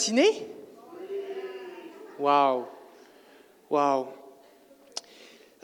[0.00, 0.46] Ciné
[2.18, 2.64] Waouh
[3.68, 4.06] Waouh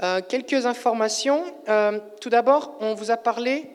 [0.03, 1.43] euh, Quelques informations.
[1.71, 3.71] Euh, tout d'abord, on vous a parlé.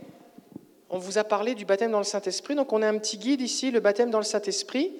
[0.91, 2.53] On vous a parlé du baptême dans le Saint-Esprit.
[2.53, 4.93] Donc, on a un petit guide ici, le baptême dans le Saint-Esprit.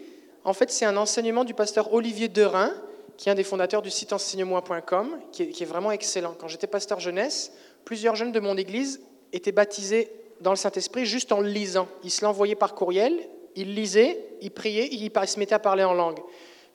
[0.44, 2.72] En fait, c'est un enseignement du pasteur Olivier Derain,
[3.18, 6.34] qui est un des fondateurs du site enseignement.com, qui, qui est vraiment excellent.
[6.40, 7.52] Quand j'étais pasteur jeunesse,
[7.86, 9.00] plusieurs jeunes de mon église
[9.32, 11.88] étaient baptisés dans le Saint-Esprit juste en le lisant.
[12.04, 13.14] Ils se l'envoyaient par courriel,
[13.56, 16.20] ils lisaient, ils priaient, ils se mettaient à parler en langue.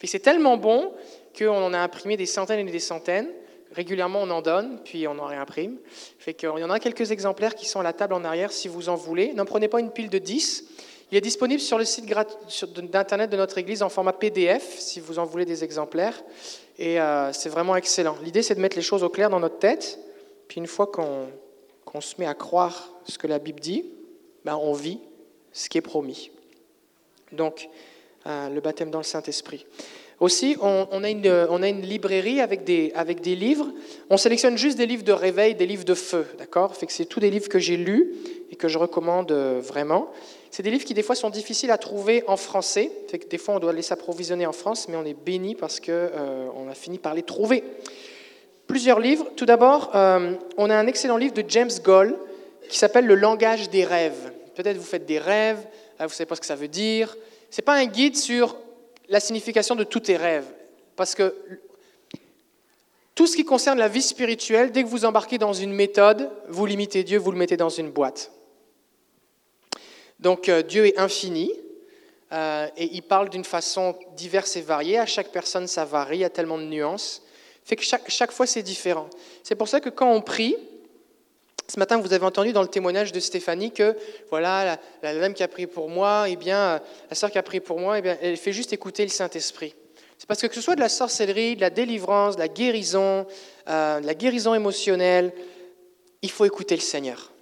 [0.04, 0.92] C'est tellement bon
[1.36, 3.28] qu'on en a imprimé des centaines et des centaines.
[3.72, 5.78] Régulièrement, on en donne, puis on en réimprime.
[6.18, 8.68] Fait qu'il y en a quelques exemplaires qui sont à la table en arrière si
[8.68, 9.32] vous en voulez.
[9.34, 10.64] N'en prenez pas une pile de 10.
[11.12, 12.06] Il est disponible sur le site
[12.90, 16.22] d'internet de notre église en format PDF si vous en voulez des exemplaires.
[16.78, 18.16] Et euh, c'est vraiment excellent.
[18.22, 19.98] L'idée, c'est de mettre les choses au clair dans notre tête.
[20.48, 23.84] Puis une fois qu'on se met à croire ce que la Bible dit,
[24.44, 25.00] ben on vit
[25.52, 26.30] ce qui est promis.
[27.32, 27.68] Donc,
[28.26, 29.66] euh, le baptême dans le Saint-Esprit.
[30.18, 33.68] Aussi, on, a une, on, a une, librairie avec des, avec des livres.
[34.10, 36.72] On sélectionne juste des livres de réveil, des livres de feu, d'accord?
[36.88, 38.14] C'est tous des livres que j'ai lus
[38.50, 40.10] et que je recommande euh, vraiment.
[40.50, 42.90] C'est des livres qui des fois sont difficiles à trouver en français.
[43.30, 46.48] Des fois on doit les s'approvisionner en France, mais on est béni parce que euh,
[46.56, 47.62] on a fini par les trouver.
[48.66, 49.28] Plusieurs livres.
[49.36, 52.16] Tout d'abord, on a un excellent livre de James Goll
[52.68, 54.32] qui s'appelle Le langage des rêves.
[54.56, 55.64] Peut-être vous faites des rêves,
[55.98, 57.16] vous ne savez pas ce que ça veut dire.
[57.50, 58.56] Ce n'est pas un guide sur
[59.08, 60.46] la signification de tous tes rêves.
[60.96, 61.34] Parce que
[63.14, 66.66] tout ce qui concerne la vie spirituelle, dès que vous embarquez dans une méthode, vous
[66.66, 68.30] limitez Dieu, vous le mettez dans une boîte.
[70.20, 71.52] Donc euh, Dieu est infini
[72.32, 74.98] euh, et il parle d'une façon diverse et variée.
[74.98, 77.22] À chaque personne, ça varie, il y a tellement de nuances.
[77.64, 79.08] Fait que chaque, chaque fois, c'est différent.
[79.42, 80.56] C'est pour ça que quand on prie,
[81.68, 83.96] ce matin, vous avez entendu dans le témoignage de Stéphanie que
[84.30, 86.80] voilà, la, dame qui a prié pour moi, eh bien,
[87.10, 89.74] la sœur qui a prié pour moi, eh bien, elle fait juste écouter le Saint-Esprit.
[90.16, 93.26] C'est parce que que ce soit de la sorcellerie, de la délivrance, de la guérison,
[93.68, 95.32] euh, de la guérison émotionnelle,
[96.22, 97.32] il faut écouter le Seigneur.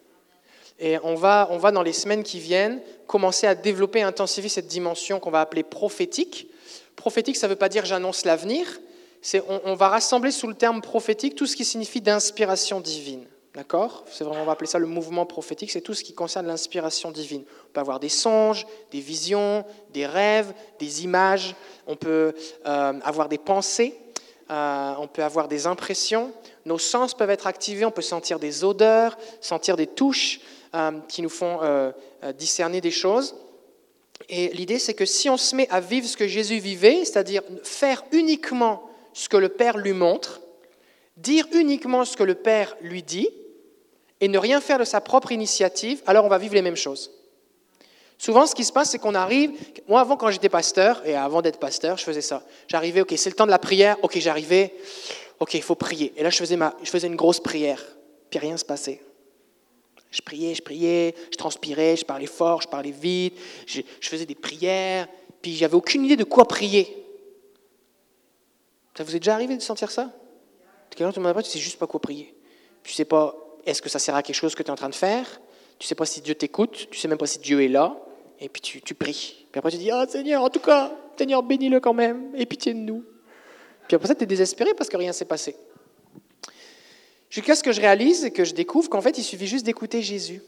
[0.81, 4.67] Et on va, on va dans les semaines qui viennent commencer à développer, intensifier cette
[4.67, 6.49] dimension qu'on va appeler prophétique.
[6.97, 8.81] Prophétique, ça ne veut pas dire j'annonce l'avenir.
[9.65, 13.27] On va rassembler sous le terme prophétique tout ce qui signifie d'inspiration divine.
[13.55, 14.05] D'accord?
[14.11, 17.13] C'est vraiment, on va appeler ça le mouvement prophétique, c'est tout ce qui concerne l'inspiration
[17.13, 17.45] divine.
[17.69, 21.55] On peut avoir des songes, des visions, des rêves, des images,
[21.87, 22.35] on peut
[22.67, 23.97] euh, avoir des pensées,
[24.51, 26.33] euh, on peut avoir des impressions,
[26.65, 30.41] nos sens peuvent être activés, on peut sentir des odeurs, sentir des touches
[30.75, 31.61] euh, qui nous font
[32.37, 33.37] discerner des choses.
[34.29, 37.43] Et l'idée, c'est que si on se met à vivre ce que Jésus vivait, c'est-à-dire
[37.63, 40.41] faire uniquement ce que le Père lui montre,
[41.17, 43.29] dire uniquement ce que le Père lui dit,
[44.21, 47.11] et ne rien faire de sa propre initiative, alors on va vivre les mêmes choses.
[48.19, 49.53] Souvent, ce qui se passe, c'est qu'on arrive.
[49.89, 52.43] Moi, avant, quand j'étais pasteur, et avant d'être pasteur, je faisais ça.
[52.69, 53.97] J'arrivais, OK, c'est le temps de la prière.
[54.03, 54.75] OK, j'arrivais.
[55.41, 56.13] OK, il faut prier.
[56.17, 57.83] Et là, je faisais, ma, je faisais une grosse prière.
[58.31, 59.03] Puis rien se passait.
[60.11, 63.37] Je priais, je priais, je transpirais, je parlais fort, je parlais vite,
[63.67, 65.09] je, faisais des prières.
[65.43, 67.05] Puis j'avais aucune idée de quoi prier.
[68.97, 70.13] Ça vous est déjà arrivé de sentir ça?
[70.89, 72.33] Quelqu'un te demande pas, tu sais juste pas quoi prier.
[72.85, 73.35] Tu sais pas
[73.67, 75.41] est-ce que ça sert à quelque chose que tu es en train de faire?
[75.79, 77.97] Tu sais pas si Dieu t'écoute, tu sais même pas si Dieu est là,
[78.41, 79.47] et puis tu, pries.
[79.51, 82.75] Puis après tu dis, ah Seigneur, en tout cas, Seigneur, bénis-le quand même, et pitié
[82.75, 83.05] de nous.
[83.89, 85.57] Puis après ça, tu es désespéré parce que rien s'est passé.
[87.31, 90.03] Jusqu'à ce que je réalise et que je découvre qu'en fait, il suffit juste d'écouter
[90.03, 90.43] Jésus.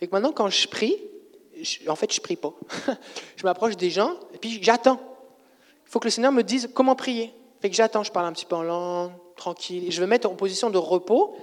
[0.00, 0.96] Et que maintenant, quand je prie,
[1.88, 2.52] en fait, je prie pas.
[3.36, 5.00] je m'approche des gens et puis j'attends.
[5.86, 7.32] Il faut que le Seigneur me dise comment prier.
[7.60, 9.86] Fait que j'attends, je parle un petit peu en langue, tranquille.
[9.86, 11.36] Et je veux mettre en position de repos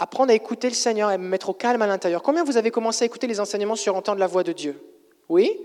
[0.00, 2.22] apprendre à écouter le Seigneur et me mettre au calme à l'intérieur.
[2.22, 4.82] Combien vous avez commencé à écouter les enseignements sur entendre la voix de Dieu?
[5.28, 5.60] Oui?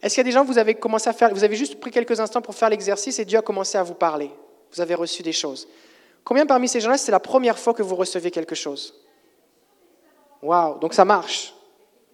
[0.00, 1.90] Est-ce qu'il y a des gens, vous avez commencé à faire, vous avez juste pris
[1.90, 4.30] quelques instants pour faire l'exercice et Dieu a commencé à vous parler?
[4.72, 5.68] Vous avez reçu des choses.
[6.24, 8.94] Combien parmi ces gens-là, c'est la première fois que vous recevez quelque chose?
[10.42, 11.52] Waouh Donc ça marche.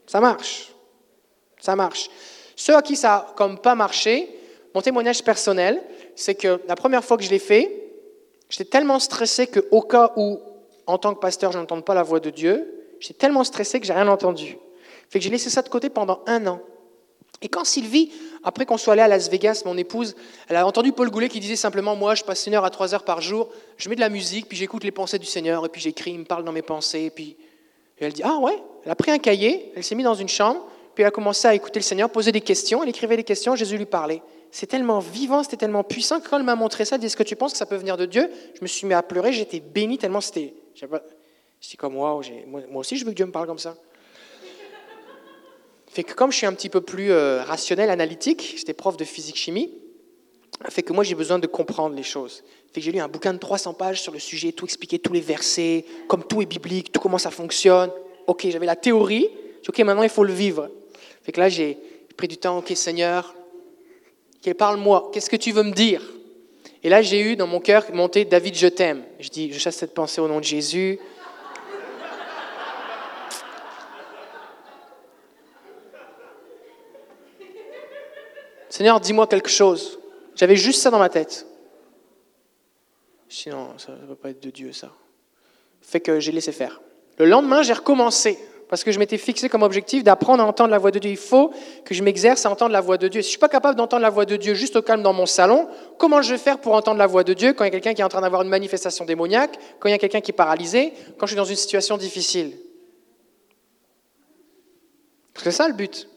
[0.06, 0.72] Ça marche.
[1.60, 2.08] Ça marche.
[2.56, 4.34] Ceux à qui ça n'a comme pas marché,
[4.74, 5.82] mon témoignage personnel,
[6.16, 7.90] c'est que la première fois que je l'ai fait,
[8.48, 10.40] j'étais tellement stressé qu'au cas où
[10.88, 12.66] en tant que pasteur, je n'entends pas la voix de Dieu.
[12.98, 14.56] J'étais tellement stressé que j'ai rien entendu.
[15.10, 16.60] Fait que j'ai laissé ça de côté pendant un an.
[17.42, 18.10] Et quand Sylvie,
[18.42, 20.16] après qu'on soit allé à Las Vegas, mon épouse,
[20.48, 22.94] elle a entendu Paul Goulet qui disait simplement Moi, je passe une heure à trois
[22.94, 25.68] heures par jour, je mets de la musique, puis j'écoute les pensées du Seigneur, et
[25.68, 27.02] puis j'écris, il me parle dans mes pensées.
[27.02, 27.36] Et puis
[28.00, 30.66] elle dit Ah ouais Elle a pris un cahier, elle s'est mise dans une chambre,
[30.94, 33.54] puis elle a commencé à écouter le Seigneur, poser des questions, elle écrivait des questions,
[33.54, 34.22] Jésus lui parlait.
[34.50, 37.16] C'est tellement vivant, c'était tellement puissant que quand elle m'a montré ça, elle dit Est-ce
[37.16, 38.30] que tu penses que ça peut venir de Dieu?
[38.54, 42.80] Je me suis mis à pleurer, j'étais béni tellement c'était je suis comme, moi, moi
[42.80, 43.76] aussi je veux que Dieu me parle comme ça.
[45.88, 49.04] Fait que comme je suis un petit peu plus euh, rationnel, analytique, j'étais prof de
[49.04, 49.72] physique-chimie,
[50.68, 52.44] fait que moi j'ai besoin de comprendre les choses.
[52.72, 55.12] Fait que j'ai lu un bouquin de 300 pages sur le sujet, tout expliquer, tous
[55.12, 57.90] les versets, comme tout est biblique, tout comment ça fonctionne.
[58.26, 59.28] Ok, j'avais la théorie,
[59.66, 60.70] ok, maintenant il faut le vivre.
[61.22, 61.78] Fait que là j'ai
[62.16, 63.34] pris du temps, ok Seigneur,
[64.56, 66.02] parle-moi, qu'est-ce que tu veux me dire?
[66.82, 69.04] Et là j'ai eu dans mon cœur monté David, je t'aime.
[69.20, 70.98] Je dis, je chasse cette pensée au nom de Jésus.
[78.68, 79.98] Seigneur, dis-moi quelque chose.
[80.36, 81.46] J'avais juste ça dans ma tête.
[83.28, 84.92] Sinon, ça ne peut pas être de Dieu, ça.
[85.82, 86.80] Fait que j'ai laissé faire.
[87.18, 88.38] Le lendemain, j'ai recommencé
[88.68, 91.10] parce que je m'étais fixé comme objectif d'apprendre à entendre la voix de Dieu.
[91.10, 91.52] Il faut
[91.84, 93.22] que je m'exerce à entendre la voix de Dieu.
[93.22, 95.14] Si je ne suis pas capable d'entendre la voix de Dieu juste au calme dans
[95.14, 97.70] mon salon, comment je vais faire pour entendre la voix de Dieu quand il y
[97.70, 100.20] a quelqu'un qui est en train d'avoir une manifestation démoniaque, quand il y a quelqu'un
[100.20, 102.58] qui est paralysé, quand je suis dans une situation difficile?
[105.34, 106.08] C'est ça le but.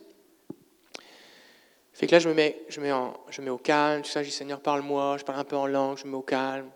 [1.93, 4.59] Fait que là, je me mets, je mets, au calme, tout ça, je dis Seigneur,
[4.59, 6.69] parle-moi, je parle un peu en langue, je me mets au calme.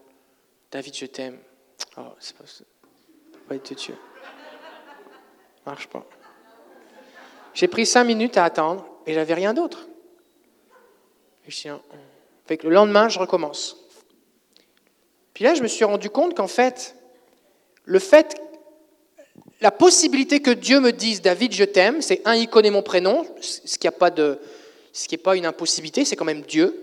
[0.71, 1.39] David, je t'aime.
[1.97, 2.43] Oh, c'est pas,
[3.49, 3.95] pas être Dieu.
[5.65, 6.05] Marche pas.
[7.53, 9.87] J'ai pris cinq minutes à attendre et j'avais rien d'autre.
[12.45, 13.77] Fait que le lendemain, je recommence.
[15.33, 16.95] Puis là, je me suis rendu compte qu'en fait,
[17.83, 18.35] le fait,
[19.61, 23.25] la possibilité que Dieu me dise David, je t'aime, c'est un, il connaît mon prénom,
[23.41, 24.39] ce qui n'est pas de,
[24.91, 26.73] ce qui pas une impossibilité, c'est quand même Dieu.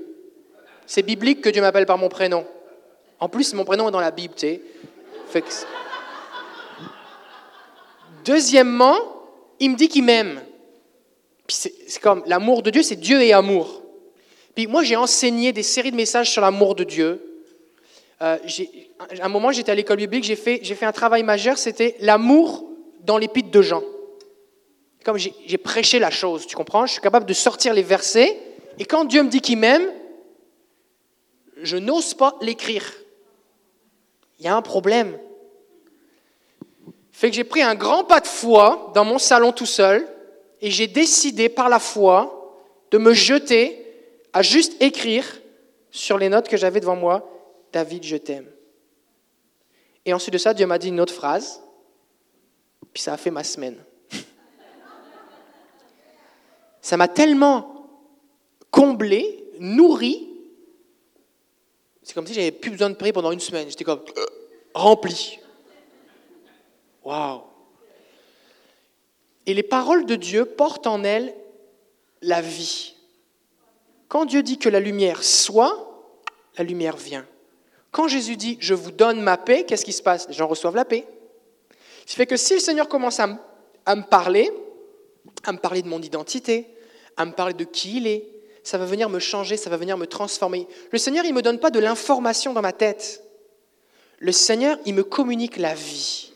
[0.87, 2.47] C'est biblique que Dieu m'appelle par mon prénom.
[3.21, 4.63] En plus, mon prénom est dans la Bible, tu sais.
[8.25, 8.97] Deuxièmement,
[9.61, 10.43] il me dit qu'il m'aime.
[11.49, 13.83] C'est comme l'amour de Dieu, c'est Dieu et amour.
[14.55, 17.21] Puis moi, j'ai enseigné des séries de messages sur l'amour de Dieu.
[18.23, 18.39] Euh,
[19.21, 22.65] à un moment, j'étais à l'école biblique, j'ai fait, fait un travail majeur, c'était l'amour
[23.01, 23.83] dans l'épître de Jean.
[25.05, 26.87] Comme j'ai prêché la chose, tu comprends?
[26.87, 28.39] Je suis capable de sortir les versets,
[28.79, 29.91] et quand Dieu me dit qu'il m'aime,
[31.61, 32.93] je n'ose pas l'écrire.
[34.39, 35.19] Il y a un problème.
[37.13, 40.09] Fait que j'ai pris un grand pas de foi dans mon salon tout seul,
[40.61, 42.59] et j'ai décidé par la foi
[42.91, 43.79] de me jeter
[44.33, 45.25] à juste écrire
[45.91, 47.29] sur les notes que j'avais devant moi,
[47.73, 48.47] David, je t'aime.
[50.05, 51.63] Et ensuite de ça, Dieu m'a dit une autre phrase,
[52.93, 53.77] puis ça a fait ma semaine.
[56.81, 57.87] Ça m'a tellement
[58.71, 60.29] comblé, nourri.
[62.03, 63.69] C'est comme si j'avais plus besoin de prier pendant une semaine.
[63.69, 64.27] J'étais comme euh,
[64.75, 65.39] rempli.
[67.05, 67.43] Waouh!
[69.47, 71.35] Et les paroles de Dieu portent en elles
[72.21, 72.95] la vie.
[74.09, 76.13] Quand Dieu dit que la lumière soit,
[76.57, 77.27] la lumière vient.
[77.91, 80.29] Quand Jésus dit je vous donne ma paix, qu'est-ce qui se passe?
[80.29, 81.07] Les gens reçoivent la paix.
[82.07, 83.29] Ce fait que si le Seigneur commence à,
[83.87, 84.51] à me parler,
[85.45, 86.67] à me parler de mon identité,
[87.17, 88.29] à me parler de qui il est.
[88.65, 90.69] Ça va venir me changer, ça va venir me transformer.
[90.93, 93.25] Le Seigneur, il ne me donne pas de l'information dans ma tête.
[94.19, 96.32] Le Seigneur, il me communique la vie.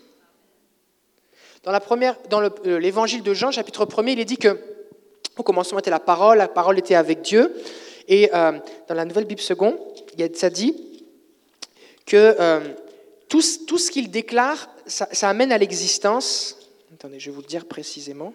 [1.67, 4.61] Dans, la première, dans euh, l'évangile de Jean, chapitre 1 il est dit que
[5.37, 7.53] au commencement était la parole, la parole était avec Dieu.
[8.07, 8.53] Et euh,
[8.89, 9.77] dans la nouvelle Bible seconde,
[10.35, 10.77] ça dit
[12.07, 12.61] que euh,
[13.29, 16.57] tout, tout, ce qu'il déclare, ça, ça amène à l'existence.
[16.95, 18.33] Attendez, je vais vous le dire précisément.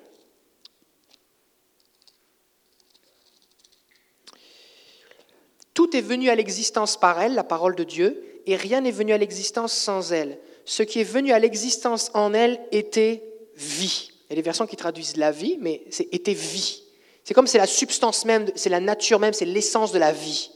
[5.74, 9.14] Tout est venu à l'existence par elle, la parole de Dieu, et rien n'est venu
[9.14, 10.38] à l'existence sans elle.
[10.72, 13.22] Ce qui est venu à l'existence en elle était
[13.58, 14.10] vie.
[14.30, 16.84] Il y a des versions qui traduisent la vie, mais c'est était vie.
[17.26, 20.50] C'est comme c'est la substance même, c'est la nature même, c'est l'essence de la vie.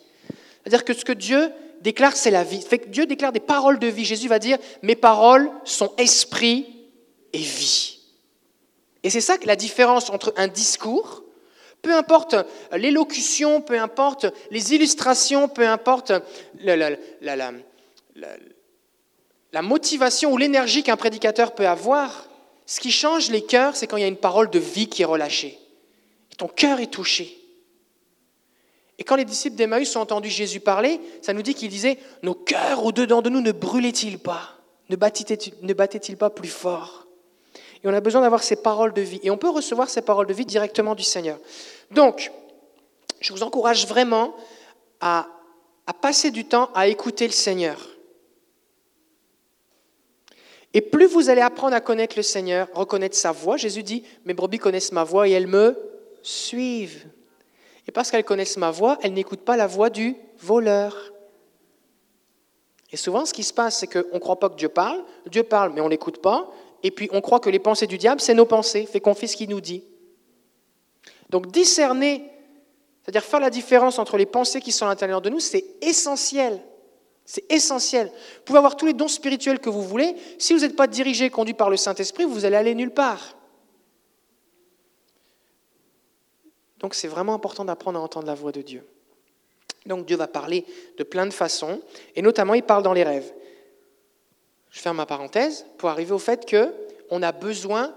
[0.64, 2.66] C'est-à-dire que ce que Dieu déclare, c'est la vie.
[2.88, 4.06] Dieu déclare des paroles de vie.
[4.06, 6.66] Jésus va dire Mes paroles sont esprit
[7.34, 8.00] et vie.
[9.04, 11.24] Et c'est ça que la différence entre un discours
[11.82, 12.36] peu importe
[12.72, 16.14] l'élocution, peu importe les illustrations, peu importe
[16.62, 16.98] la,
[19.62, 22.28] motivation ou l'énergie qu'un prédicateur peut avoir,
[22.66, 25.02] ce qui change les cœurs, c'est quand il y a une parole de vie qui
[25.02, 25.60] est relâchée.
[26.38, 27.38] ton cœur est touché.
[28.98, 32.34] Et quand les disciples d'Emmaüs ont entendu Jésus parler, ça nous dit qu'il disait Nos
[32.34, 34.56] cœurs au-dedans de nous ne brûlaient-ils pas?
[34.90, 37.06] Ne battaient-ils pas plus fort?
[37.84, 39.20] Et on a besoin d'avoir ces paroles de vie.
[39.24, 41.38] Et on peut recevoir ces paroles de vie directement du Seigneur.
[41.92, 42.32] Donc,
[43.20, 44.36] je vous encourage vraiment
[45.02, 45.28] à,
[46.02, 47.95] passer du temps à écouter le Seigneur.
[50.76, 54.34] Et plus vous allez apprendre à connaître le Seigneur, reconnaître sa voix, Jésus dit, mes
[54.34, 55.74] brebis connaissent ma voix et elles me
[56.22, 57.06] suivent.
[57.88, 61.14] Et parce qu'elles connaissent ma voix, elles n'écoutent pas la voix du voleur.
[62.92, 65.02] Et souvent, ce qui se passe, c'est qu'on ne croit pas que Dieu parle.
[65.28, 66.52] Dieu parle, mais on ne l'écoute pas.
[66.84, 68.86] Et puis, on croit que les pensées du diable, c'est nos pensées.
[68.86, 69.86] Fait qu'on fait ce qu'il nous dit.
[71.30, 72.30] Donc discerner,
[73.02, 76.60] c'est-à-dire faire la différence entre les pensées qui sont à l'intérieur de nous, c'est essentiel.
[77.26, 78.08] C'est essentiel.
[78.08, 80.16] Vous pouvez avoir tous les dons spirituels que vous voulez.
[80.38, 83.36] Si vous n'êtes pas dirigé, conduit par le Saint-Esprit, vous allez aller nulle part.
[86.80, 88.86] Donc c'est vraiment important d'apprendre à entendre la voix de Dieu.
[89.88, 90.66] Donc Dieu va parler
[90.98, 91.82] de plein de façons,
[92.16, 93.34] et notamment il parle dans les rêves.
[94.70, 96.74] Je ferme ma parenthèse pour arriver au fait que
[97.10, 97.94] on a besoin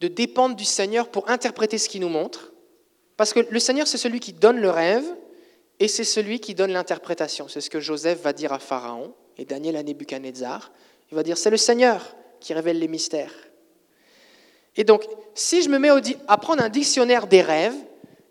[0.00, 2.52] de dépendre du Seigneur pour interpréter ce qu'il nous montre,
[3.16, 5.04] parce que le Seigneur c'est celui qui donne le rêve
[5.78, 7.48] et c'est celui qui donne l'interprétation.
[7.48, 10.72] C'est ce que Joseph va dire à Pharaon et Daniel à Nebuchadnezzar.
[11.10, 13.34] Il va dire c'est le Seigneur qui révèle les mystères.
[14.76, 15.04] Et donc,
[15.34, 15.90] si je me mets
[16.28, 17.74] à prendre un dictionnaire des rêves,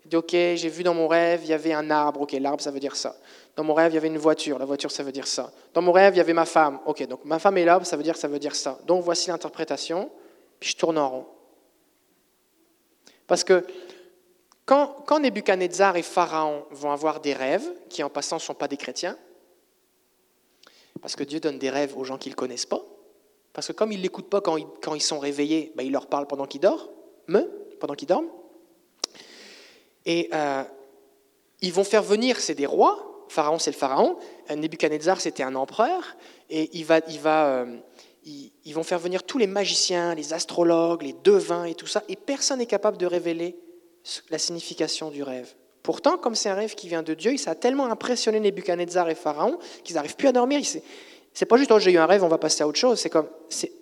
[0.04, 2.62] je dis, ok, j'ai vu dans mon rêve, il y avait un arbre, ok, l'arbre,
[2.62, 3.16] ça veut dire ça.
[3.56, 5.50] Dans mon rêve, il y avait une voiture, la voiture, ça veut dire ça.
[5.74, 7.96] Dans mon rêve, il y avait ma femme, ok, donc ma femme est l'arbre, ça
[7.96, 8.78] veut dire ça veut dire ça.
[8.86, 10.08] Donc voici l'interprétation,
[10.60, 11.26] puis je tourne en rond.
[13.26, 13.66] Parce que
[14.66, 18.68] quand, quand Nebuchadnezzar et Pharaon vont avoir des rêves, qui en passant ne sont pas
[18.68, 19.16] des chrétiens,
[21.00, 22.82] parce que Dieu donne des rêves aux gens qui ne connaissent pas,
[23.52, 26.26] parce que comme ils ne l'écoutent pas quand ils, sont réveillés, ben, il leur parle
[26.26, 27.46] pendant qu'ils dorment,
[27.78, 28.28] pendant qu'ils dorment.
[30.04, 30.64] Et euh,
[31.62, 34.18] ils vont faire venir, c'est des rois, Pharaon c'est le Pharaon,
[34.50, 36.16] euh, Nebuchadnezzar c'était un empereur,
[36.50, 37.76] et euh,
[38.64, 42.16] ils, vont faire venir tous les magiciens, les astrologues, les devins et tout ça, et
[42.16, 43.56] personne n'est capable de révéler
[44.30, 45.54] la signification du rêve.
[45.82, 49.14] Pourtant, comme c'est un rêve qui vient de Dieu, ça a tellement impressionné Nebuchadnezzar et
[49.14, 50.60] Pharaon qu'ils n'arrivent plus à dormir.
[51.32, 52.98] C'est pas juste, oh, j'ai eu un rêve, on va passer à autre chose.
[52.98, 53.28] C'est comme,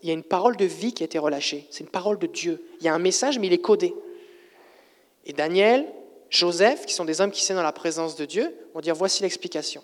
[0.03, 1.67] il y a une parole de vie qui a été relâchée.
[1.71, 2.63] C'est une parole de Dieu.
[2.81, 3.95] Il y a un message, mais il est codé.
[5.25, 5.87] Et Daniel,
[6.31, 9.23] Joseph, qui sont des hommes qui sont dans la présence de Dieu, vont dire, voici
[9.23, 9.83] l'explication.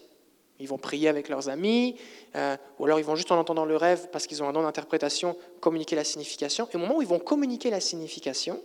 [0.58, 1.96] Ils vont prier avec leurs amis,
[2.36, 4.62] euh, ou alors ils vont juste en entendant le rêve, parce qu'ils ont un don
[4.62, 6.68] d'interprétation, communiquer la signification.
[6.70, 8.60] Et au moment où ils vont communiquer la signification,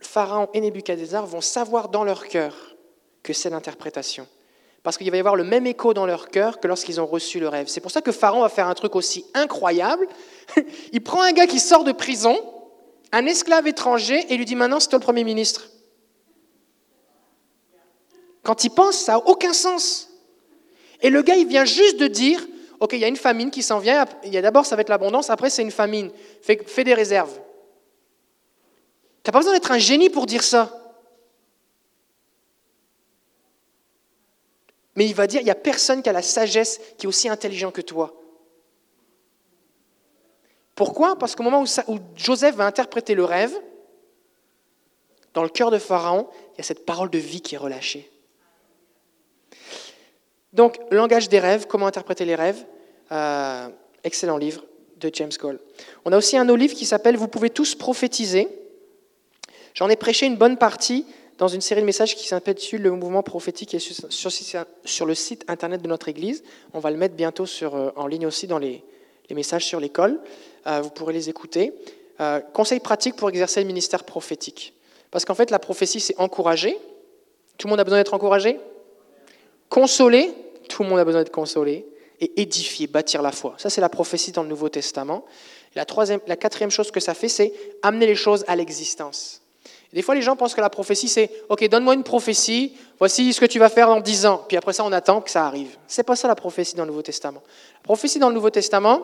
[0.00, 2.76] Pharaon et Nebuchadnezzar vont savoir dans leur cœur
[3.22, 4.26] que c'est l'interprétation
[4.86, 7.40] parce qu'il va y avoir le même écho dans leur cœur que lorsqu'ils ont reçu
[7.40, 7.66] le rêve.
[7.66, 10.06] C'est pour ça que Pharaon va faire un truc aussi incroyable.
[10.92, 12.38] Il prend un gars qui sort de prison,
[13.10, 15.70] un esclave étranger, et lui dit maintenant c'est toi le Premier ministre.
[18.44, 20.08] Quand il pense, ça n'a aucun sens.
[21.02, 22.46] Et le gars, il vient juste de dire,
[22.78, 24.82] OK, il y a une famine qui s'en vient, il y a d'abord ça va
[24.82, 26.12] être l'abondance, après c'est une famine,
[26.42, 27.40] fais des réserves.
[29.26, 30.70] Tu n'as pas besoin d'être un génie pour dire ça.
[34.94, 37.28] Mais il va dire, il n'y a personne qui a la sagesse qui est aussi
[37.28, 38.14] intelligent que toi.
[40.76, 41.18] Pourquoi?
[41.18, 43.52] Parce qu'au moment où, Joseph va interpréter le rêve,
[45.34, 48.08] dans le cœur de Pharaon, il y a cette parole de vie qui est relâchée.
[50.52, 52.64] Donc, langage des rêves, comment interpréter les rêves
[53.10, 53.70] euh,
[54.04, 54.64] Excellent livre
[54.98, 55.58] de James Cole.
[56.04, 58.65] On a aussi un autre livre qui s'appelle Vous pouvez tous prophétiser.
[59.76, 61.04] J'en ai prêché une bonne partie
[61.36, 65.82] dans une série de messages qui s'intitule Le mouvement prophétique et sur, le site internet
[65.82, 66.42] de notre Église.
[66.72, 68.82] On va le mettre bientôt euh, en ligne aussi dans les,
[69.30, 70.18] messages sur l'école.
[70.66, 71.74] Euh, vous pourrez les écouter.
[72.20, 74.72] Euh, conseils pratiques pour exercer le ministère prophétique.
[75.10, 76.78] Parce qu'en fait, la prophétie, c'est encourager.
[77.58, 78.58] Tout le monde a besoin d'être encouragé?
[79.68, 80.32] Consoler.
[80.70, 81.86] Tout le monde a besoin d'être consolé.
[82.20, 83.56] Et édifier, bâtir la foi.
[83.58, 85.26] Ça, c'est la prophétie dans le Nouveau Testament.
[85.74, 87.52] La, troisième, la quatrième chose que ça fait, c'est
[87.82, 89.42] amener les choses à l'existence.
[89.96, 93.40] Des fois, les gens pensent que la prophétie, c'est OK, donne-moi une prophétie, voici ce
[93.40, 94.44] que tu vas faire dans dix ans.
[94.46, 95.78] Puis après ça, on attend que ça arrive.
[95.86, 97.42] C'est pas ça la prophétie dans le Nouveau Testament.
[97.76, 99.00] La prophétie dans le Nouveau Testament,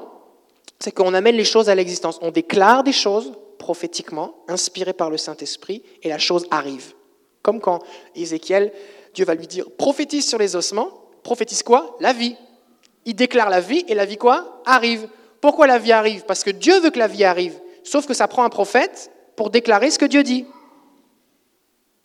[0.79, 2.19] c'est qu'on amène les choses à l'existence.
[2.21, 6.93] On déclare des choses prophétiquement, inspirées par le Saint-Esprit, et la chose arrive.
[7.41, 7.79] Comme quand
[8.15, 8.71] Ézéchiel,
[9.15, 10.91] Dieu va lui dire prophétise sur les ossements.
[11.23, 11.97] Prophétise quoi?
[12.01, 12.37] La vie.
[13.07, 14.61] Il déclare la vie, et la vie quoi?
[14.67, 15.09] Arrive.
[15.41, 16.25] Pourquoi la vie arrive?
[16.27, 17.59] Parce que Dieu veut que la vie arrive.
[17.83, 20.45] Sauf que ça prend un prophète pour déclarer ce que Dieu dit.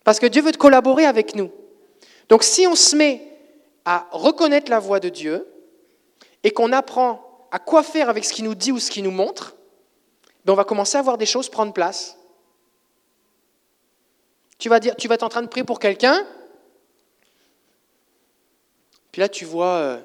[0.08, 1.52] Parce que Dieu veut collaborer avec nous.
[2.30, 3.30] Donc si on se met
[3.84, 5.46] à reconnaître la voix de Dieu
[6.42, 9.10] et qu'on apprend à quoi faire avec ce qu'il nous dit ou ce qu'il nous
[9.10, 9.54] montre,
[10.46, 12.16] ben on va commencer à voir des choses prendre place.
[14.58, 16.26] Tu vas dire, tu vas être en train de prier pour quelqu'un,
[19.12, 20.00] puis là tu vois euh,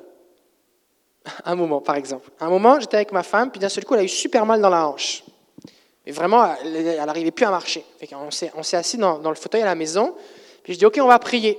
[1.46, 2.30] un moment, par exemple.
[2.42, 4.60] Un moment, j'étais avec ma femme, puis d'un seul coup, elle a eu super mal
[4.60, 5.24] dans la hanche.
[6.06, 7.86] Mais vraiment, elle n'arrivait plus à marcher.
[8.14, 10.16] on s'est assis dans, le fauteuil à la maison.
[10.64, 11.58] Puis je dis, OK, on va prier.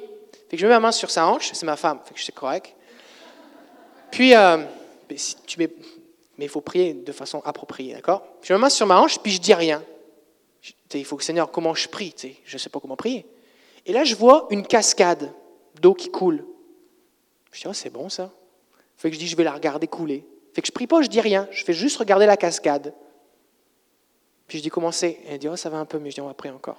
[0.48, 1.50] Fait que je mets ma main sur sa hanche.
[1.52, 2.00] C'est ma femme.
[2.04, 2.74] Fait que c'est correct.
[4.10, 4.58] Puis, euh,
[5.08, 8.22] mais il faut prier de façon appropriée, d'accord?
[8.42, 9.82] Je mets ma main sur ma hanche, puis je dis rien.
[10.92, 13.26] il faut que Seigneur, comment je prie Je ne sais pas comment prier.
[13.86, 15.32] Et là, je vois une cascade
[15.80, 16.44] d'eau qui coule.
[17.52, 18.30] Je dis, oh, c'est bon ça.
[18.96, 20.26] Fait que je dis, je vais la regarder couler.
[20.52, 21.48] Fait que je prie pas, je dis rien.
[21.50, 22.94] Je fais juste regarder la cascade.
[24.54, 25.18] Je dis, comment c'est?
[25.28, 26.10] Elle dit, oh, ça va un peu mieux.
[26.10, 26.76] Je dis, on va prier encore.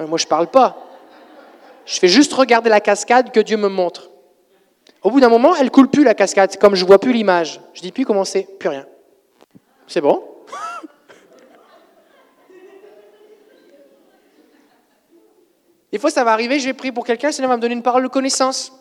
[0.00, 0.76] Euh, moi, je parle pas.
[1.86, 4.10] Je fais juste regarder la cascade que Dieu me montre.
[5.00, 6.56] Au bout d'un moment, elle coule plus la cascade.
[6.56, 7.60] comme je vois plus l'image.
[7.72, 8.58] Je dis, puis comment c'est?
[8.58, 8.84] Plus rien.
[9.86, 10.24] C'est bon?
[15.92, 17.74] Des fois, ça va arriver, je vais prier pour quelqu'un, le Seigneur va me donner
[17.74, 18.72] une parole de connaissance.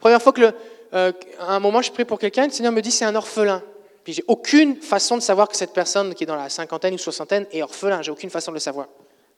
[0.00, 0.52] Première fois que,
[0.92, 3.62] euh, à un moment, je prie pour quelqu'un, le Seigneur me dit c'est un orphelin.
[4.06, 6.98] Puis j'ai aucune façon de savoir que cette personne qui est dans la cinquantaine ou
[6.98, 8.02] soixantaine est orphelin.
[8.02, 8.86] J'ai aucune façon de le savoir.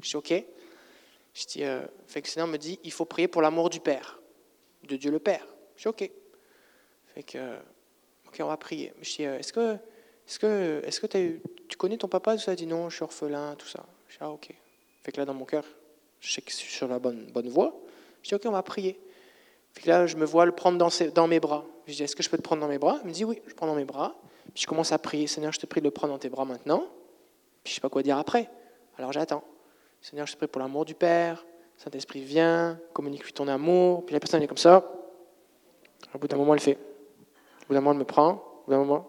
[0.03, 0.45] Je dis ok.
[1.33, 3.81] Je dis, euh, fait que le Seigneur me dit il faut prier pour l'amour du
[3.81, 4.21] Père,
[4.87, 5.47] de Dieu le Père.
[5.75, 6.11] Je dis ok.
[7.15, 7.39] Fait que
[8.27, 8.93] ok, on va prier.
[9.01, 9.79] Je dis euh, est-ce que
[10.27, 12.37] est-ce que est-ce que tu connais ton papa?
[12.37, 13.87] Ça dit non, je suis orphelin, tout ça.
[14.09, 14.53] Je dis ah ok.
[15.03, 15.65] Fait que là dans mon cœur,
[16.21, 17.75] je sais que je suis sur la bonne, bonne voie.
[18.23, 19.01] Je dis, OK, on va prier.
[19.73, 21.65] Puis là, je me vois le prendre dans, ses, dans mes bras.
[21.87, 22.99] Je dis, est-ce que je peux te prendre dans mes bras?
[23.03, 24.15] Il me dit, oui, je prends dans mes bras.
[24.55, 26.45] Puis je commence à prier, Seigneur, je te prie de le prendre dans tes bras
[26.45, 26.85] maintenant.
[27.63, 28.51] Puis je sais pas quoi dire après.
[28.99, 29.43] Alors j'attends.
[30.01, 31.45] Seigneur, je te prie pour l'amour du Père.
[31.77, 34.05] Saint-Esprit, viens, communique-lui ton amour.
[34.05, 34.91] Puis la personne est comme ça.
[36.15, 36.79] Au bout d'un moment, elle fait.
[37.63, 38.31] Au bout d'un moment, elle me prend.
[38.31, 39.09] Au bout d'un moment,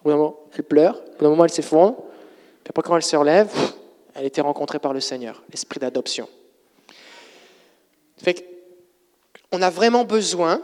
[0.00, 0.96] au bout moment elle pleure.
[0.96, 1.96] Au bout d'un moment, elle s'effondre.
[1.96, 3.50] Puis après, quand elle se relève,
[4.14, 6.28] elle était rencontrée par le Seigneur, l'esprit d'adoption.
[8.18, 8.46] Fait
[9.52, 10.62] on a vraiment besoin.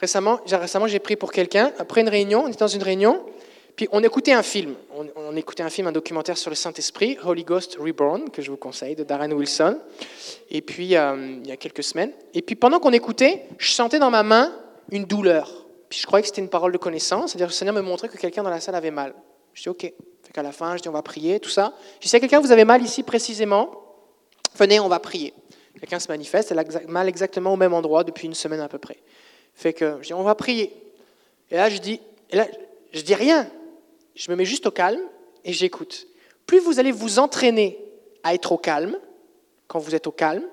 [0.00, 3.24] Récemment, récemment j'ai pris pour quelqu'un, après une réunion, on était dans une réunion,
[3.76, 4.74] puis on écoutait un film.
[5.16, 8.56] On, écoutait un film, un documentaire sur le Saint-Esprit, Holy Ghost Reborn, que je vous
[8.56, 9.78] conseille, de Darren Wilson.
[10.50, 12.12] Et puis, euh, il y a quelques semaines.
[12.34, 14.54] Et puis, pendant qu'on écoutait, je sentais dans ma main
[14.92, 15.66] une douleur.
[15.88, 18.08] Puis, je croyais que c'était une parole de connaissance, c'est-à-dire que le Seigneur me montrait
[18.08, 19.12] que quelqu'un dans la salle avait mal.
[19.54, 19.80] Je dis, OK.
[19.80, 21.74] Fait qu'à la fin, je dis, on va prier, tout ça.
[21.96, 23.72] Je dis, si quelqu'un vous avez mal ici précisément,
[24.56, 25.34] venez, on va prier.
[25.80, 28.78] Quelqu'un se manifeste, elle a mal exactement au même endroit depuis une semaine à peu
[28.78, 28.98] près.
[29.54, 30.72] Fait que je dis, on va prier.
[31.50, 32.00] Et là, je dis,
[32.30, 32.46] et là,
[32.92, 33.50] je dis rien.
[34.14, 35.02] Je me mets juste au calme
[35.44, 36.06] et j'écoute.
[36.46, 37.78] Plus vous allez vous entraîner
[38.22, 38.98] à être au calme,
[39.66, 40.44] quand vous êtes au calme,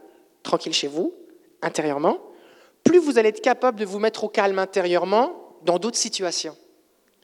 [0.44, 1.13] tranquille chez vous,
[1.62, 2.20] intérieurement,
[2.84, 6.58] plus vous allez être capable de vous mettre au calme intérieurement dans d'autres situations.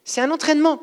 [0.04, 0.80] C'est un entraînement.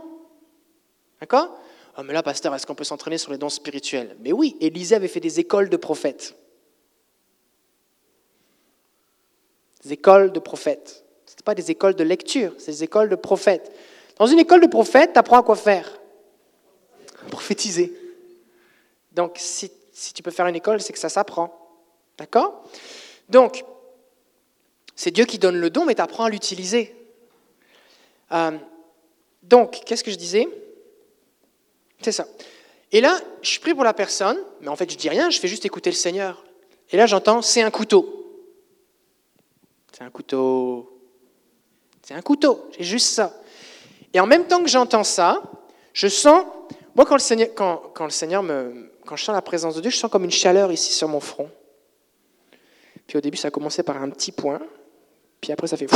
[1.22, 1.58] D'accord?
[1.98, 4.18] Oh, Mais là, pasteur, est-ce qu'on peut s'entraîner sur les dons spirituels?
[4.20, 6.36] Mais oui, Élisée avait fait des écoles de prophètes.
[9.86, 11.06] des écoles de prophètes.
[11.26, 13.72] Ce pas des écoles de lecture, c'est des écoles de prophètes.
[14.18, 16.00] Dans une école de prophètes, tu apprends à quoi faire
[17.30, 17.94] Prophétiser.
[19.12, 19.72] Donc, si,
[20.14, 21.54] tu peux faire une école, c'est que ça s'apprend.
[22.18, 22.64] D'accord?
[23.30, 23.66] Donc,
[24.96, 26.96] c'est Dieu qui donne le don, mais tu apprends à l'utiliser.
[28.32, 28.58] Euh,
[29.44, 30.48] donc, qu'est-ce que je disais?
[32.02, 32.28] C'est ça.
[32.92, 35.48] Et là, je prie pour la personne, mais en fait, je dis rien, je fais
[35.48, 36.46] juste écouter le Seigneur.
[36.92, 38.26] Et là, j'entends, c'est un couteau.
[39.92, 40.92] C'est un couteau.
[42.04, 43.36] C'est un couteau, c'est juste ça.
[44.16, 45.44] Et en même temps que j'entends ça,
[45.92, 46.46] je sens,
[46.96, 49.82] moi quand le Seigneur, quand, quand, le Seigneur me, quand je sens la présence de
[49.82, 51.50] Dieu, je sens comme une chaleur ici sur mon front.
[53.06, 54.62] Puis au début, ça a commencé par un petit point,
[55.42, 55.88] puis après ça fait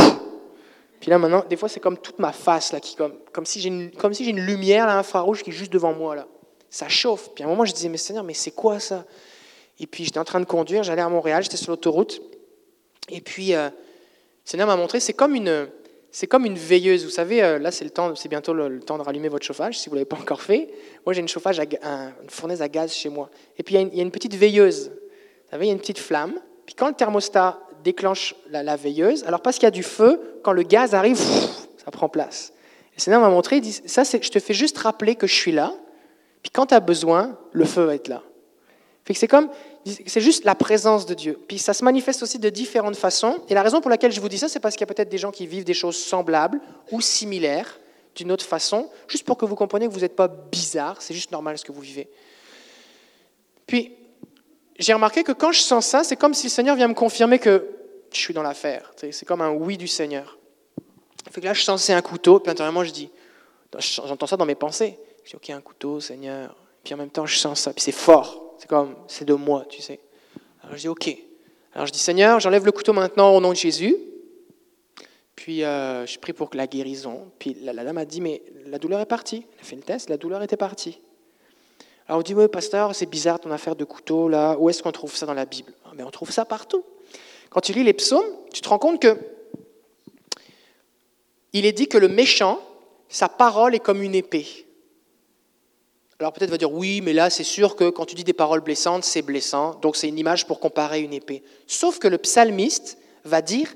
[0.99, 3.61] Puis là maintenant, des fois c'est comme toute ma face là, qui comme, comme si
[3.61, 6.27] j'ai une, comme si j'ai une lumière là, infrarouge qui est juste devant moi là.
[6.69, 7.29] Ça chauffe.
[7.33, 9.05] Puis à un moment, je disais mais Seigneur, mais c'est quoi ça?
[9.79, 12.21] Et puis j'étais en train de conduire, j'allais à Montréal, j'étais sur l'autoroute,
[13.07, 13.69] et puis euh,
[14.43, 15.69] Seigneur m'a montré, c'est comme une,
[16.11, 17.03] c'est comme une veilleuse.
[17.03, 19.79] Vous savez, euh, là, c'est le temps, c'est bientôt le, temps de rallumer votre chauffage,
[19.79, 20.69] si vous l'avez pas encore fait.
[21.05, 23.29] Moi, j'ai une chauffage, une fournaise à gaz chez moi.
[23.57, 24.89] Et puis il y, a une, petite veilleuse.
[24.89, 26.33] Vous savez, il y a une petite flamme.
[26.65, 30.51] Puis quand le thermostat déclenche la, veilleuse, alors parce qu'il y a du feu, quand
[30.51, 32.53] le gaz arrive, ça prend place.
[32.95, 35.51] Le Seigneur m'a montré, il dit, ça, je te fais juste rappeler que je suis
[35.51, 35.73] là.
[36.41, 38.23] Puis quand tu as besoin, le feu va être là.
[39.05, 39.49] Fait que c'est comme,
[39.85, 41.39] c'est juste la présence de Dieu.
[41.47, 43.39] Puis ça se manifeste aussi de différentes façons.
[43.47, 45.09] Et la raison pour laquelle je vous dis ça, c'est parce qu'il y a peut-être
[45.09, 46.59] des gens qui vivent des choses semblables
[46.91, 47.79] ou similaires
[48.15, 51.31] d'une autre façon, juste pour que vous compreniez que vous n'êtes pas bizarre, c'est juste
[51.31, 52.09] normal ce que vous vivez.
[53.65, 53.93] Puis,
[54.77, 57.39] j'ai remarqué que quand je sens ça, c'est comme si le Seigneur vient me confirmer
[57.39, 57.67] que
[58.11, 58.91] je suis dans l'affaire.
[58.97, 60.37] C'est comme un oui du Seigneur.
[61.31, 63.09] Fait que là, je sens c'est un couteau, puis intérieurement, je dis,
[63.77, 64.97] j'entends ça dans mes pensées.
[65.23, 66.55] Je dis, ok, un couteau, Seigneur.
[66.83, 68.48] Puis en même temps, je sens ça, puis c'est fort.
[68.59, 69.99] C'est comme, c'est de moi, tu sais.
[70.61, 71.17] Alors je dis, OK.
[71.73, 73.95] Alors je dis, Seigneur, j'enlève le couteau maintenant au nom de Jésus.
[75.35, 77.31] Puis euh, je prie pour la guérison.
[77.39, 79.45] Puis la, dame a dit, mais la douleur est partie.
[79.53, 80.99] Elle a fait le test, la douleur était partie.
[82.07, 84.57] Alors on dit, oui, pasteur, c'est bizarre ton affaire de couteau, là.
[84.59, 85.71] Où est-ce qu'on trouve ça dans la Bible?
[85.85, 86.83] Ah, Mais on trouve ça partout.
[87.49, 89.17] Quand tu lis les psaumes, tu te rends compte que
[91.53, 92.59] il est dit que le méchant,
[93.07, 94.67] sa parole est comme une épée.
[96.19, 98.59] Alors peut-être va dire oui, mais là c'est sûr que quand tu dis des paroles
[98.59, 101.43] blessantes, c'est blessant, donc c'est une image pour comparer une épée.
[101.65, 103.73] Sauf que le psalmiste va dire,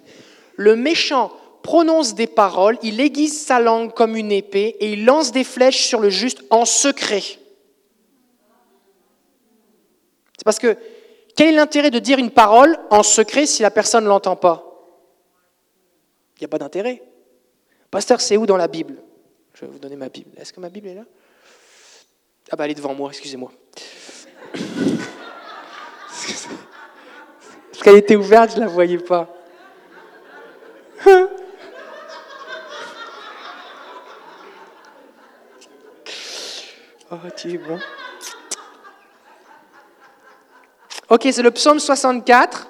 [0.57, 5.31] le méchant prononce des paroles, il aiguise sa langue comme une épée et il lance
[5.31, 7.21] des flèches sur le juste en secret.
[10.37, 10.75] C'est parce que
[11.37, 14.69] quel est l'intérêt de dire une parole en secret si la personne ne l'entend pas?
[16.35, 17.01] Il n'y a pas d'intérêt.
[17.89, 19.01] Pasteur, c'est où dans la Bible?
[19.53, 20.31] Je vais vous donner ma Bible.
[20.37, 21.05] Est-ce que ma Bible est là?
[22.51, 23.51] Ah bah elle est devant moi, excusez-moi.
[27.71, 29.27] Parce qu'elle était ouverte, je ne la voyais pas.
[37.11, 37.79] oh, tu es bon.
[41.09, 42.69] Ok, c'est le psaume 64.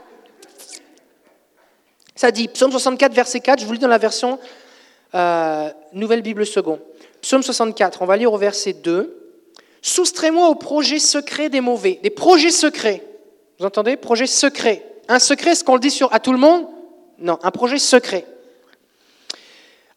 [2.15, 4.39] Ça dit, psaume 64, verset 4, je vous lis dans la version
[5.13, 6.79] euh, Nouvelle Bible Second.
[7.21, 9.22] Psaume 64, on va lire au verset 2.
[9.83, 11.99] Soustrais-moi au projet secret des mauvais.
[12.01, 13.03] Des projets secrets.
[13.59, 13.97] Vous entendez?
[13.97, 14.83] Projet secret.
[15.09, 16.65] Un secret, est-ce qu'on le dit sur, à tout le monde?
[17.19, 18.25] Non, un projet secret.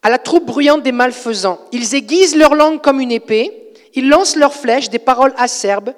[0.03, 4.37] À la troupe bruyante des malfaisants, ils aiguisent leur langue comme une épée, ils lancent
[4.37, 5.95] leurs flèches, des paroles acerbes,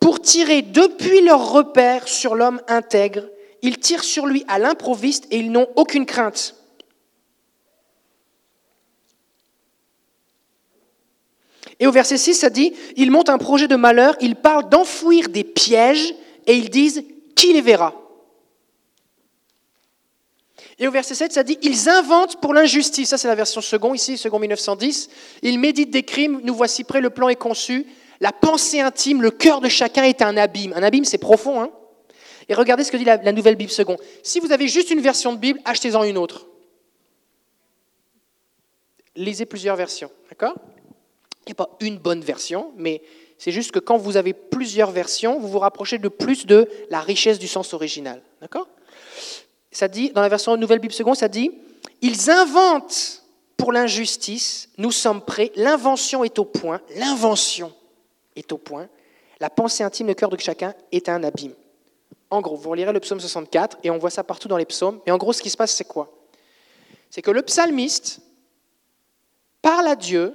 [0.00, 3.24] pour tirer depuis leur repère sur l'homme intègre.
[3.60, 6.54] Ils tirent sur lui à l'improviste et ils n'ont aucune crainte.
[11.78, 15.28] Et au verset 6, ça dit, ils montent un projet de malheur, ils parlent d'enfouir
[15.28, 16.14] des pièges
[16.46, 17.94] et ils disent, qui les verra?
[20.78, 23.08] Et au verset 7, ça dit, ils inventent pour l'injustice.
[23.08, 25.08] Ça, c'est la version second, ici, second 1910.
[25.42, 27.86] Ils méditent des crimes, nous voici prêts, le plan est conçu.
[28.20, 30.72] La pensée intime, le cœur de chacun est un abîme.
[30.74, 31.60] Un abîme, c'est profond.
[31.60, 31.70] Hein
[32.48, 33.96] et regardez ce que dit la, la nouvelle Bible second.
[34.22, 36.46] Si vous avez juste une version de Bible, achetez-en une autre.
[39.16, 40.10] Lisez plusieurs versions.
[40.28, 40.54] D'accord?
[41.46, 43.02] Il n'y a pas une bonne version, mais
[43.38, 47.00] c'est juste que quand vous avez plusieurs versions, vous vous rapprochez de plus de la
[47.00, 48.20] richesse du sens original.
[48.40, 48.68] D'accord?
[49.70, 51.52] Ça dit, dans la version Nouvelle Bible Seconde, ça dit
[52.02, 53.22] Ils inventent
[53.56, 57.72] pour l'injustice, nous sommes prêts, l'invention est au point, l'invention
[58.34, 58.88] est au point,
[59.38, 61.54] la pensée intime, le cœur de chacun est un abîme.
[62.30, 65.00] En gros, vous relirez le psaume 64 et on voit ça partout dans les psaumes,
[65.06, 66.10] mais en gros, ce qui se passe, c'est quoi?
[67.08, 68.20] C'est que le psalmiste
[69.62, 70.34] parle à Dieu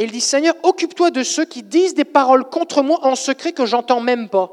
[0.00, 3.52] et il dit, Seigneur, occupe-toi de ceux qui disent des paroles contre moi en secret
[3.52, 4.50] que j'entends même pas.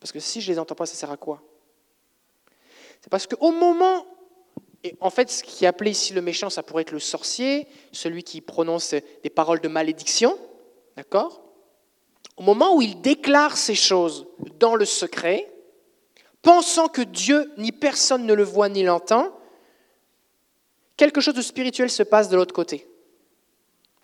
[0.00, 1.40] Parce que si je les entends pas, ça sert à quoi?
[3.00, 4.04] C'est parce qu'au moment,
[4.82, 7.68] et en fait, ce qui est appelé ici le méchant, ça pourrait être le sorcier,
[7.92, 10.36] celui qui prononce des paroles de malédiction,
[10.96, 11.40] d'accord?
[12.36, 14.26] Au moment où il déclare ces choses
[14.58, 15.48] dans le secret,
[16.42, 19.30] pensant que Dieu ni personne ne le voit ni l'entend,
[20.96, 22.84] quelque chose de spirituel se passe de l'autre côté.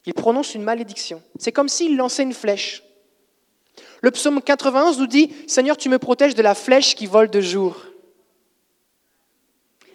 [0.07, 1.23] Il prononce une malédiction.
[1.39, 2.83] C'est comme s'il lançait une flèche.
[4.03, 7.41] Le psaume 91 nous dit, Seigneur, tu me protèges de la flèche qui vole de
[7.41, 7.77] jour.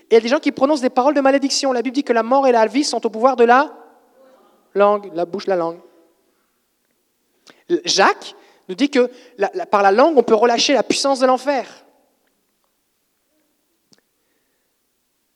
[0.09, 1.71] Et il y a des gens qui prononcent des paroles de malédiction.
[1.71, 3.71] La Bible dit que la mort et la vie sont au pouvoir de la
[4.73, 5.79] langue, la bouche, la langue.
[7.85, 8.35] Jacques
[8.67, 9.11] nous dit que
[9.65, 11.85] par la langue, on peut relâcher la puissance de l'enfer.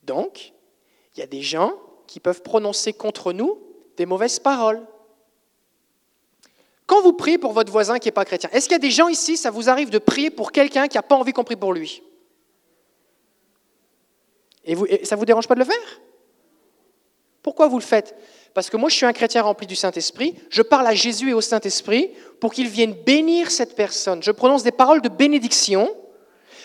[0.01, 0.53] Donc,
[1.15, 1.73] il y a des gens
[2.07, 3.59] qui peuvent prononcer contre nous
[3.97, 4.82] des mauvaises paroles.
[6.86, 8.91] Quand vous priez pour votre voisin qui n'est pas chrétien, est-ce qu'il y a des
[8.91, 11.56] gens ici, ça vous arrive de prier pour quelqu'un qui n'a pas envie qu'on prie
[11.56, 12.03] pour lui?
[14.65, 16.01] Et, ça ne vous dérange pas de le faire?
[17.41, 18.15] Pourquoi vous le faites?
[18.53, 21.34] Parce que moi, je suis un chrétien rempli du Saint-Esprit, je parle à Jésus et
[21.34, 24.21] au Saint-Esprit pour qu'il vienne bénir cette personne.
[24.21, 25.93] Je prononce des paroles de bénédiction,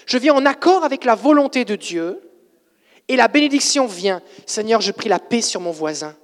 [0.07, 2.21] je viens en accord avec la volonté de Dieu,
[3.09, 4.21] et la bénédiction vient.
[4.45, 6.15] Seigneur, je prie la paix sur mon voisin.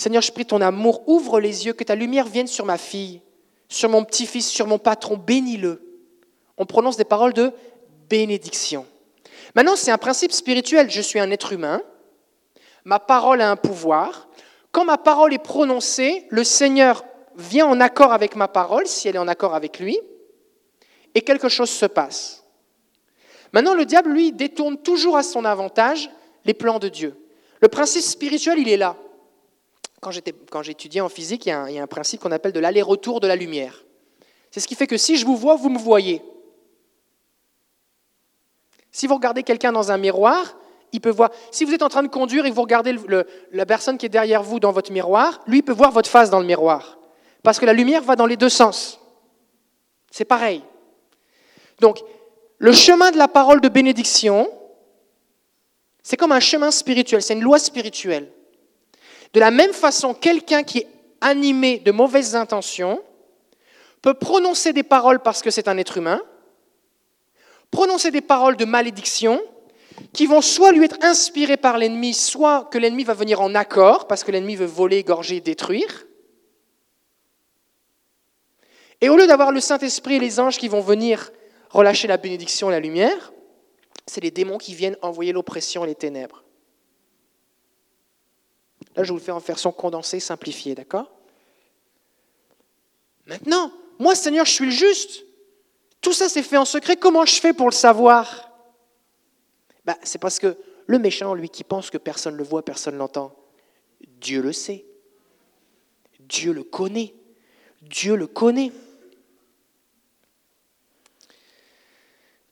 [0.00, 3.20] Seigneur, je prie ton amour, ouvre les yeux, que ta lumière vienne sur ma fille,
[3.68, 5.82] sur mon petit-fils, sur mon patron, bénis-le.
[6.56, 7.52] On prononce des paroles de
[8.08, 8.86] bénédiction.
[9.54, 10.90] Maintenant, c'est un principe spirituel.
[10.90, 11.82] Je suis un être humain,
[12.86, 14.28] ma parole a un pouvoir.
[14.72, 17.04] Quand ma parole est prononcée, le Seigneur
[17.36, 20.00] vient en accord avec ma parole, si elle est en accord avec lui,
[21.14, 22.46] et quelque chose se passe.
[23.52, 26.08] Maintenant, le diable, lui, détourne toujours à son avantage
[26.46, 27.22] les plans de Dieu.
[27.60, 28.96] Le principe spirituel, il est là
[30.00, 33.36] quand j'étudiais en physique, il y, a un, principe qu'on appelle de l'aller-retour de la
[33.36, 33.84] lumière.
[34.50, 36.22] C'est ce qui fait que si je vous vois, vous me voyez.
[38.90, 40.56] Si vous regardez quelqu'un dans un miroir,
[40.92, 41.30] il peut voir.
[41.50, 42.96] Si vous êtes en train de conduire et vous regardez
[43.52, 46.40] la personne qui est derrière vous dans votre miroir, lui peut voir votre face dans
[46.40, 46.98] le miroir.
[47.42, 49.00] Parce que la lumière va dans les deux sens.
[50.10, 50.62] C'est pareil.
[51.78, 52.02] Donc,
[52.58, 54.50] le chemin de la parole de bénédiction,
[56.02, 58.30] c'est comme un chemin spirituel, c'est une loi spirituelle.
[59.32, 60.88] De la même façon, quelqu'un qui est
[61.20, 63.02] animé de mauvaises intentions
[64.02, 66.22] peut prononcer des paroles parce que c'est un être humain,
[67.70, 69.40] prononcer des paroles de malédiction
[70.12, 74.06] qui vont soit lui être inspirées par l'ennemi, soit que l'ennemi va venir en accord
[74.06, 76.06] parce que l'ennemi veut voler, gorger, détruire.
[79.00, 81.30] Et au lieu d'avoir le Saint-Esprit et les anges qui vont venir
[81.70, 83.32] relâcher la bénédiction et la lumière,
[84.06, 86.42] c'est les démons qui viennent envoyer l'oppression et les ténèbres.
[88.96, 91.10] Là, je vous le fais en version condensée, simplifiée, d'accord?
[93.26, 95.24] Maintenant, moi, Seigneur, je suis le juste.
[96.00, 96.96] Tout ça, c'est fait en secret.
[96.96, 98.50] Comment je fais pour le savoir?
[99.84, 102.94] Bah, C'est parce que le méchant, lui, qui pense que personne ne le voit, personne
[102.94, 103.34] ne l'entend,
[104.00, 104.84] Dieu le sait.
[106.18, 107.14] Dieu le connaît.
[107.82, 108.72] Dieu le connaît.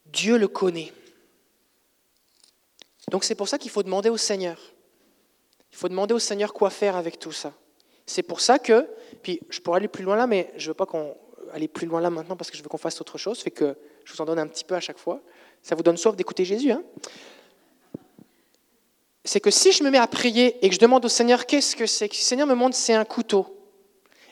[0.06, 0.92] Dieu le connaît.
[3.10, 4.58] Donc c'est pour ça qu'il faut demander au Seigneur.
[5.72, 7.52] Il faut demander au Seigneur quoi faire avec tout ça.
[8.06, 8.88] C'est pour ça que,
[9.22, 11.16] puis je pourrais aller plus loin là, mais je ne veux pas qu'on
[11.52, 13.76] aille plus loin là maintenant parce que je veux qu'on fasse autre chose, fait que
[14.04, 15.20] je vous en donne un petit peu à chaque fois.
[15.62, 16.70] Ça vous donne soif d'écouter Jésus.
[16.70, 16.82] Hein
[19.28, 21.76] c'est que si je me mets à prier et que je demande au Seigneur qu'est-ce
[21.76, 23.54] que c'est, que le Seigneur me montre c'est un couteau,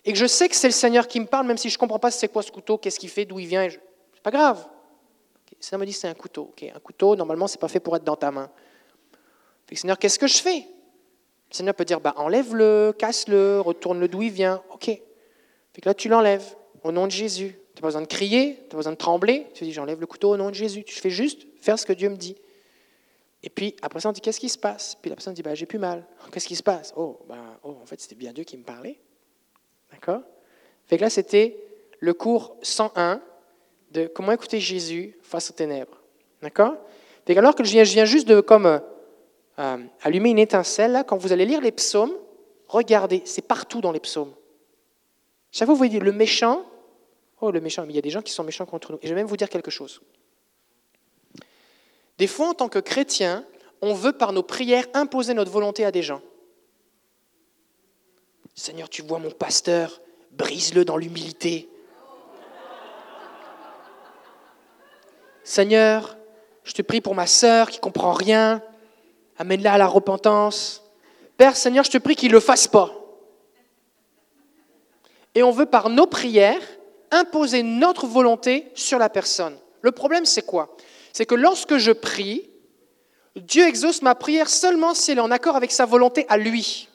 [0.04, 1.78] et que je sais que c'est le Seigneur qui me parle, même si je ne
[1.78, 4.66] comprends pas c'est quoi ce couteau, qu'est-ce qu'il fait, d'où il vient, c'est pas grave.
[5.50, 6.54] Le Seigneur me dit c'est un couteau.
[6.62, 8.50] un couteau, normalement, c'est pas fait pour être dans ta main.
[9.72, 10.66] Seigneur, qu'est-ce que je fais?
[11.50, 14.62] Le Seigneur peut dire, bah, enlève-le, casse-le, retourne-le d'où il vient.
[14.70, 14.86] Ok.
[14.86, 17.58] Fait que là, tu l'enlèves au nom de Jésus.
[17.74, 19.46] Tu n'as pas besoin de crier, tu n'as pas besoin de trembler.
[19.54, 20.84] Tu dis, j'enlève le couteau au nom de Jésus.
[20.84, 22.36] Tu fais juste faire ce que Dieu me dit.
[23.42, 24.96] Et puis, après ça, on dit, qu'est-ce qui se passe?
[25.00, 26.04] Puis la personne dit, bah, j'ai plus mal.
[26.32, 26.92] Qu'est-ce qui se passe?
[26.96, 28.98] Oh, bah, oh, en fait, c'était bien Dieu qui me parlait.
[29.92, 30.22] D'accord?
[30.86, 31.56] Fait que là, c'était
[32.00, 33.20] le cours 101
[33.92, 36.02] de comment écouter Jésus face aux ténèbres.
[36.42, 36.74] D'accord?
[37.26, 38.80] Fait que alors que je viens, je viens juste de comme
[39.58, 42.12] euh, allumer une étincelle, là, quand vous allez lire les psaumes,
[42.68, 44.34] regardez, c'est partout dans les psaumes.
[45.50, 46.64] Chaque fois, vous voyez le méchant,
[47.40, 48.98] oh le méchant, mais il y a des gens qui sont méchants contre nous.
[49.02, 50.02] Et je vais même vous dire quelque chose.
[52.18, 53.44] Des fois, en tant que chrétien,
[53.80, 56.20] on veut par nos prières imposer notre volonté à des gens.
[58.54, 60.00] Seigneur, tu vois mon pasteur,
[60.32, 61.68] brise-le dans l'humilité.
[65.44, 66.16] Seigneur,
[66.64, 68.62] je te prie pour ma sœur qui comprend rien,
[69.38, 70.82] amène-la à la repentance.
[71.36, 72.92] Père Seigneur, je te prie qu'il ne le fasse pas.
[75.34, 76.62] Et on veut par nos prières
[77.10, 79.56] imposer notre volonté sur la personne.
[79.82, 80.76] Le problème, c'est quoi?
[81.12, 82.50] C'est que lorsque je prie,
[83.36, 86.88] Dieu exauce ma prière seulement si elle est en accord avec sa volonté à lui.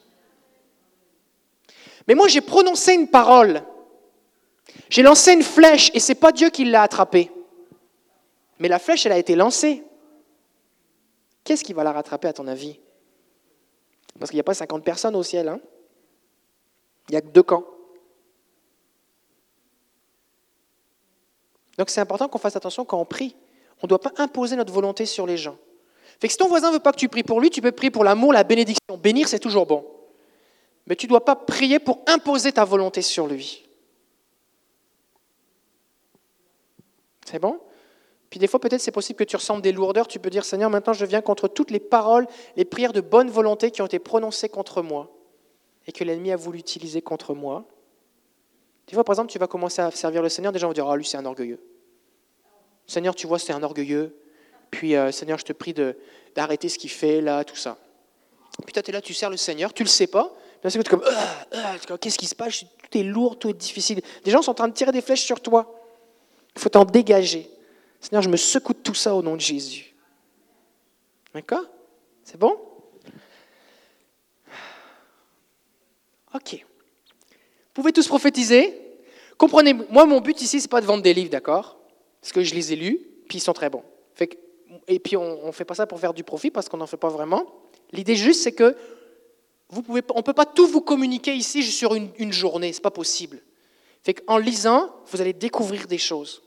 [2.08, 3.62] Mais moi, j'ai prononcé une parole.
[4.90, 7.30] J'ai lancé une flèche et ce n'est pas Dieu qui l'a attrapée.
[8.58, 9.84] Mais la flèche, elle a été lancée.
[11.44, 12.78] Qu'est-ce qui va la rattraper à ton avis?
[14.18, 15.48] Parce qu'il n'y a pas 50 personnes au ciel.
[15.48, 15.60] Hein?
[17.08, 17.64] Il n'y a que deux camps.
[21.78, 23.34] Donc c'est important qu'on fasse attention quand on prie.
[23.82, 25.56] On ne doit pas imposer notre volonté sur les gens.
[26.22, 28.04] Si ton voisin ne veut pas que tu pries pour lui, tu peux prier pour
[28.04, 28.96] l'amour, la bénédiction.
[28.96, 29.84] Bénir, c'est toujours bon.
[30.86, 33.66] Mais tu ne dois pas prier pour imposer ta volonté sur lui.
[37.24, 37.58] C'est bon?
[38.32, 40.08] Puis des fois, peut-être c'est possible que tu ressentes des lourdeurs.
[40.08, 43.28] Tu peux dire, Seigneur, maintenant je viens contre toutes les paroles, les prières de bonne
[43.28, 45.10] volonté qui ont été prononcées contre moi
[45.86, 47.66] et que l'ennemi a voulu utiliser contre moi.
[48.86, 50.88] Des fois, par exemple, tu vas commencer à servir le Seigneur, des gens vont dire,
[50.88, 51.60] ah, lui, c'est un orgueilleux.
[52.86, 54.16] Seigneur, tu vois, c'est un orgueilleux.
[54.70, 55.74] Puis, euh, Seigneur, je te prie
[56.34, 57.76] d'arrêter ce qu'il fait, là, tout ça.
[58.64, 60.34] Puis toi, tu es là, tu sers le Seigneur, tu le sais pas.
[60.64, 61.04] Là, c'est comme,
[61.52, 62.60] ah, qu'est-ce qui se passe?
[62.60, 64.00] Tout est lourd, tout est difficile.
[64.24, 65.78] Des gens sont en train de tirer des flèches sur toi.
[66.56, 67.50] Il faut t'en dégager.
[68.02, 69.94] Seigneur, je me secoue de tout ça au nom de Jésus.
[71.32, 71.64] D'accord?
[72.24, 72.58] C'est bon?
[76.34, 76.54] Ok.
[76.54, 78.76] Vous pouvez tous prophétiser.
[79.38, 81.78] Comprenez, moi, mon but ici, ce n'est pas de vendre des livres, d'accord?
[82.20, 83.84] Parce que je les ai lus, puis ils sont très bons.
[84.88, 86.96] et puis, on ne fait pas ça pour faire du profit, parce qu'on n'en fait
[86.96, 87.46] pas vraiment.
[87.92, 88.76] L'idée juste, c'est que
[89.68, 92.78] vous pouvez, on ne peut pas tout vous communiquer ici sur une, une journée, ce
[92.78, 93.40] n'est pas possible.
[94.02, 96.42] Fait en lisant, vous allez découvrir des choses.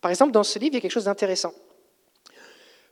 [0.00, 1.52] Par exemple, dans ce livre, il y a quelque chose d'intéressant.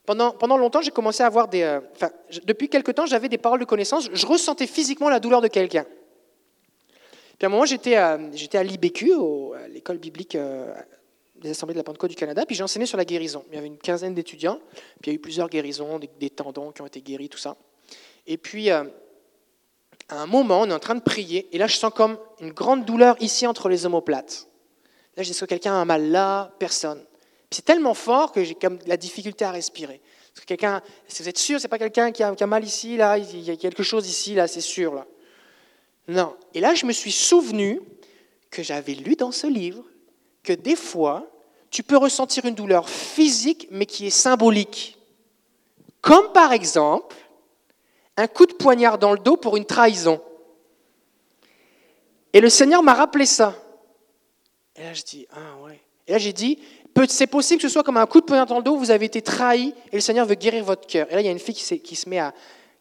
[0.07, 1.63] Pendant, longtemps, j'ai commencé à avoir des...
[1.63, 2.11] Euh, enfin,
[2.45, 4.09] depuis quelque temps, j'avais des paroles de connaissance.
[4.13, 5.85] Je ressentais physiquement la douleur de quelqu'un.
[7.39, 9.13] Puis à un moment, j'étais à, l'IBQ,
[9.55, 10.73] à l'école biblique euh,
[11.35, 13.45] des Assemblées de la Pentecôte du Canada, puis j'ai enseigné sur la guérison.
[13.51, 14.59] Il y avait une quinzaine d'étudiants,
[15.01, 17.57] puis il y a eu plusieurs guérisons, des, tendons qui ont été guéris, tout ça.
[18.27, 18.85] Et puis, euh,
[20.09, 22.53] à un moment, on est en train de prier, et là, je sens comme une
[22.53, 24.49] grande douleur ici entre les omoplates.
[25.17, 26.53] Là, je dis, est-ce que quelqu'un a un mal là?
[26.59, 27.03] Personne.
[27.51, 29.95] c'est tellement fort que j'ai comme la difficulté à respirer.
[29.95, 33.17] Est-ce que quelqu'un, si vous êtes sûr, c'est pas quelqu'un qui a, mal ici, là,
[33.17, 35.07] il y a quelque chose ici, là, c'est sûr, là.
[36.09, 36.37] Non.
[36.55, 37.81] Et là, je me suis souvenu
[38.51, 39.83] que j'avais lu dans ce livre
[40.43, 41.27] que des fois,
[41.71, 44.99] tu peux ressentir une douleur physique, mais qui est symbolique.
[46.01, 47.17] Comme par exemple,
[48.17, 50.21] un coup de poignard dans le dos pour une trahison.
[52.33, 53.55] Et le Seigneur m'a rappelé ça.
[54.77, 55.81] Et là, je dis, ah ouais.
[56.07, 56.59] Et là, j'ai dit,
[57.09, 59.07] c'est possible que ce soit comme un coup de poing dans le dos, vous avez
[59.07, 61.07] été trahi et le Seigneur veut guérir votre cœur.
[61.11, 62.07] Et là, il y a une fille qui, se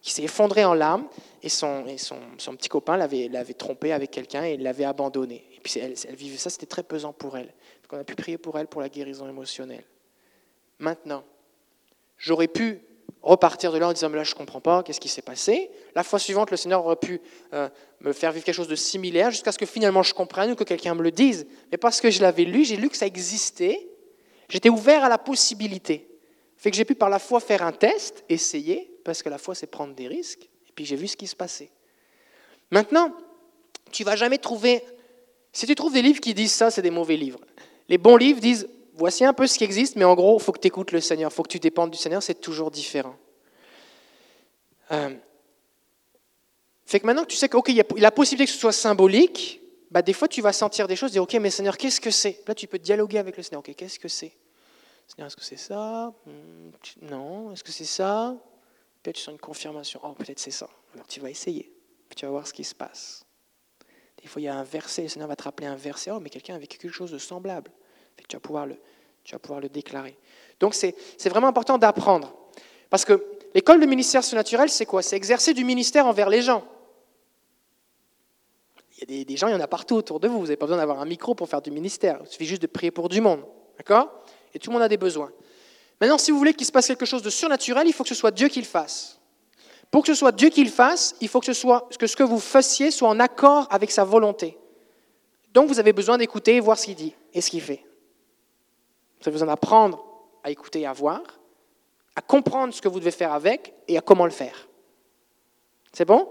[0.02, 1.06] s'est effondrée en larmes
[1.42, 5.44] et son, et son, son petit copain l'avait, l'avait trompé avec quelqu'un et l'avait abandonné.
[5.54, 7.46] Et puis elle, elle vivait ça, c'était très pesant pour elle.
[7.46, 9.84] Donc on a pu prier pour elle pour la guérison émotionnelle.
[10.78, 11.24] Maintenant,
[12.18, 12.80] j'aurais pu
[13.22, 15.70] repartir de là en disant mais là je comprends pas, qu'est-ce qui s'est passé?
[15.94, 17.20] La fois suivante, le Seigneur aurait pu
[17.52, 17.68] euh,
[18.00, 20.64] me faire vivre quelque chose de similaire jusqu'à ce que finalement je comprenne ou que
[20.64, 21.46] quelqu'un me le dise.
[21.72, 23.88] Mais parce que je l'avais lu, j'ai lu que ça existait,
[24.48, 26.08] j'étais ouvert à la possibilité.
[26.56, 29.54] Fait que j'ai pu par la foi faire un test, essayer, parce que la foi
[29.54, 31.70] c'est prendre des risques, et puis j'ai vu ce qui se passait.
[32.70, 33.14] Maintenant,
[33.92, 34.82] tu vas jamais trouver,
[35.52, 37.40] si tu trouves des livres qui disent ça, c'est des mauvais livres.
[37.88, 40.52] Les bons livres disent voici un peu ce qui existe, mais en gros, il faut
[40.52, 43.16] que tu écoutes le Seigneur, il faut que tu dépendes du Seigneur, c'est toujours différent.
[44.92, 45.14] Euh,
[46.84, 49.60] fait que maintenant que tu sais qu'il y a la possibilité que ce soit symbolique,
[49.90, 52.42] bah des fois tu vas sentir des choses, dire ok, mais Seigneur, qu'est-ce que c'est?
[52.46, 53.60] Là, tu peux dialoguer avec le Seigneur.
[53.60, 54.32] Ok, qu'est-ce que c'est?
[55.08, 56.12] Seigneur, est-ce que c'est ça?
[56.26, 56.70] Hmm,
[57.02, 57.52] Non.
[57.52, 58.36] Est-ce que c'est ça?
[59.02, 60.00] Peut-être tu sens une confirmation.
[60.02, 60.68] Oh, peut-être c'est ça.
[60.94, 61.72] Alors tu vas essayer.
[62.08, 63.24] Puis tu vas voir ce qui se passe.
[64.22, 66.10] Des fois, il y a un verset, le Seigneur va te rappeler un verset.
[66.10, 67.70] Oh, mais quelqu'un a vécu quelque chose de semblable
[68.28, 68.66] tu vas pouvoir
[69.60, 70.16] le, déclarer.
[70.60, 70.94] Donc c'est
[71.28, 72.34] vraiment important d'apprendre.
[72.90, 73.24] Parce que
[73.54, 75.02] l'école de ministère surnaturel, c'est quoi?
[75.02, 76.64] C'est exercer du ministère envers les gens.
[78.96, 80.38] Il y a des, des, gens, il y en a partout autour de vous.
[80.38, 82.18] Vous n'avez pas besoin d'avoir un micro pour faire du ministère.
[82.22, 83.44] Il suffit juste de prier pour du monde.
[83.76, 84.10] D'accord?
[84.54, 85.30] Et tout le monde a des besoins.
[86.00, 88.14] Maintenant, si vous voulez qu'il se passe quelque chose de surnaturel, il faut que ce
[88.14, 89.18] soit Dieu qui le fasse.
[89.90, 92.16] Pour que ce soit Dieu qui le fasse, il faut que ce, soit, que ce
[92.16, 94.58] que vous fassiez soit en accord avec sa volonté.
[95.52, 97.84] Donc vous avez besoin d'écouter et voir ce qu'il dit et ce qu'il fait.
[99.20, 100.04] Vous avez besoin d'apprendre
[100.42, 101.22] à écouter et à voir,
[102.14, 104.68] à comprendre ce que vous devez faire avec et à comment le faire.
[105.92, 106.28] C'est bon?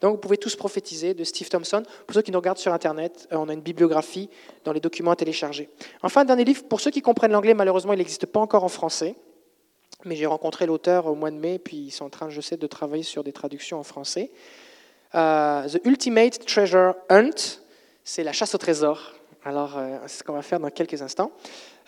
[0.00, 1.84] Donc vous pouvez tous prophétiser de Steve Thompson.
[2.06, 4.28] Pour ceux qui nous regardent sur Internet, euh, on a une bibliographie
[4.64, 5.70] dans les documents à télécharger.
[6.02, 9.14] Enfin, dernier livre, pour ceux qui comprennent l'anglais, malheureusement, il n'existe pas encore en français.
[10.04, 12.56] Mais j'ai rencontré l'auteur au mois de mai, puis ils sont en train, je sais,
[12.56, 14.32] de travailler sur des traductions en français.
[15.14, 17.60] Euh, The Ultimate Treasure Hunt,
[18.02, 19.12] c'est la chasse au trésor.
[19.44, 21.30] Alors, euh, c'est ce qu'on va faire dans quelques instants.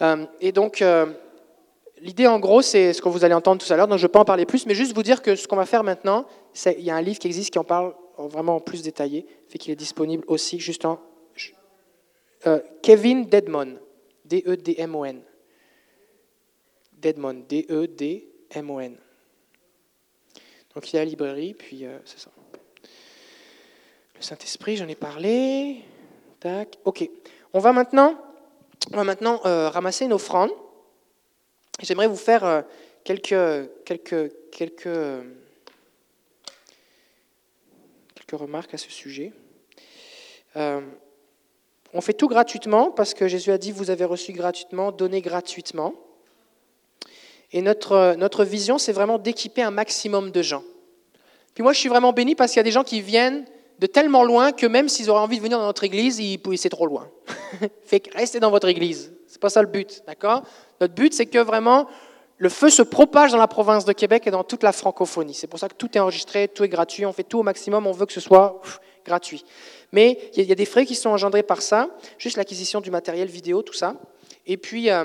[0.02, 1.06] Euh, et donc, euh,
[2.00, 4.08] l'idée en gros, c'est ce que vous allez entendre tout à l'heure, donc je ne
[4.08, 6.26] vais pas en parler plus, mais juste vous dire que ce qu'on va faire maintenant,
[6.66, 9.58] il y a un livre qui existe qui en parle vraiment en plus détaillé, fait
[9.58, 11.00] qu'il est disponible aussi juste en...
[12.46, 13.78] Euh, Kevin Deadmon,
[14.26, 15.22] D-E-D-M-O-N.
[16.92, 18.96] Deadmon, D-E-D-M-O-N.
[20.74, 22.30] Donc il y a la librairie, puis c'est ça.
[24.16, 25.80] Le Saint-Esprit, j'en ai parlé.
[26.40, 26.78] Tac.
[26.84, 27.08] Ok.
[27.52, 28.18] On va maintenant
[28.92, 30.50] on va maintenant euh, ramasser une offrande.
[31.80, 32.62] J'aimerais vous faire euh,
[33.02, 33.34] quelques,
[33.84, 35.24] quelques, quelques,
[38.14, 39.32] quelques remarques à ce sujet.
[40.56, 40.80] Euh,
[41.92, 45.94] on fait tout gratuitement parce que Jésus a dit vous avez reçu gratuitement, donnez gratuitement.
[47.52, 50.64] Et notre, notre vision, c'est vraiment d'équiper un maximum de gens.
[51.54, 53.44] Puis moi, je suis vraiment béni parce qu'il y a des gens qui viennent
[53.78, 56.20] de tellement loin que même s'ils auraient envie de venir dans notre église,
[56.56, 57.08] c'est trop loin.
[57.84, 59.12] fait que restez dans votre église.
[59.26, 60.42] C'est pas ça le but, d'accord?
[60.80, 61.88] Notre but, c'est que vraiment
[62.38, 65.34] le feu se propage dans la province de Québec et dans toute la francophonie.
[65.34, 67.86] C'est pour ça que tout est enregistré, tout est gratuit, on fait tout au maximum,
[67.86, 68.60] on veut que ce soit
[69.04, 69.44] gratuit.
[69.92, 73.28] Mais il y, a des frais qui sont engendrés par ça, juste l'acquisition du matériel
[73.28, 73.94] vidéo, tout ça.
[74.46, 75.04] Et puis, euh,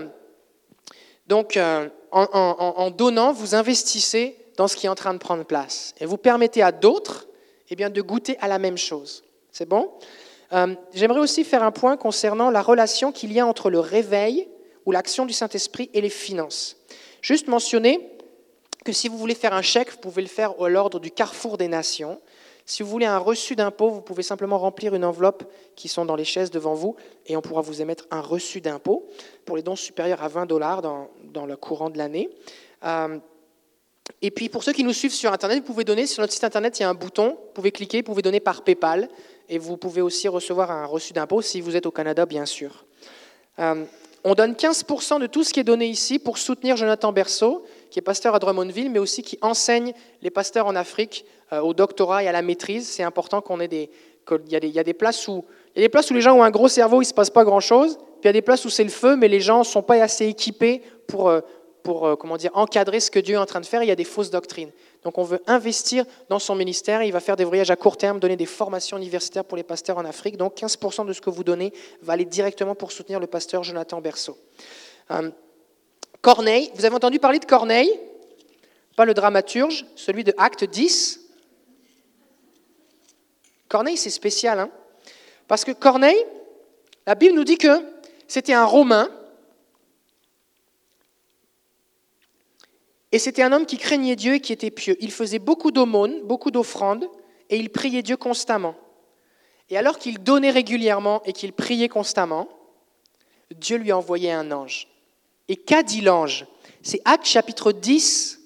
[1.28, 5.94] donc, euh, en donnant, vous investissez dans ce qui est en train de prendre place.
[6.00, 7.29] Et vous permettez à d'autres
[7.70, 9.24] eh bien, de goûter à la même chose.
[9.52, 9.92] C'est bon?
[10.54, 14.48] Euh, J'aimerais aussi faire un point concernant la relation qu'il y a entre le réveil
[14.86, 16.78] ou l'action du Saint-Esprit et les finances.
[17.22, 18.00] Juste mentionner
[18.86, 21.58] que si vous voulez faire un chèque, vous pouvez le faire à l'ordre du Carrefour
[21.58, 22.20] des Nations.
[22.66, 25.44] Si vous voulez un reçu d'impôt, vous pouvez simplement remplir une enveloppe
[25.76, 29.08] qui sont dans les chaises devant vous et on pourra vous émettre un reçu d'impôt
[29.46, 32.30] pour les dons supérieurs à 20 dollars dans, le courant de l'année.
[32.84, 33.18] Euh,
[34.22, 36.44] et puis pour ceux qui nous suivent sur Internet, vous pouvez donner, sur notre site
[36.44, 39.10] Internet, il y a un bouton, vous pouvez cliquer, vous pouvez donner par PayPal,
[39.48, 42.86] et vous pouvez aussi recevoir un reçu d'impôt si vous êtes au Canada, bien sûr.
[43.60, 43.86] Euh,
[44.24, 48.00] on donne 15% de tout ce qui est donné ici pour soutenir Jonathan Berceau, qui
[48.00, 52.24] est pasteur à Drummondville, mais aussi qui enseigne les pasteurs en Afrique euh, au doctorat
[52.24, 52.88] et à la maîtrise.
[52.88, 53.90] C'est important qu'on ait des...
[54.46, 55.44] Il y, a des, y a des places où
[55.76, 57.14] il y a des places où les gens ont un gros cerveau, il ne se
[57.14, 57.98] passe pas grand-chose.
[57.98, 59.82] Puis il y a des places où c'est le feu, mais les gens ne sont
[59.82, 61.42] pas assez équipés pour, euh,
[61.84, 63.92] pour euh, comment dire, encadrer ce que Dieu est en train de faire, il y
[63.92, 64.72] a des fausses doctrines.
[65.04, 68.20] Donc on veut investir dans son ministère, il va faire des voyages à court terme,
[68.20, 70.38] donner des formations universitaires pour les pasteurs en Afrique.
[70.38, 74.02] Donc 15% de ce que vous donnez va aller directement pour soutenir le pasteur Jonathan
[74.02, 74.38] Berceau.
[75.12, 75.30] Euh,
[76.22, 77.98] Corneille, vous avez entendu parler de Corneille?
[78.96, 81.22] Pas le dramaturge, celui de Acte 10
[83.70, 84.70] Corneille, c'est spécial, hein?
[85.48, 86.26] Parce que Corneille,
[87.06, 87.84] la Bible nous dit que
[88.28, 89.10] c'était un Romain.
[93.12, 94.96] Et c'était un homme qui craignait Dieu et qui était pieux.
[95.00, 97.10] Il faisait beaucoup d'aumônes, beaucoup d'offrandes,
[97.50, 98.76] et il priait Dieu constamment.
[99.70, 102.48] Et alors qu'il donnait régulièrement et qu'il priait constamment,
[103.56, 104.88] Dieu lui a envoyé un ange.
[105.48, 106.46] Et qu'a dit l'ange?
[106.84, 108.40] C'est Actes chapitre 10,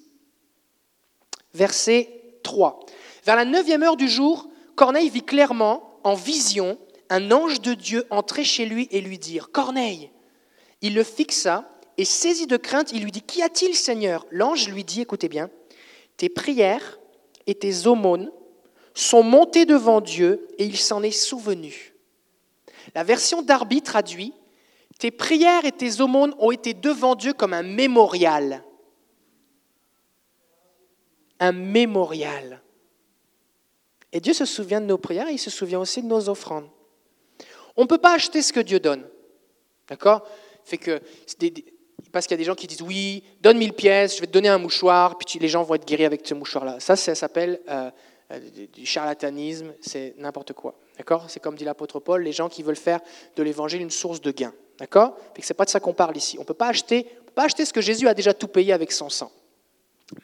[1.52, 2.08] verset
[2.42, 2.80] 3.
[3.24, 6.78] Vers la neuvième heure du jour, Corneille vit clairement, en vision,
[7.10, 10.10] un ange de Dieu entrer chez lui et lui dire Corneille
[10.82, 14.26] Il le fixa et saisi de crainte, il lui dit Qu'y a-t-il, Seigneur?
[14.30, 15.50] L'ange lui dit Écoutez bien,
[16.16, 16.98] tes prières
[17.46, 18.30] et tes aumônes
[18.94, 21.94] sont montées devant Dieu et il s'en est souvenu.
[22.94, 24.32] La version d'Arby traduit
[24.98, 28.64] Tes prières et tes aumônes ont été devant Dieu comme un mémorial.
[31.40, 32.62] Un mémorial.
[34.12, 36.68] Et Dieu se souvient de nos prières et il se souvient aussi de nos offrandes.
[37.76, 39.04] On ne peut pas acheter ce que Dieu donne.
[39.88, 40.26] D'accord?
[40.64, 41.02] Fait que
[42.14, 44.32] parce qu'il y a des gens qui disent oui, donne 1000 pièces, je vais te
[44.32, 46.78] donner un mouchoir, puis les gens vont être guéris avec ce mouchoir-là.
[46.78, 47.90] Ça, ça s'appelle euh,
[48.30, 48.38] euh,
[48.72, 50.76] du charlatanisme, c'est n'importe quoi.
[50.96, 51.24] D'accord?
[51.28, 53.00] C'est comme dit l'apôtre Paul, les gens qui veulent faire
[53.34, 54.54] de l'évangile une source de gain.
[54.78, 55.18] D'accord?
[55.36, 56.38] Ce n'est pas de ça qu'on parle ici.
[56.38, 57.04] On ne peut pas acheter,
[57.34, 59.32] pas acheter ce que Jésus a déjà tout payé avec son sang.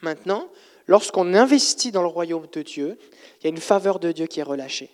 [0.00, 0.46] Maintenant,
[0.86, 2.98] lorsqu'on investit dans le royaume de Dieu,
[3.40, 4.90] il y a une faveur de Dieu qui est relâchée.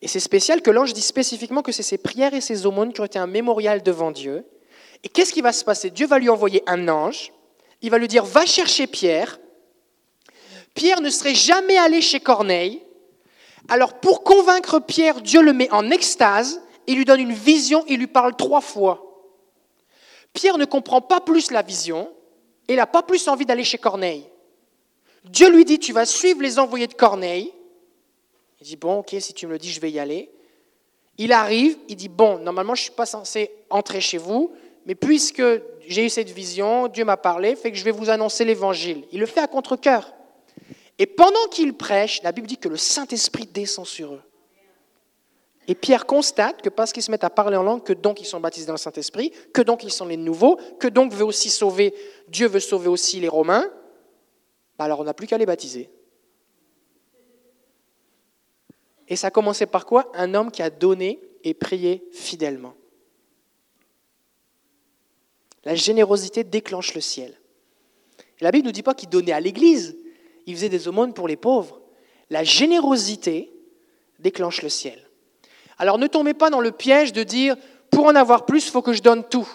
[0.00, 3.02] Et c'est spécial que l'ange dit spécifiquement que c'est ses prières et ses aumônes qui
[3.02, 4.46] ont été un mémorial devant Dieu.
[5.04, 5.90] Et qu'est-ce qui va se passer?
[5.90, 7.32] Dieu va lui envoyer un ange,
[7.80, 9.40] il va lui dire, va chercher Pierre.
[10.74, 12.82] Pierre ne serait jamais allé chez Corneille.
[13.68, 17.98] Alors pour convaincre Pierre, Dieu le met en extase, il lui donne une vision, il
[17.98, 19.08] lui parle trois fois.
[20.32, 22.12] Pierre ne comprend pas plus la vision,
[22.68, 24.28] il n'a pas plus envie d'aller chez Corneille.
[25.24, 27.52] Dieu lui dit, tu vas suivre les envoyés de Corneille,
[28.60, 30.30] il dit, bon, ok, si tu me le dis, je vais y aller.
[31.18, 34.52] Il arrive, il dit, bon, normalement, je ne suis pas censé entrer chez vous,
[34.86, 35.42] mais puisque
[35.86, 39.04] j'ai eu cette vision, Dieu m'a parlé, fait que je vais vous annoncer l'évangile.
[39.12, 40.12] Il le fait à contre-coeur.
[40.98, 44.22] Et pendant qu'il prêche, la Bible dit que le Saint-Esprit descend sur eux.
[45.68, 48.26] Et Pierre constate que parce qu'ils se mettent à parler en langue, que donc ils
[48.26, 51.50] sont baptisés dans le Saint-Esprit, que donc ils sont les nouveaux, que donc veut aussi
[51.50, 51.94] sauver,
[52.28, 53.70] Dieu veut sauver aussi les Romains,
[54.76, 55.88] bah alors on n'a plus qu'à les baptiser.
[59.06, 60.10] Et ça a commencé par quoi?
[60.14, 62.74] Un homme qui a donné et prié fidèlement.
[65.64, 67.38] La générosité déclenche le ciel.
[68.40, 69.96] la Bible ne nous dit pas qu'il donnait à l'Église,
[70.46, 71.80] il faisait des aumônes pour les pauvres.
[72.30, 73.52] La générosité
[74.18, 74.98] déclenche le ciel.
[75.78, 77.56] Alors ne tombez pas dans le piège de dire,
[77.90, 79.48] pour en avoir plus, il faut que je donne tout.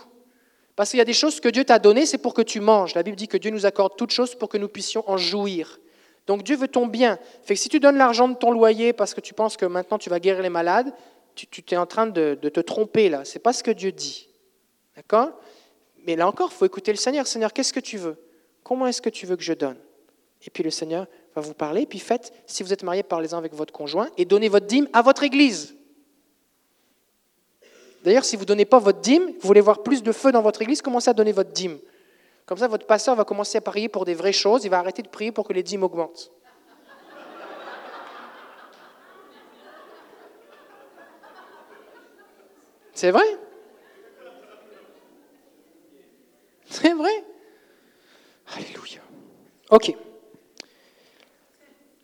[0.75, 2.93] Parce qu'il y a des choses que Dieu t'a données, c'est pour que tu manges.
[2.93, 5.79] La Bible dit que Dieu nous accorde toutes choses pour que nous puissions en jouir.
[6.27, 7.17] Donc Dieu veut ton bien.
[7.43, 9.97] Fait que si tu donnes l'argent de ton loyer parce que tu penses que maintenant
[9.97, 10.93] tu vas guérir les malades,
[11.33, 13.25] tu, tu es en train de, te tromper là.
[13.25, 14.27] C'est pas ce que Dieu dit.
[14.95, 15.31] D'accord?
[16.07, 17.27] Mais là encore, il faut écouter le Seigneur.
[17.27, 18.17] Seigneur, qu'est-ce que tu veux?
[18.63, 19.77] Comment est-ce que tu veux que je donne?
[20.45, 21.05] Et puis le Seigneur
[21.35, 21.85] va vous parler.
[21.85, 25.01] Puis faites, si vous êtes marié, parlez-en avec votre conjoint et donnez votre dîme à
[25.01, 25.75] votre église.
[28.03, 30.41] D'ailleurs, si vous ne donnez pas votre dîme, vous voulez voir plus de feu dans
[30.41, 31.77] votre église, commencez à donner votre dîme.
[32.45, 35.01] Comme ça, votre pasteur va commencer à prier pour des vraies choses, il va arrêter
[35.01, 36.31] de prier pour que les dîmes augmentent.
[42.93, 43.46] C'est vrai?
[46.69, 47.23] C'est vrai
[48.55, 49.01] Alléluia.
[49.69, 49.95] Ok.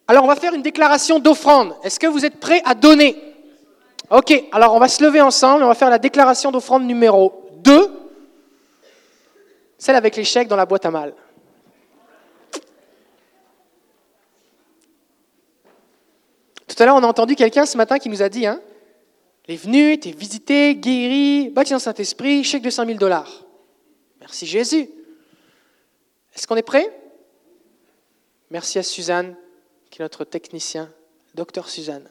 [0.07, 1.76] Alors on va faire une déclaration d'offrande.
[1.84, 3.34] Est-ce que vous êtes prêts à donner?
[4.09, 7.89] Ok, alors on va se lever ensemble, on va faire la déclaration d'offrande numéro 2.
[9.78, 11.14] Celle avec les chèques dans la boîte à mal.
[16.68, 18.59] Tout à l'heure, on a entendu quelqu'un ce matin qui nous a dit, hein,
[19.47, 23.43] il est venu, es visité, guéri, baptisé dans Saint-Esprit, chèque de 5 000 dollars.
[24.24, 24.89] Merci Jésus.
[26.34, 26.89] Est-ce qu'on est prêt
[28.51, 29.36] Merci à Suzanne,
[29.89, 30.89] qui est notre technicien,
[31.36, 32.09] docteur Suzanne.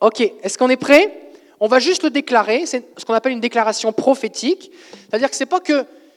[0.00, 1.20] Ok, est-ce qu'on est prêt
[1.60, 5.44] on va juste le déclarer, c'est ce qu'on appelle une déclaration prophétique, c'est-à-dire que ce
[5.44, 5.60] n'est pas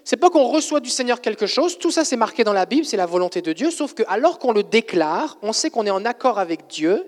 [0.04, 2.86] c'est pas qu'on reçoit du Seigneur quelque chose, tout ça c'est marqué dans la Bible,
[2.86, 5.92] c'est la volonté de Dieu, sauf que alors qu'on le déclare, on sait qu'on est
[5.92, 7.06] en accord avec Dieu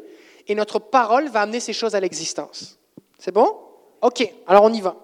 [0.48, 2.80] et notre parole va amener ces choses à l'existence.
[3.18, 3.58] C'est bon?
[4.02, 4.96] Ok, alors on y va.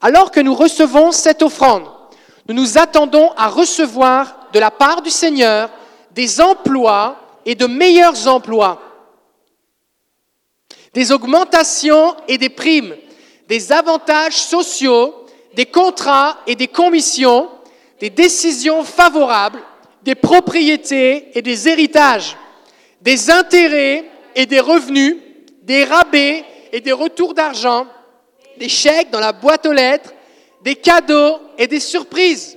[0.00, 1.88] Alors que nous recevons cette offrande,
[2.48, 5.70] nous nous attendons à recevoir de la part du Seigneur
[6.14, 8.80] des emplois et de meilleurs emplois.
[10.94, 12.96] Des augmentations et des primes,
[13.48, 15.14] des avantages sociaux,
[15.54, 17.48] des contrats et des commissions,
[18.00, 19.62] des décisions favorables,
[20.02, 22.36] des propriétés et des héritages,
[23.00, 25.16] des intérêts et des revenus,
[25.62, 27.86] des rabais et des retours d'argent,
[28.58, 30.12] des chèques dans la boîte aux lettres,
[30.62, 32.56] des cadeaux et des surprises.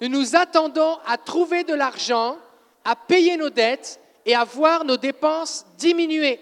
[0.00, 2.36] Nous nous attendons à trouver de l'argent,
[2.84, 6.40] à payer nos dettes et à voir nos dépenses diminuer.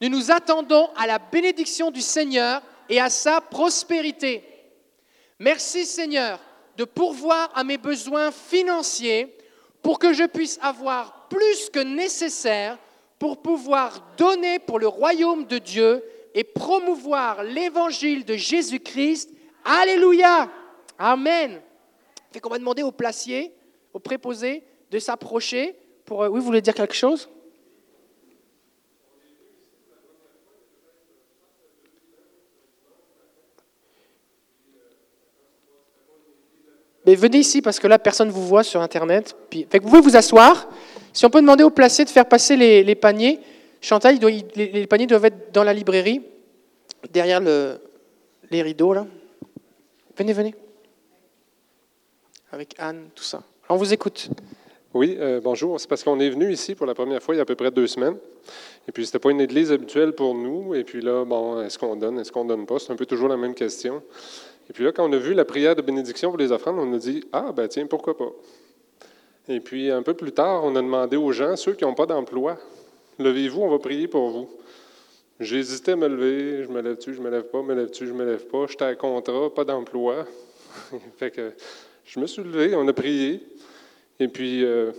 [0.00, 4.42] Nous nous attendons à la bénédiction du Seigneur et à sa prospérité.
[5.38, 6.38] Merci Seigneur
[6.76, 9.34] de pourvoir à mes besoins financiers
[9.82, 12.78] pour que je puisse avoir plus que nécessaire
[13.18, 16.02] pour pouvoir donner pour le royaume de Dieu
[16.36, 19.32] et promouvoir l'évangile de Jésus-Christ.
[19.64, 20.50] Alléluia.
[20.98, 21.62] Amen.
[22.30, 23.54] Fait qu'on va demander au placier,
[23.94, 25.74] au préposé, de s'approcher
[26.04, 26.22] pour...
[26.22, 27.30] Euh, oui, vous voulez dire quelque chose?
[37.06, 39.34] Mais venez ici parce que là, personne ne vous voit sur Internet.
[39.48, 40.68] Puis, vous pouvez vous asseoir.
[41.14, 43.40] Si on peut demander au placé de faire passer les, paniers.
[43.80, 44.18] Chantal,
[44.54, 46.22] les, paniers doivent être dans la librairie,
[47.12, 47.40] derrière
[48.50, 49.06] les rideaux, là.
[50.16, 50.54] Venez, venez.
[52.52, 53.42] Avec Anne, tout ça.
[53.68, 54.30] On vous écoute.
[54.94, 55.78] Oui, euh, bonjour.
[55.78, 57.54] C'est parce qu'on est venu ici pour la première fois il y a à peu
[57.54, 58.16] près deux semaines.
[58.88, 60.74] Et puis, ce n'était pas une église habituelle pour nous.
[60.74, 62.78] Et puis là, bon, est-ce qu'on donne, est-ce qu'on donne pas?
[62.78, 64.02] C'est un peu toujours la même question.
[64.70, 66.92] Et puis là, quand on a vu la prière de bénédiction pour les offrandes, on
[66.94, 68.30] a dit Ah, ben tiens, pourquoi pas
[69.48, 72.06] Et puis un peu plus tard, on a demandé aux gens, ceux qui n'ont pas
[72.06, 72.56] d'emploi,
[73.18, 74.50] levez-vous, on va prier pour vous.
[75.38, 78.24] J'hésitais à me lever, je me lève-tu, je me lève pas, me lève-tu, je me
[78.24, 78.66] lève pas.
[78.68, 80.24] J'étais à contrat, pas d'emploi.
[81.18, 81.52] fait que
[82.06, 83.42] je me suis levé, on a prié.
[84.18, 84.92] Et puis euh,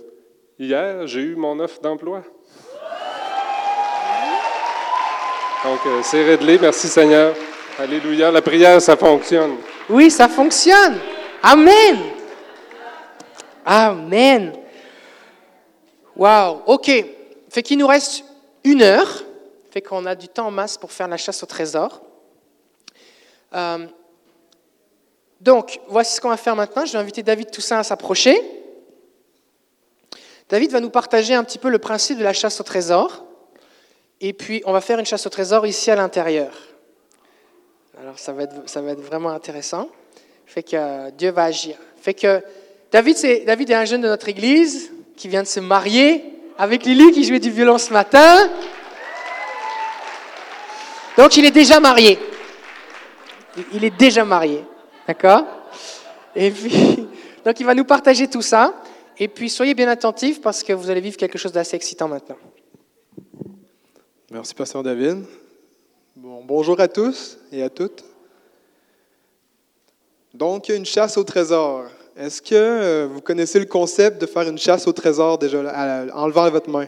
[0.60, 2.24] hier, j'ai eu mon offre d'emploi.
[5.64, 7.34] Donc euh, c'est réglé, merci Seigneur.
[7.80, 9.56] Alléluia, la prière, ça fonctionne.
[9.90, 10.98] Oui, ça fonctionne.
[11.42, 11.98] Amen.
[13.66, 14.54] Amen.
[16.16, 17.17] Wow, ok.
[17.58, 18.24] Fait qu'il nous reste
[18.64, 19.24] une heure.
[19.72, 22.04] Fait qu'on a du temps en masse pour faire la chasse au trésor.
[23.56, 23.88] Euh,
[25.42, 26.86] donc, voici ce qu'on va faire maintenant.
[26.86, 28.40] Je vais inviter David Toussaint à s'approcher.
[30.50, 33.26] David va nous partager un petit peu le principe de la chasse au trésor.
[34.22, 36.54] Et puis, on va faire une chasse au trésor ici à l'intérieur.
[38.00, 39.90] Alors ça va être, ça va être vraiment intéressant.
[40.46, 41.76] Fait que euh, Dieu va agir.
[42.00, 42.40] Fait que
[42.92, 46.86] David, c'est, David est un jeune de notre église qui vient de se marier avec
[46.86, 48.50] Lily qui jouait du violon ce matin.
[51.18, 52.20] Donc il est déjà marié.
[53.74, 54.64] Il est déjà marié.
[55.08, 55.44] D'accord?
[56.36, 57.08] Et puis,
[57.46, 58.74] donc il va nous partager tout ça.
[59.18, 62.38] Et puis soyez bien attentifs parce que vous allez vivre quelque chose d'assez excitant maintenant.
[64.32, 65.26] Merci, Pasteur David
[66.48, 68.04] bonjour à tous et à toutes.
[70.34, 71.86] Donc, une chasse au trésor.
[72.20, 75.60] Est-ce que euh, vous connaissez le concept de faire une chasse au trésor déjà
[76.16, 76.88] en levant votre main?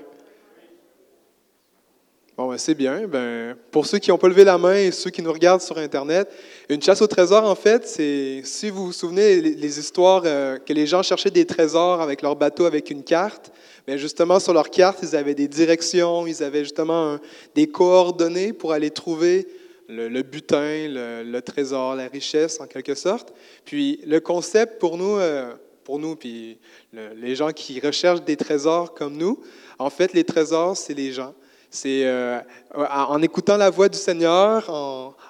[2.36, 3.06] Bon, ben, c'est bien.
[3.06, 5.78] Ben, pour ceux qui n'ont pas levé la main et ceux qui nous regardent sur
[5.78, 6.32] Internet,
[6.68, 10.74] une chasse au trésor, en fait, c'est, si vous vous souvenez, les, histoires euh, que
[10.74, 13.52] les gens cherchaient des trésors avec leur bateau avec une carte,
[13.86, 17.20] bien justement, sur leur carte, ils avaient des directions, ils avaient justement
[17.54, 19.48] des coordonnées pour aller trouver
[19.90, 23.34] le, butin, le, trésor, la richesse, en quelque sorte.
[23.66, 26.60] Puis le concept pour nous, euh, pour nous, puis
[26.94, 29.42] les gens qui recherchent des trésors comme nous,
[29.80, 31.34] en fait, les trésors, c'est les gens.
[31.72, 32.40] C'est euh,
[32.74, 34.70] en écoutant la voix du Seigneur,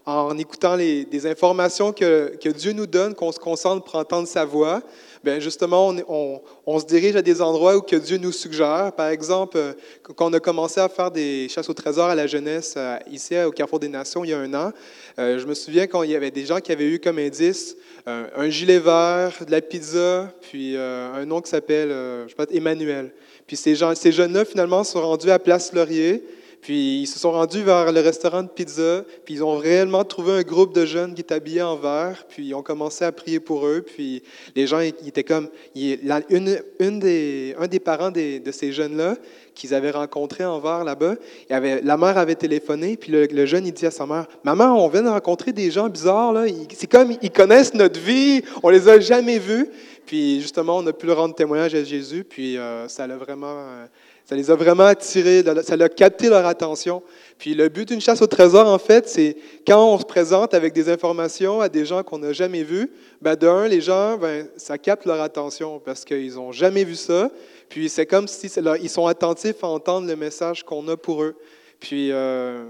[0.06, 4.28] en, écoutant les, des informations que, que Dieu nous donne, qu'on se concentre pour entendre
[4.28, 4.82] sa voix,
[5.22, 8.94] Bien, justement, on, on, se dirige à des endroits où que Dieu nous suggère.
[8.96, 12.26] Par exemple, euh, quand on a commencé à faire des chasses au trésor à la
[12.26, 14.72] jeunesse euh, ici au Carrefour des Nations il y a un an,
[15.20, 17.76] euh, je me souviens quand il y avait des gens qui avaient eu comme indice
[18.06, 21.90] un gilet vert, de la pizza, puis un nom qui s'appelle,
[22.24, 23.12] je sais pas, Emmanuel.
[23.46, 26.24] Puis ces, gens, ces jeunes-là, finalement, sont rendus à Place Laurier.
[26.62, 30.34] Puis ils se sont rendus vers le restaurant de pizza, puis ils ont réellement trouvé
[30.34, 33.40] un groupe de jeunes qui étaient habillés en vert, puis ils ont commencé à prier
[33.40, 34.24] pour eux, puis
[34.56, 35.50] les gens étaient comme...
[35.76, 39.16] un des parents de ces jeunes-là,
[39.56, 41.16] qu'ils avaient rencontré en vert là-bas,
[41.50, 45.04] la mère avait téléphoné, puis le, jeune, il dit à sa mère, «Maman, on vient
[45.04, 46.46] de rencontrer des gens bizarres, là.
[46.74, 49.68] c'est comme, ils connaissent notre vie, on les a jamais vus.»
[50.06, 53.60] Puis justement, on a pu le rendre témoignage à Jésus, puis euh, ça l'a vraiment...
[53.60, 53.86] Euh,
[54.30, 57.02] ça les a vraiment attirés, ça a capté leur attention.
[57.40, 60.72] Puis le but d'une chasse au trésor, en fait, c'est quand on se présente avec
[60.72, 62.92] des informations à des gens qu'on n'a jamais vus,
[63.24, 67.32] ben d'un, les gens, ben, ça capte leur attention parce qu'ils n'ont jamais vu ça.
[67.70, 68.52] Puis c'est comme si
[68.84, 71.36] ils sont attentifs à entendre le message qu'on a pour eux.
[71.80, 72.66] Puis euh,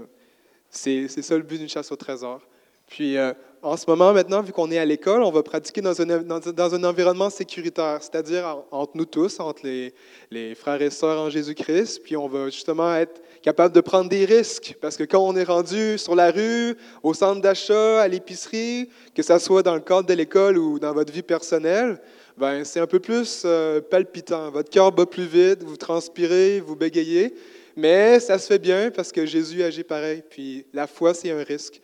[0.70, 2.40] c'est ça le but d'une chasse au trésor.
[2.86, 6.00] Puis euh, en ce moment, maintenant, vu qu'on est à l'école, on va pratiquer dans
[6.00, 9.92] un, dans, un environnement sécuritaire, c'est-à-dire entre nous tous, entre les,
[10.30, 12.02] les frères et sœurs en Jésus-Christ.
[12.02, 15.44] Puis on va justement être capable de prendre des risques, parce que quand on est
[15.44, 20.08] rendu sur la rue, au centre d'achat, à l'épicerie, que ce soit dans le cadre
[20.08, 22.00] de l'école ou dans votre vie personnelle,
[22.36, 24.50] ben, c'est un peu plus euh, palpitant.
[24.50, 27.34] Votre cœur bat plus vite, vous transpirez, vous bégayez,
[27.76, 30.22] mais ça se fait bien parce que Jésus agit pareil.
[30.28, 31.80] Puis la foi, c'est un risque.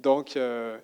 [0.00, 0.78] Donc, euh,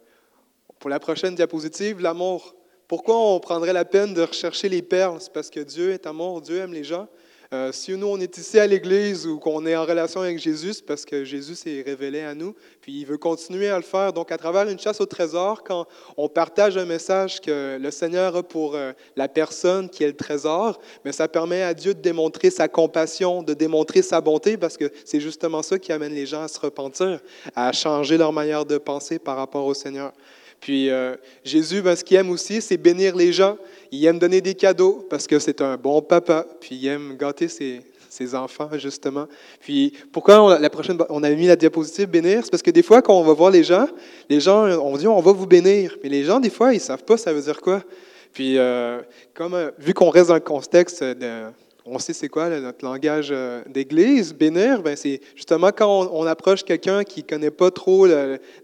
[0.85, 2.55] pour la prochaine diapositive, l'amour.
[2.89, 5.17] Pourquoi on prendrait la peine de rechercher les perles?
[5.19, 7.09] C'est parce que Dieu est amour, Dieu aime les gens.
[7.55, 10.75] Euh, si nous, on est ici à l'Église ou qu'on est en relation avec Jésus,
[10.75, 14.13] c'est parce que Jésus s'est révélé à nous, puis il veut continuer à le faire.
[14.13, 15.87] Donc, à travers une chasse au trésor, quand
[16.19, 20.17] on partage un message que le Seigneur a pour euh, la personne qui est le
[20.17, 24.77] trésor, mais ça permet à Dieu de démontrer sa compassion, de démontrer sa bonté, parce
[24.77, 27.21] que c'est justement ça qui amène les gens à se repentir,
[27.57, 30.13] à changer leur manière de penser par rapport au Seigneur.
[30.65, 33.59] Puis euh, Jésus, ben, ce qu'il aime aussi, c'est bénir les gens.
[33.93, 36.47] Il aime donner des cadeaux parce que c'est un bon papa.
[36.59, 39.27] Puis il aime gâter ses, ses enfants, justement.
[39.61, 42.41] Puis pourquoi on, la prochaine, on avait mis la diapositive bénir?
[42.45, 43.87] C'est parce que des fois, quand on va voir les gens,
[44.31, 45.99] les gens, on dit on va vous bénir.
[46.03, 47.83] Mais les gens, des fois, ils ne savent pas ça veut dire quoi.
[48.33, 49.03] Puis, euh,
[49.35, 51.45] comme, euh, vu qu'on reste dans le contexte de,
[51.87, 54.33] on sait c'est quoi notre langage euh, d'église.
[54.33, 58.07] Bénir, ben, c'est justement quand on, approche quelqu'un qui ne connaît pas trop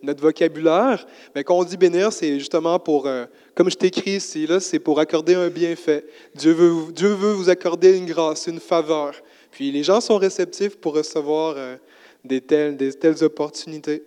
[0.02, 4.46] notre vocabulaire, ben, quand on dit bénir, c'est justement pour, euh, comme je t'écris ici,
[4.46, 6.04] là, c'est pour accorder un bienfait.
[6.34, 9.14] Dieu veut, Dieu veut vous accorder une grâce, une faveur.
[9.50, 11.76] Puis les gens sont réceptifs pour recevoir euh,
[12.24, 14.02] des, telles, des telles opportunités.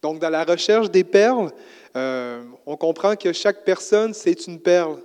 [0.00, 1.50] Donc, dans la recherche des perles,
[1.96, 4.98] euh, on comprend que chaque personne, c'est une perle.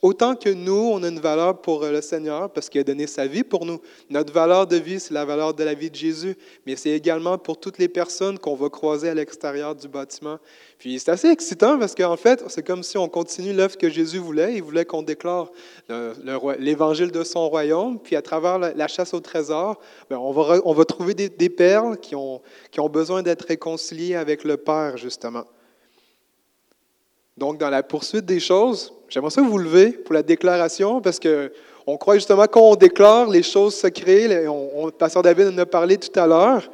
[0.00, 3.26] autant que nous, on a une valeur pour le Seigneur parce qu'il a donné sa
[3.26, 3.80] vie pour nous.
[4.08, 6.36] Notre valeur de vie, c'est la valeur de la vie de Jésus,
[6.66, 10.38] mais c'est également pour toutes les personnes qu'on va croiser à l'extérieur du bâtiment.
[10.78, 14.18] Puis c'est assez excitant parce qu'en fait, c'est comme si on continue l'œuvre que Jésus
[14.18, 14.54] voulait.
[14.54, 15.50] Il voulait qu'on déclare
[16.58, 21.14] l'évangile de son royaume, puis à travers la, chasse au trésor, ben, on, va, trouver
[21.14, 22.40] des, perles qui ont
[22.88, 25.44] besoin d'être réconciliées avec le Père, justement.
[27.38, 31.52] Donc, dans la poursuite des choses, j'aimerais ça vous lever pour la déclaration, parce que
[31.86, 34.48] on croit justement qu'on déclare, les choses se créent.
[34.48, 36.68] On, Pasteur David en a parlé tout à l'heure.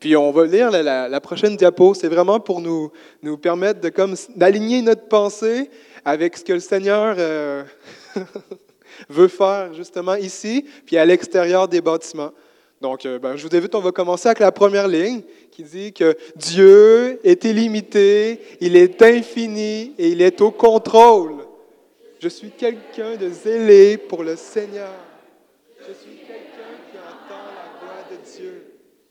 [0.00, 1.94] Puis on va lire la, prochaine diapo.
[1.94, 2.90] C'est vraiment pour nous,
[3.22, 5.70] nous permettre de comme d'aligner notre pensée
[6.04, 7.62] avec ce que le Seigneur euh,
[9.08, 12.32] veut faire justement ici, puis à l'extérieur des bâtiments.
[12.80, 15.92] Donc, euh, ben, je vous invite, on va commencer avec la première ligne qui dit
[15.92, 21.44] que Dieu est illimité, il est infini et il est au contrôle.
[22.20, 24.92] Je suis quelqu'un de zélé pour le Seigneur.
[25.80, 28.64] Je suis quelqu'un qui entend la voix de Dieu.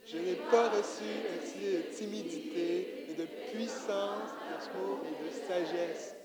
[0.05, 1.03] Je n'ai pas reçu
[1.36, 6.15] ainsi de timidité, mais de puissance, d'amour et de sagesse.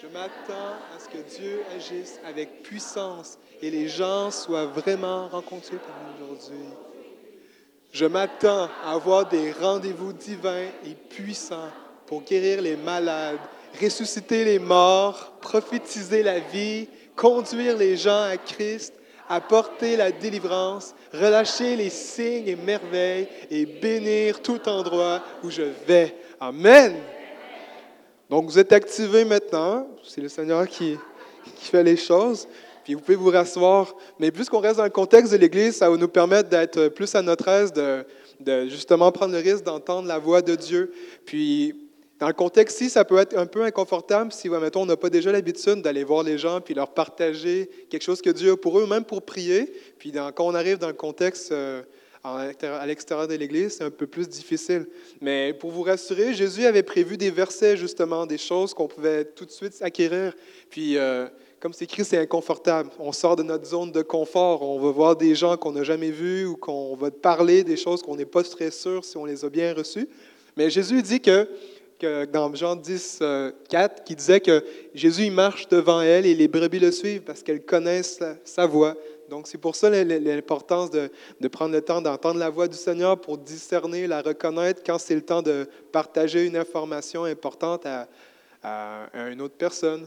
[0.00, 5.76] Je m'attends à ce que Dieu agisse avec puissance et les gens soient vraiment rencontrés
[5.76, 6.17] comme
[7.92, 11.70] Je m'attends à avoir des rendez-vous divins et puissants
[12.06, 13.38] pour guérir les malades,
[13.80, 18.94] ressusciter les morts, prophétiser la vie, conduire les gens à Christ,
[19.28, 26.14] apporter la délivrance, relâcher les signes et merveilles et bénir tout endroit où je vais.
[26.40, 26.96] Amen.
[28.30, 29.86] Donc vous êtes activés maintenant.
[30.04, 30.96] C'est le Seigneur qui,
[31.56, 32.46] qui fait les choses.
[32.88, 33.94] Puis vous pouvez vous rasseoir.
[34.18, 37.20] Mais puisqu'on reste dans le contexte de l'Église, ça va nous permettre d'être plus à
[37.20, 38.02] notre aise, de,
[38.40, 40.90] de justement prendre le risque d'entendre la voix de Dieu.
[41.26, 45.10] Puis dans le contexte-ci, ça peut être un peu inconfortable si, mettons, on n'a pas
[45.10, 48.78] déjà l'habitude d'aller voir les gens puis leur partager quelque chose que Dieu a pour
[48.78, 49.70] eux, même pour prier.
[49.98, 51.82] Puis quand on arrive dans le contexte euh,
[52.24, 54.86] à l'extérieur de l'Église, c'est un peu plus difficile.
[55.20, 59.44] Mais pour vous rassurer, Jésus avait prévu des versets, justement, des choses qu'on pouvait tout
[59.44, 60.32] de suite acquérir.
[60.70, 61.28] Puis, euh,
[61.60, 62.90] comme c'est écrit, c'est inconfortable.
[62.98, 64.62] On sort de notre zone de confort.
[64.62, 68.02] On va voir des gens qu'on n'a jamais vus ou qu'on va parler des choses
[68.02, 70.08] qu'on n'est pas très sûr si on les a bien reçues.
[70.56, 71.48] Mais Jésus dit que
[71.98, 73.22] que dans Jean 10,
[73.68, 77.42] 4, qui disait que Jésus il marche devant elle et les brebis le suivent parce
[77.42, 78.94] qu'elles connaissent sa, voix.
[79.28, 83.20] Donc c'est pour ça l'importance de, de, prendre le temps d'entendre la voix du Seigneur
[83.20, 88.08] pour discerner, la reconnaître quand c'est le temps de partager une information importante à,
[88.62, 90.06] à une autre personne.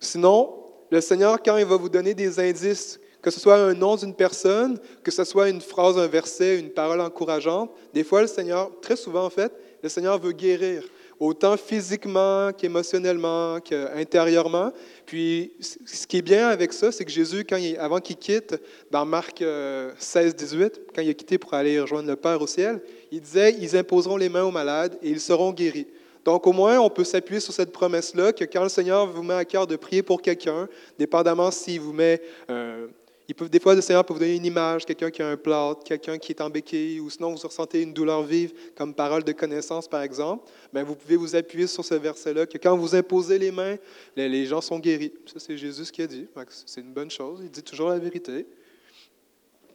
[0.00, 3.96] Sinon, le Seigneur, quand il va vous donner des indices, que ce soit un nom
[3.96, 8.26] d'une personne, que ce soit une phrase, un verset, une parole encourageante, des fois le
[8.26, 10.82] Seigneur, très souvent en fait, le Seigneur veut guérir
[11.18, 14.72] autant physiquement qu'émotionnellement, qu'intérieurement.
[15.06, 18.56] Puis, ce qui est bien avec ça, c'est que Jésus, quand il, avant qu'il quitte,
[18.90, 22.46] dans Marc 16, euh, 18, quand il a quitté pour aller rejoindre le Père au
[22.46, 25.86] ciel, il disait, ils imposeront les mains aux malades et ils seront guéris.
[26.24, 29.34] Donc, au moins, on peut s'appuyer sur cette promesse-là, que quand le Seigneur vous met
[29.34, 30.68] à cœur de prier pour quelqu'un,
[30.98, 32.22] dépendamment s'il vous met...
[32.50, 32.86] Euh,
[33.26, 35.82] il des fois, le Seigneur peut vous donner une image, quelqu'un qui a un plâtre,
[35.82, 39.32] quelqu'un qui est en béquille, ou sinon vous ressentez une douleur vive, comme parole de
[39.32, 40.46] connaissance, par exemple.
[40.72, 43.76] Bien, vous pouvez vous appuyer sur ce verset-là, que quand vous imposez les mains,
[44.14, 45.12] les gens sont guéris.
[45.24, 46.26] Ça, c'est Jésus qui a dit.
[46.66, 47.40] C'est une bonne chose.
[47.42, 48.46] Il dit toujours la vérité.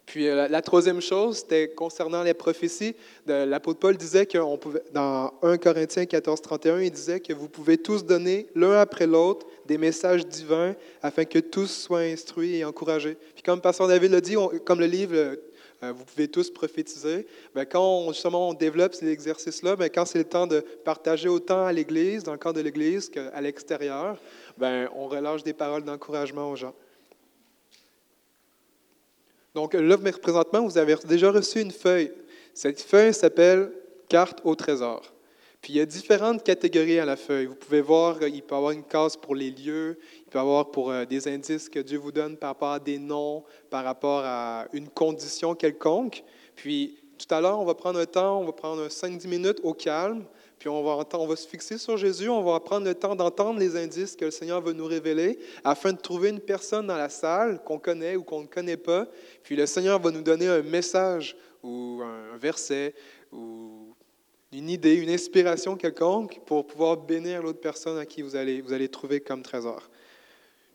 [0.09, 2.95] Puis euh, la troisième chose, c'était concernant les prophéties.
[3.27, 7.77] L'apôtre Paul disait qu'on pouvait, dans 1 Corinthiens 14, 31, il disait que vous pouvez
[7.77, 13.17] tous donner l'un après l'autre des messages divins afin que tous soient instruits et encouragés.
[13.35, 14.35] Puis comme Pasteur David l'a dit,
[14.65, 15.35] comme le livre euh,
[15.83, 17.27] euh, vous pouvez tous prophétiser.
[17.53, 21.65] Bien, quand justement on développe ces exercices-là, bien, quand c'est le temps de partager autant
[21.65, 24.17] à l'Église, dans le cadre de l'Église qu'à l'extérieur,
[24.57, 26.73] bien, on relâche des paroles d'encouragement aux gens.
[29.55, 32.11] Donc là, présentement, vous avez déjà reçu une feuille.
[32.53, 33.71] Cette feuille s'appelle
[34.07, 35.01] carte au trésor.
[35.61, 37.47] Puis il y a différentes catégories à la feuille.
[37.47, 40.39] Vous pouvez voir, euh, il peut y avoir une case pour les lieux, il peut
[40.39, 43.43] y avoir pour euh, des indices que Dieu vous donne par rapport à des noms,
[43.69, 46.23] par rapport à une condition quelconque.
[46.55, 49.73] Puis tout à l'heure, on va prendre un temps, on va prendre 5-10 minutes au
[49.73, 50.23] calme,
[50.59, 54.17] puis on va, se fixer sur Jésus, on va prendre le temps d'entendre les indices
[54.17, 57.79] que le Seigneur veut nous révéler afin de trouver une personne dans la salle qu'on
[57.79, 59.07] connaît ou qu'on ne connaît pas.
[59.41, 62.93] Puis le Seigneur va nous donner un message ou un verset
[63.31, 63.95] ou
[64.51, 68.73] une idée, une inspiration quelconque pour pouvoir bénir l'autre personne à qui vous allez, vous
[68.73, 69.89] allez trouver comme trésor.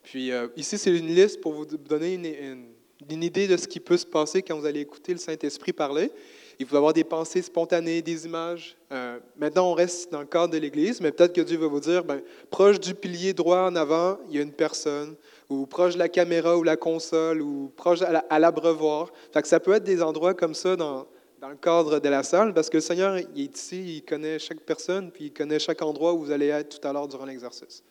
[0.03, 2.65] Puis euh, ici, c'est une liste pour vous donner une,
[3.11, 6.11] une idée de ce qui peut se passer quand vous allez écouter le Saint-Esprit parler.
[6.59, 8.77] Il faut avoir des pensées spontanées, des images.
[8.93, 11.81] Euh, maintenant, on reste dans le cadre de l'Église, mais peut-être que Dieu va vous
[11.81, 15.17] dire, ben, proche du pilier droit en avant, il y a une personne,
[15.49, 19.13] ou proche de la caméra ou la console, ou proche à l'abreuvoir.
[19.45, 21.07] ça peut être des endroits comme ça dans,
[21.41, 24.39] dans le cadre de la salle, parce que le Seigneur il est ici, il connaît
[24.39, 27.27] chaque personne, puis il connaît chaque endroit où vous allez être tout à l'heure durant
[27.27, 27.83] l'exercice.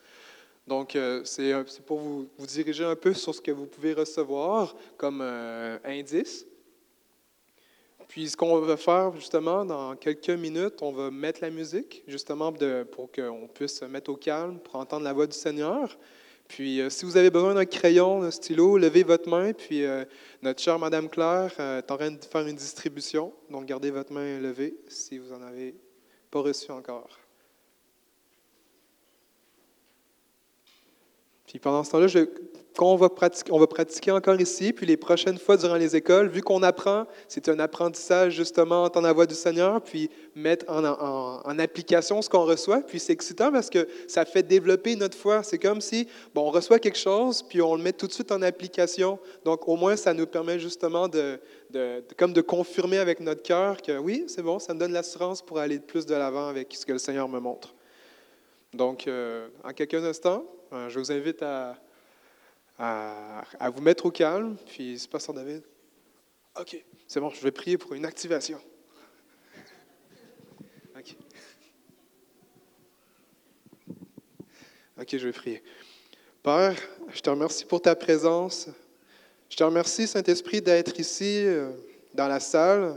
[0.65, 1.53] Donc, euh, c'est
[1.85, 6.47] pour vous, vous, diriger un peu sur ce que vous pouvez recevoir comme euh, indice.
[8.13, 12.53] Puis ce qu'on va faire justement dans quelques minutes, on va mettre la musique justement
[12.91, 15.97] pour qu'on puisse se mettre au calme, pour entendre la voix du Seigneur.
[16.47, 19.51] Puis euh, si vous avez besoin d'un crayon, d'un stylo, levez votre main.
[19.53, 20.05] Puis euh,
[20.43, 23.33] notre chère Madame Claire euh, est en train de faire une distribution.
[23.49, 25.73] Donc gardez votre main levée si vous n'en avez
[26.29, 27.22] pas reçu encore.
[31.53, 32.07] Puis pendant ce temps-là,
[32.75, 35.95] quand on va, pratiquer, on va pratiquer encore ici, puis les prochaines fois durant les
[35.95, 40.65] écoles, vu qu'on apprend, c'est un apprentissage justement entendre la voix du Seigneur, puis mettre
[40.67, 42.79] en, application ce qu'on reçoit.
[42.79, 45.43] Puis c'est excitant parce que ça fait développer notre foi.
[45.43, 48.31] C'est comme si bon, on reçoit quelque chose, puis on le met tout de suite
[48.31, 49.19] en application.
[49.45, 51.39] Donc au moins, ça nous permet justement de,
[52.17, 55.59] comme de confirmer avec notre cœur que oui, c'est bon, ça me donne l'assurance pour
[55.59, 57.75] aller plus de l'avant avec ce que le Seigneur me montre.
[58.73, 60.43] Donc, euh, en quelques instants,
[60.89, 61.75] je vous invite à
[63.69, 64.57] vous mettre au calme.
[64.67, 65.63] Puis, c'est Pasteur David.
[66.59, 68.59] OK, c'est bon, je vais prier pour une activation.
[70.95, 71.15] OK.
[75.01, 75.63] OK, je vais prier.
[76.43, 76.75] Père,
[77.11, 78.67] je te remercie pour ta présence.
[79.49, 81.71] Je te remercie, Saint-Esprit, d'être ici euh,
[82.13, 82.95] dans la salle,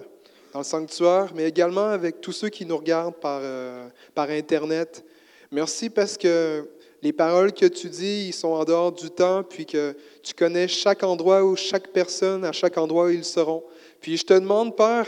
[0.53, 5.03] dans le sanctuaire, mais également avec tous ceux qui nous regardent par, euh, par Internet.
[5.51, 6.68] Merci parce que
[7.07, 9.94] les paroles que tu dis, ils sont en dehors du temps, puis que
[10.24, 13.62] tu connais chaque endroit où chaque personne, à chaque endroit où ils seront.
[14.00, 15.07] Puis je te demande, Père,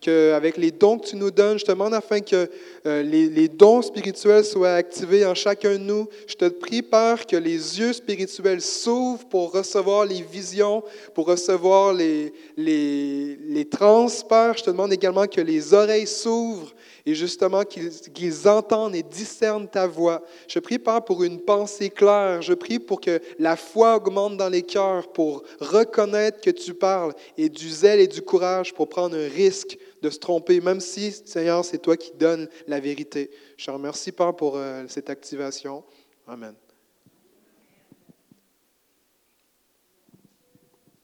[0.00, 2.48] qu'avec les dons que tu nous donnes, je te demande afin que
[2.86, 6.08] euh, les, dons spirituels soient activés en chacun de nous.
[6.28, 11.92] Je te prie, Père, que les yeux spirituels s'ouvrent pour recevoir les visions, pour recevoir
[11.92, 14.56] les, les, les trans, Père.
[14.56, 16.72] Je te demande également que les oreilles s'ouvrent
[17.06, 20.22] et justement qu'ils entendent et discernent ta voix.
[20.48, 22.42] Je prie, Père, pour une pensée claire.
[22.42, 27.14] Je prie pour que la foi augmente dans les cœurs, pour reconnaître que tu parles
[27.36, 31.12] et du zèle et du courage pour prendre un risque de se tromper, même si,
[31.12, 33.30] Seigneur, c'est toi qui donnes la vérité.
[33.56, 35.84] Je te remercie, Père, pour euh, cette activation.
[36.26, 36.54] Amen.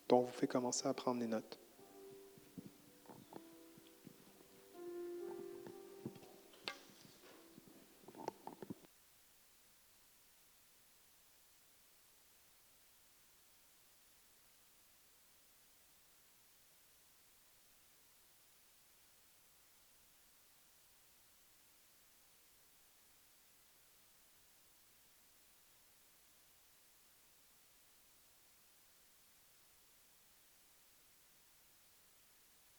[0.09, 1.58] Donc, vous faites commencer à prendre des notes.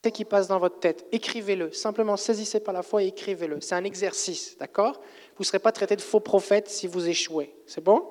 [0.08, 1.74] Qui passe dans votre tête, écrivez-le.
[1.74, 3.60] Simplement saisissez par la foi et écrivez-le.
[3.60, 5.02] C'est un exercice, d'accord?
[5.36, 7.54] Vous ne serez pas traité de faux prophète si vous échouez.
[7.66, 8.08] C'est bon?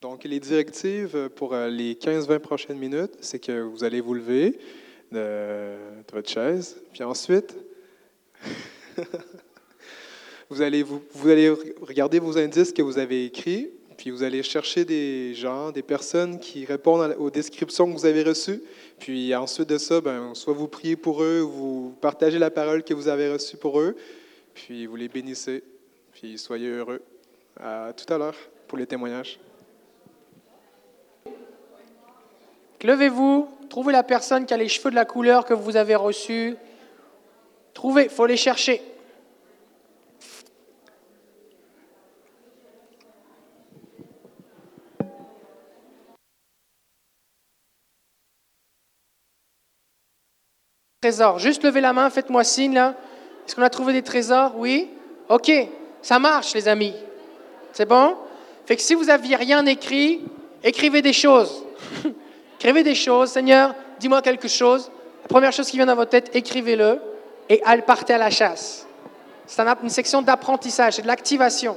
[0.00, 4.58] Donc, les directives pour euh, les 15-20 prochaines minutes, c'est que vous allez vous lever
[5.12, 7.54] de, de votre chaise, puis ensuite,
[10.50, 14.42] vous, allez, vous, vous allez regarder vos indices que vous avez écrits, puis vous allez
[14.42, 18.62] chercher des gens, des personnes qui répondent aux descriptions que vous avez reçues.
[18.98, 22.82] Puis ensuite de ça, ben, soit vous priez pour eux, ou vous partagez la parole
[22.82, 23.96] que vous avez reçue pour eux,
[24.54, 25.62] puis vous les bénissez.
[26.12, 27.02] Puis soyez heureux.
[27.58, 28.36] À tout à l'heure
[28.68, 29.38] pour les témoignages.
[32.82, 36.56] Levez-vous, trouvez la personne qui a les cheveux de la couleur que vous avez reçue.
[37.80, 38.82] Trouvez, il faut les chercher.
[51.00, 52.96] Trésor, juste levez la main, faites-moi signe là.
[53.46, 54.58] Est-ce qu'on a trouvé des trésors?
[54.58, 54.90] Oui
[55.30, 55.50] Ok,
[56.02, 56.94] ça marche les amis.
[57.72, 58.14] C'est bon?
[58.66, 60.20] Fait que si vous n'aviez rien écrit,
[60.62, 61.64] écrivez des choses.
[62.60, 64.90] écrivez des choses, Seigneur, dis-moi quelque chose.
[65.22, 67.00] La première chose qui vient dans votre tête, écrivez-le
[67.50, 68.86] et partez à la chasse.
[69.46, 71.76] C'est une section d'apprentissage, c'est de l'activation.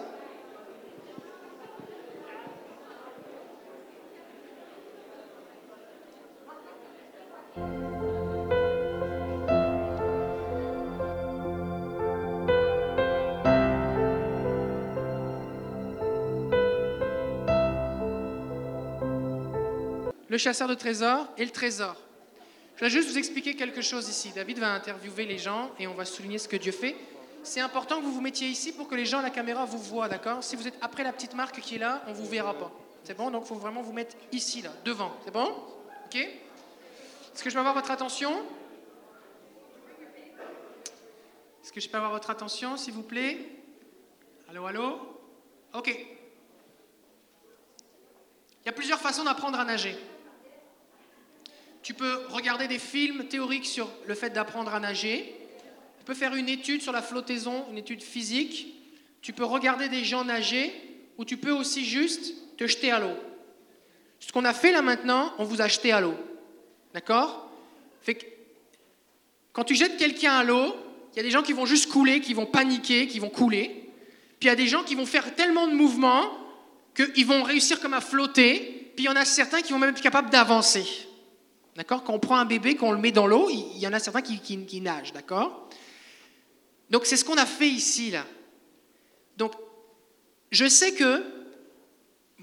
[20.30, 21.96] le chasseur de trésors et le trésor.
[22.76, 24.32] Je vais juste vous expliquer quelque chose ici.
[24.34, 26.96] David va interviewer les gens et on va souligner ce que Dieu fait.
[27.44, 29.78] C'est important que vous vous mettiez ici pour que les gens à la caméra vous
[29.78, 30.44] voient, d'accord?
[30.44, 32.72] Si vous êtes après la petite marque qui est là, on ne vous verra pas.
[33.04, 33.30] C'est bon?
[33.30, 35.12] Donc il faut vraiment vous mettre ici, là, devant.
[35.26, 35.54] C'est bon?
[36.06, 36.16] Ok?
[36.16, 38.32] Est-ce que je peux avoir votre attention?
[41.62, 43.38] Est-ce que je peux avoir votre attention, s'il vous plaît?
[44.50, 45.00] Allô, allô?
[45.74, 45.90] Ok.
[48.62, 49.98] Il y a plusieurs façons d'apprendre à nager.
[51.84, 55.36] Tu peux regarder des films théoriques sur le fait d'apprendre à nager.
[56.00, 58.74] Tu peux faire une étude sur la flottaison, une étude physique.
[59.22, 60.74] Tu peux regarder des gens nager
[61.18, 63.16] ou tu peux aussi juste te jeter à l'eau.
[64.20, 66.16] Ce qu'on a fait là maintenant, on vous a jeté à l'eau.
[66.94, 67.52] D'accord?
[69.52, 70.76] Quand tu jettes quelqu'un à l'eau,
[71.14, 73.90] il y a des gens qui vont juste couler, qui vont paniquer, qui vont couler.
[74.40, 76.32] Puis il y a des gens qui vont faire tellement de mouvements
[76.96, 78.92] qu'ils vont réussir comme à flotter.
[78.96, 80.86] Puis il y en a certains qui vont même être capables d'avancer.
[81.76, 82.04] D'accord?
[82.04, 84.22] Quand on prend un bébé, qu'on le met dans l'eau, il y en a certains
[84.22, 85.70] qui, nagent, d'accord?
[86.90, 88.26] Donc c'est ce qu'on a fait ici, là.
[89.38, 89.54] Donc,
[90.52, 91.24] je sais que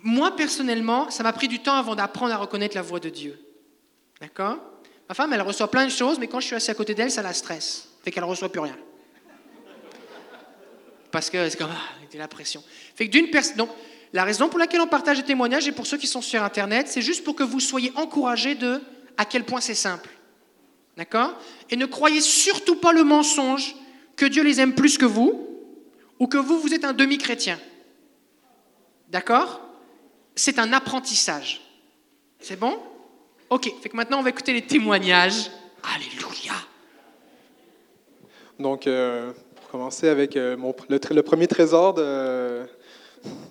[0.03, 3.39] moi, personnellement, ça m'a pris du temps avant d'apprendre à reconnaître la voix de Dieu.
[4.21, 4.59] D'accord?
[5.09, 7.11] Ma femme, elle reçoit plein de choses, mais quand je suis assis à côté d'elle,
[7.11, 7.89] ça la stresse.
[8.03, 8.77] Fait qu'elle ne reçoit plus rien.
[11.11, 12.63] Parce que c'est comme, ah, la pression.
[12.95, 13.57] Fait que d'une personne.
[13.57, 13.71] Donc,
[14.13, 16.89] la raison pour laquelle on partage des témoignages, et pour ceux qui sont sur Internet,
[16.89, 18.81] c'est juste pour que vous soyez encouragés de
[19.21, 20.09] à quel point c'est simple.
[20.97, 21.35] D'accord?
[21.69, 23.77] Et ne croyez surtout pas le mensonge
[24.17, 25.47] que Dieu les aime plus que vous
[26.19, 27.61] ou que vous, vous êtes un demi-chrétien.
[29.11, 29.61] D'accord?
[30.35, 31.61] C'est un apprentissage.
[32.39, 32.79] C'est bon?
[33.51, 35.51] Ok, fait maintenant on va écouter les témoignages.
[35.95, 36.55] Alléluia
[38.59, 40.57] Donc, euh, pour commencer avec euh,
[40.89, 41.93] le, premier trésor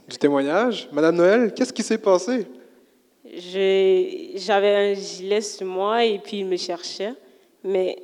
[0.08, 2.48] du témoignage, Madame Noël, qu'est-ce qui s'est passé?
[3.38, 7.14] J'avais un gilet sur moi et puis il me cherchait.
[7.64, 7.98] Mais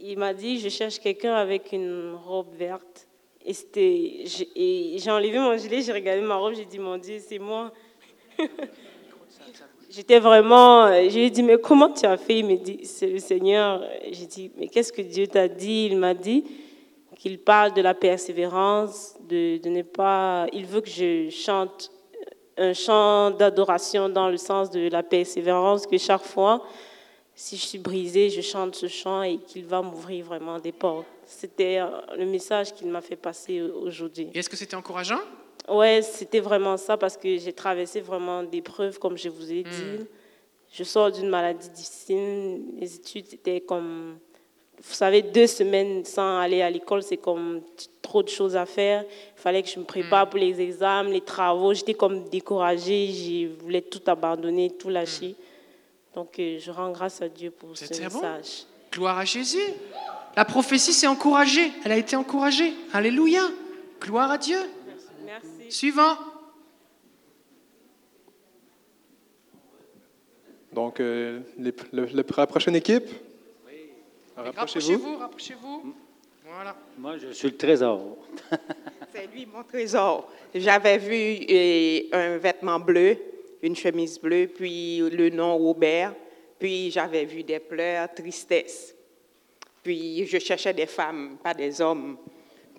[0.00, 3.06] il m'a dit, je cherche quelqu'un avec une robe verte.
[3.44, 7.72] Et j'ai enlevé mon gilet, j'ai regardé ma robe, j'ai dit, mon Dieu, c'est moi.
[9.90, 12.38] J'étais vraiment, je lui ai dit, mais comment tu as fait?
[12.38, 13.86] Il me dit, c'est le Seigneur.
[14.10, 15.88] J'ai dit, mais qu'est-ce que Dieu t'a dit?
[15.90, 16.44] Il m'a dit
[17.16, 21.92] qu'il parle de la persévérance, de, de ne pas, il veut que je chante
[22.56, 26.64] un chant d'adoration dans le sens de la persévérance, que chaque fois,
[27.34, 31.06] si je suis brisée, je chante ce chant et qu'il va m'ouvrir vraiment des portes.
[31.26, 34.28] C'était euh, le message qu'il m'a fait passer aujourd'hui.
[34.34, 35.20] Est-ce que c'était encourageant?
[35.68, 39.62] Ouais, c'était vraiment ça parce que j'ai traversé vraiment des preuves, comme je vous ai
[39.62, 39.98] dit.
[39.98, 40.06] Hmm.
[40.72, 42.62] Je sors d'une maladie difficile.
[42.78, 44.18] Les études étaient comme
[44.82, 47.62] vous savez, deux semaines sans aller à l'école, c'est comme
[48.02, 49.04] trop de choses à faire.
[49.36, 50.30] Il fallait que je me prépare mm.
[50.30, 51.72] pour les examens, les travaux.
[51.72, 55.28] J'étais comme découragée, je voulais tout abandonner, tout lâcher.
[55.30, 56.14] Mm.
[56.14, 58.64] Donc, euh, je rends grâce à Dieu pour ce message.
[58.92, 59.58] Gloire à Jésus.
[60.36, 61.72] La prophétie s'est encouragée.
[61.84, 62.72] Elle a été encouragée.
[62.92, 63.42] Alléluia.
[64.00, 64.58] Gloire à Dieu.
[65.24, 65.70] Merci.
[65.70, 66.16] Suivant.
[70.72, 73.04] Donc, euh, les- le- le- la prochaine équipe?
[74.36, 75.16] Rapprochez-vous.
[75.16, 75.94] Rapprochez-vous, rapprochez-vous.
[76.46, 76.76] Voilà.
[76.98, 78.18] Moi, je suis le trésor.
[79.12, 80.28] C'est lui mon trésor.
[80.54, 83.16] J'avais vu euh, un vêtement bleu,
[83.62, 86.14] une chemise bleue, puis le nom Robert,
[86.58, 88.94] puis j'avais vu des pleurs, tristesse.
[89.82, 92.16] Puis je cherchais des femmes, pas des hommes.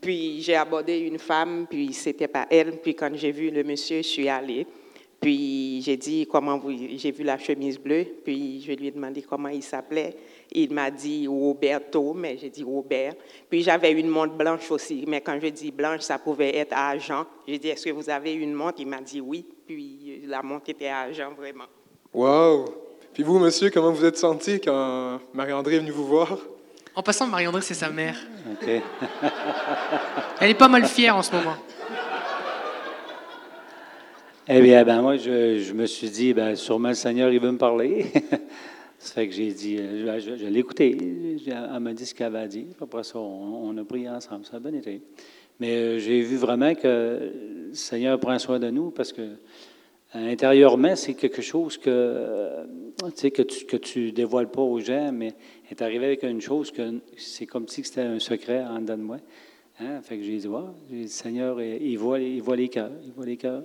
[0.01, 2.77] Puis j'ai abordé une femme, puis c'était pas elle.
[2.77, 4.67] Puis quand j'ai vu le monsieur, je suis allée.
[5.19, 8.05] Puis j'ai dit comment vous, j'ai vu la chemise bleue.
[8.23, 10.15] Puis je lui ai demandé comment il s'appelait.
[10.51, 13.13] Il m'a dit Roberto, mais j'ai dit Robert.
[13.49, 16.89] Puis j'avais une montre blanche aussi, mais quand je dis blanche, ça pouvait être à
[16.89, 17.25] argent.
[17.47, 18.75] J'ai dit est-ce que vous avez une montre?
[18.79, 19.45] Il m'a dit oui.
[19.65, 21.65] Puis la montre était à argent vraiment.
[22.13, 22.65] Wow!
[23.13, 26.37] Puis vous, monsieur, comment vous êtes senti quand Marie-André est venue vous voir?
[26.95, 28.17] En passant, Marie-André, c'est sa mère.
[28.51, 28.69] OK.
[30.39, 31.55] Elle est pas mal fière en ce moment.
[34.47, 37.51] Eh bien, ben, moi, je, je me suis dit, ben, sûrement le Seigneur, il veut
[37.51, 38.05] me parler.
[39.05, 40.97] ça fait que j'ai dit, euh, je, l'ai écouté.
[41.47, 42.65] Elle m'a dit ce qu'elle avait dit.
[42.81, 44.45] Après ça, on, a prié ensemble.
[44.45, 44.99] Ça a bien été.
[45.59, 47.31] Mais euh, j'ai vu vraiment que
[47.69, 49.35] le Seigneur prend soin de nous parce que
[50.11, 52.65] intérieurement, c'est quelque chose que, euh,
[52.99, 55.35] que tu que tu dévoiles pas aux gens, mais
[55.69, 59.03] est arrivé avec une chose que c'est comme si c'était un secret en dedans de
[59.03, 59.17] moi.
[59.79, 60.01] Hein?
[60.01, 60.49] Fait que j'ai dit,
[60.91, 62.91] le Seigneur, il voit, il voit les cœurs.
[63.05, 63.61] Il voit les cœurs.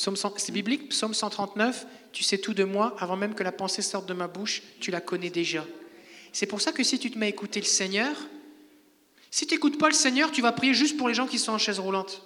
[0.00, 1.86] Psaume 100 C'est biblique, psaume 139.
[2.10, 4.90] Tu sais tout de moi, avant même que la pensée sorte de ma bouche, tu
[4.90, 5.62] la connais déjà.
[6.32, 8.16] C'est pour ça que si tu te mets à écouter le Seigneur,
[9.30, 11.52] si tu n'écoutes pas le Seigneur, tu vas prier juste pour les gens qui sont
[11.52, 12.22] en chaise roulante.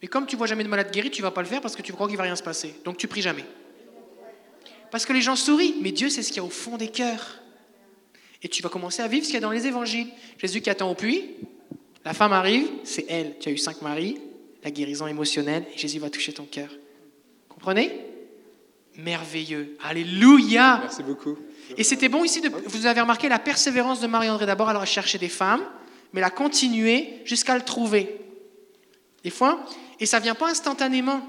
[0.00, 1.82] Et comme tu vois jamais de malade guéri, tu vas pas le faire parce que
[1.82, 2.74] tu crois qu'il va rien se passer.
[2.86, 3.44] Donc tu pries jamais.
[4.90, 6.88] Parce que les gens sourient, mais Dieu sait ce qu'il y a au fond des
[6.88, 7.42] cœurs.
[8.42, 10.08] Et tu vas commencer à vivre ce qu'il y a dans les évangiles.
[10.38, 11.22] Jésus qui attend au puits,
[12.06, 13.36] la femme arrive, c'est elle.
[13.40, 14.16] Tu as eu cinq maris,
[14.64, 16.68] la guérison émotionnelle, et Jésus va toucher ton cœur.
[17.48, 17.92] Comprenez?
[18.96, 19.76] Merveilleux.
[19.82, 20.78] Alléluia.
[20.82, 21.36] Merci beaucoup.
[21.76, 24.46] Et c'était bon ici, de, vous avez remarqué la persévérance de Marie-André.
[24.46, 25.64] D'abord, elle a cherché des femmes,
[26.12, 28.20] mais elle a continué jusqu'à le trouver.
[29.22, 29.64] Des fois,
[30.00, 31.20] et ça vient pas instantanément.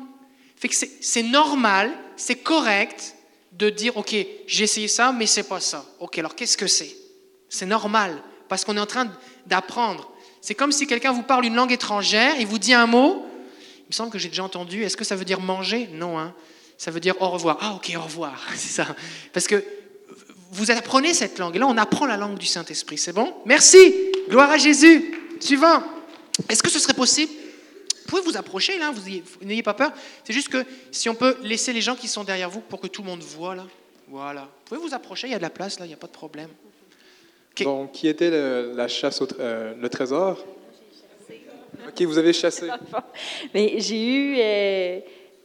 [0.56, 3.16] Fait que c'est c'est normal, c'est correct
[3.54, 4.16] de dire, OK,
[4.46, 5.86] j'ai essayé ça, mais c'est pas ça.
[6.00, 6.96] OK, alors qu'est-ce que c'est?
[7.50, 9.12] C'est normal, parce qu'on est en train
[9.46, 10.12] d'apprendre.
[10.48, 13.26] C'est comme si quelqu'un vous parle une langue étrangère, il vous dit un mot,
[13.80, 15.90] il me semble que j'ai déjà entendu, est-ce que ça veut dire manger?
[15.92, 16.34] Non, hein.
[16.78, 17.58] ça veut dire au revoir.
[17.60, 18.96] Ah ok, au revoir, c'est ça.
[19.34, 19.62] Parce que
[20.54, 23.34] vous apprenez cette langue, et là on apprend la langue du Saint-Esprit, c'est bon?
[23.46, 23.94] Merci,
[24.30, 25.20] gloire à Jésus.
[25.42, 25.84] Suivant,
[26.48, 27.34] est-ce que ce serait possible?
[28.06, 29.92] Vous pouvez vous approcher là, vous ayez- vous n'ayez pas peur.
[30.24, 32.88] C'est juste que si on peut laisser les gens qui sont derrière vous pour que
[32.88, 33.66] tout le monde voit là,
[34.08, 34.44] voilà.
[34.44, 36.08] Vous pouvez vous approcher, il y a de la place là, il n'y a pas
[36.08, 36.48] de problème.
[37.64, 40.44] Donc, qui était le, la chasse au euh, le trésor?
[41.88, 42.68] OK, vous avez chassé.
[43.54, 45.00] Mais j'ai eu euh,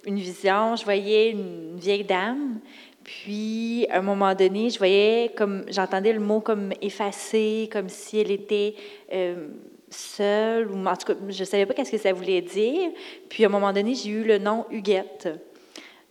[0.07, 2.61] une vision, je voyais une vieille dame,
[3.05, 8.19] puis à un moment donné, je voyais comme j'entendais le mot comme effacé, comme si
[8.19, 8.75] elle était
[9.13, 9.49] euh,
[9.91, 12.91] seule, ou en tout cas, je ne savais pas qu'est-ce que ça voulait dire.
[13.29, 15.29] Puis à un moment donné, j'ai eu le nom Huguette.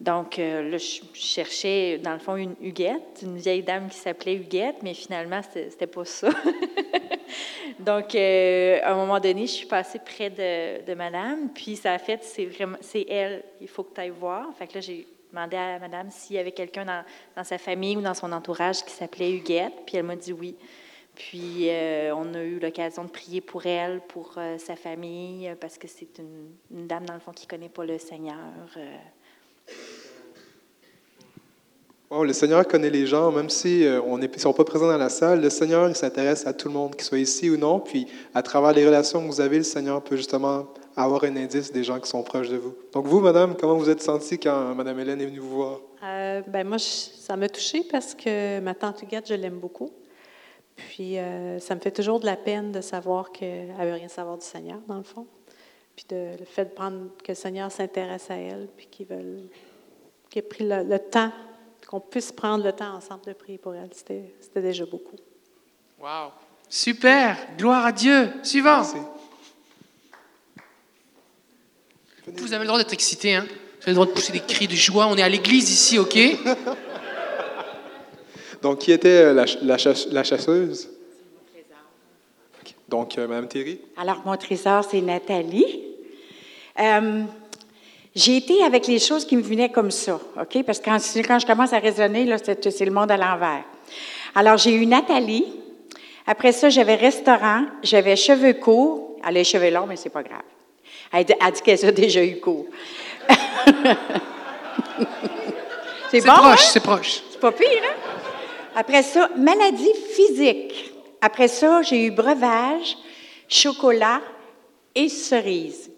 [0.01, 4.33] Donc euh, là, je cherchais dans le fond une Huguette, une vieille dame qui s'appelait
[4.33, 6.29] Huguette, mais finalement, c'était pas ça.
[7.79, 11.99] Donc, euh, à un moment donné, je suis passée près de, madame, puis ça a
[11.99, 14.47] fait, c'est elle, il faut que tu ailles voir.
[14.57, 16.85] Fait que là, j'ai demandé à madame s'il y avait quelqu'un
[17.35, 20.55] dans, sa famille ou dans son entourage qui s'appelait Huguette, puis elle m'a dit oui.
[21.13, 25.87] Puis, euh, on a eu l'occasion de prier pour elle, pour sa famille, parce que
[25.87, 28.35] c'est une, une dame, dans le fond, qui connaît pas le Seigneur.
[32.11, 34.97] Wow, le Seigneur connaît les gens, même si euh, on ne sont pas présents dans
[34.97, 35.39] la salle.
[35.39, 37.79] Le Seigneur s'intéresse à tout le monde, qu'il soit ici ou non.
[37.79, 40.67] Puis, à travers les relations que vous avez, le Seigneur peut justement
[40.97, 42.75] avoir un indice des gens qui sont proches de vous.
[42.91, 45.79] Donc, vous, madame, comment vous êtes sentie quand Madame Hélène est venue vous voir?
[46.03, 49.91] Euh, ben moi, ça m'a touchée parce que ma tante Huguette, je l'aime beaucoup.
[50.75, 54.37] Puis euh, ça me fait toujours de la peine de savoir qu'elle veut rien savoir
[54.37, 55.27] du Seigneur, dans le fond.
[56.07, 59.41] Puis de, le fait de prendre que le Seigneur s'intéresse à elle, puis qu'il veut,
[60.29, 61.31] qu'il ait pris le, le temps,
[61.87, 63.89] qu'on puisse prendre le temps ensemble de prier pour elle.
[63.93, 65.15] C'était c'était déjà beaucoup.
[65.99, 66.31] Wow.
[66.69, 68.31] Super, gloire à Dieu.
[68.43, 68.77] Suivant.
[68.77, 68.97] Merci.
[72.27, 74.67] Vous avez le droit d'être excité, hein Vous avez le droit de pousser des cris
[74.67, 75.07] de joie.
[75.07, 76.17] On est à l'église ici, ok?
[78.61, 80.89] Donc, qui était euh, la, la chasse- la chasseuse?
[82.87, 83.81] Donc, euh, Madame Thierry?
[83.97, 85.80] Alors, mon trésor, c'est Nathalie.
[86.79, 87.23] Euh,
[88.13, 90.63] j'ai été avec les choses qui me venaient comme ça, OK?
[90.63, 93.63] Parce que quand, quand je commence à raisonner, là, c'est, le monde à l'envers.
[94.35, 95.45] Alors, j'ai eu Nathalie.
[96.27, 99.17] Après ça, j'avais restaurant, j'avais cheveux courts.
[99.21, 100.41] Elle a les cheveux longs, mais c'est pas grave.
[101.13, 102.65] Elle elle dit qu'elle a déjà eu court.
[106.09, 106.69] c'est C'est bon, proche, hein?
[106.73, 107.23] c'est proche.
[107.31, 107.95] C'est pas pire, hein?
[108.75, 110.93] Après ça, maladie physique.
[111.21, 112.97] Après ça, j'ai eu breuvage,
[113.47, 114.21] chocolat
[114.95, 115.90] et cerise.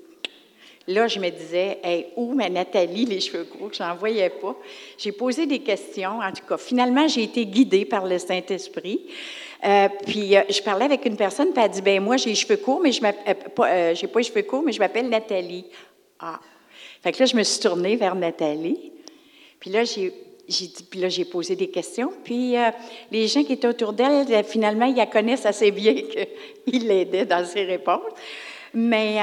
[0.87, 4.55] Là, je me disais, hey, où ma Nathalie, les cheveux courts, que j'en voyais pas?
[4.97, 6.19] J'ai posé des questions.
[6.19, 8.99] En tout cas, finalement, j'ai été guidée par le Saint-Esprit.
[9.63, 12.31] Euh, puis, euh, je parlais avec une personne, puis elle a dit, ben moi, j'ai
[12.31, 15.07] les cheveux courts, mais je m'appelle, euh, euh, pas les cheveux courts, mais je m'appelle
[15.07, 15.65] Nathalie.
[16.19, 16.41] Ah.
[17.01, 18.91] Fait que là, je me suis tournée vers Nathalie.
[19.61, 20.11] Puis là, j'ai,
[21.31, 22.11] posé des questions.
[22.25, 22.55] Puis
[23.11, 25.95] les gens qui étaient autour d'elle, finalement, ils la connaissent assez bien
[26.67, 28.11] qu'ils l'aidaient dans ses réponses.
[28.73, 29.19] Mais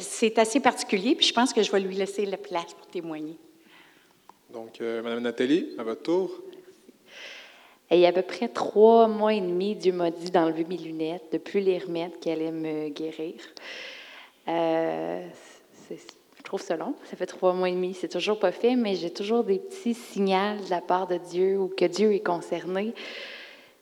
[0.00, 3.36] c'est assez particulier, puis je pense que je vais lui laisser la place pour témoigner.
[4.52, 6.30] Donc, euh, Madame Nathalie, à votre tour.
[7.90, 10.64] Et il y a à peu près trois mois et demi, Dieu m'a dit d'enlever
[10.64, 13.34] mes lunettes, de plus les remettre, qu'il allait me guérir.
[14.48, 15.26] Euh,
[15.88, 15.98] c'est-
[16.36, 16.94] je trouve ça long.
[17.04, 17.94] Ça fait trois mois et demi.
[17.94, 21.58] C'est toujours pas fait, mais j'ai toujours des petits signaux de la part de Dieu
[21.58, 22.94] ou que Dieu est concerné.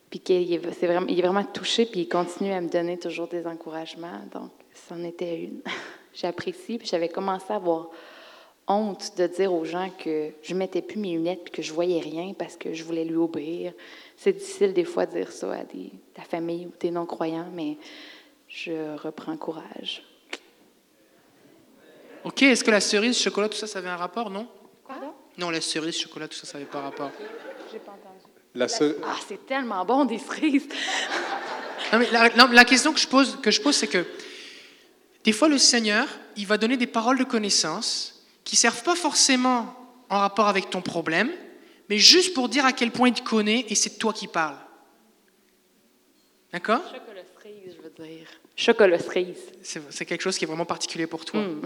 [0.09, 2.97] Puis qu'il est, c'est vraiment, il est vraiment touché, puis il continue à me donner
[2.99, 4.21] toujours des encouragements.
[4.33, 4.51] Donc,
[4.87, 5.61] c'en était une.
[6.13, 7.89] J'apprécie, puis j'avais commencé à avoir
[8.67, 11.99] honte de dire aux gens que je mettais plus mes lunettes puis que je voyais
[11.99, 13.73] rien parce que je voulais lui obéir.
[14.15, 17.77] C'est difficile des fois de dire ça à des, ta famille ou des non-croyants, mais
[18.47, 20.03] je reprends courage.
[22.23, 24.47] Ok, est-ce que la cerise, chocolat, tout ça, ça avait un rapport, non?
[25.37, 27.11] Non, la cerise, chocolat, tout ça, ça n'avait pas rapport.
[28.55, 30.67] La ce- Ah, c'est tellement bon des cerises!
[31.91, 34.05] Non, mais la, non, la question que je pose, que je pose, c'est que
[35.23, 39.75] des fois, le Seigneur, il va donner des paroles de connaissance qui servent pas forcément
[40.09, 41.31] en rapport avec ton problème,
[41.89, 44.57] mais juste pour dire à quel point il te connaît et c'est toi qui parles.
[46.51, 46.81] D'accord?
[46.91, 48.27] Chocolat cerise, je veux dire.
[48.55, 49.37] Chocolat cerise.
[49.89, 51.41] C'est quelque chose qui est vraiment particulier pour toi.
[51.41, 51.61] Mm.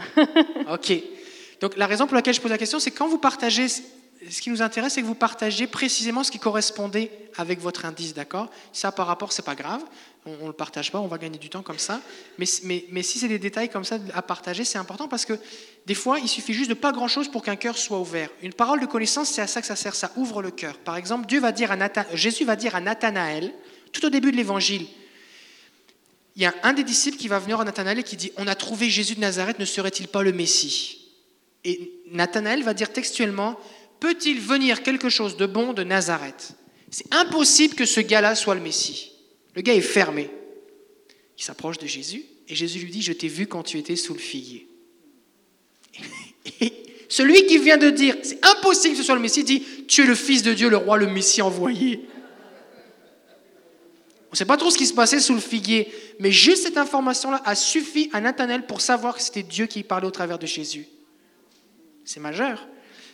[0.73, 0.93] OK.
[1.59, 3.67] Donc la raison pour laquelle je pose la question, c'est quand vous partagez,
[4.29, 8.13] ce qui nous intéresse, c'est que vous partagez précisément ce qui correspondait avec votre indice,
[8.13, 8.49] d'accord?
[8.73, 9.81] Ça, par rapport, c'est pas grave.
[10.25, 12.01] On ne le partage pas, on va gagner du temps comme ça.
[12.37, 15.39] Mais, si c'est des détails comme ça à partager, c'est important parce que
[15.85, 18.29] des fois, il suffit juste de pas grand-chose pour qu'un cœur soit ouvert.
[18.41, 20.77] Une parole de connaissance, c'est à ça que ça sert, ça ouvre le cœur.
[20.79, 21.77] Par exemple, Dieu va dire à
[22.13, 23.53] Jésus va dire à Nathanaël,
[23.93, 24.85] tout au début de l'évangile,
[26.35, 28.47] il y a un des disciples qui va venir à Nathanaël et qui dit On
[28.47, 31.07] a trouvé Jésus de Nazareth, ne serait-il pas le Messie?
[31.63, 33.57] Et Nathanaël va dire textuellement
[33.99, 36.55] Peut-il venir quelque chose de bon de Nazareth?
[36.89, 39.11] C'est impossible que ce gars-là soit le Messie.
[39.55, 40.29] Le gars est fermé.
[41.37, 44.13] Il s'approche de Jésus et Jésus lui dit Je t'ai vu quand tu étais sous
[44.13, 44.67] le figuier.
[47.09, 50.05] Celui qui vient de dire C'est impossible que ce soit le Messie dit Tu es
[50.05, 52.07] le Fils de Dieu, le roi, le Messie envoyé.
[54.29, 56.77] On ne sait pas trop ce qui se passait sous le figuier, mais juste cette
[56.77, 60.45] information-là a suffi à Nathanaël pour savoir que c'était Dieu qui parlait au travers de
[60.45, 60.85] Jésus.
[62.03, 62.67] C'est majeur.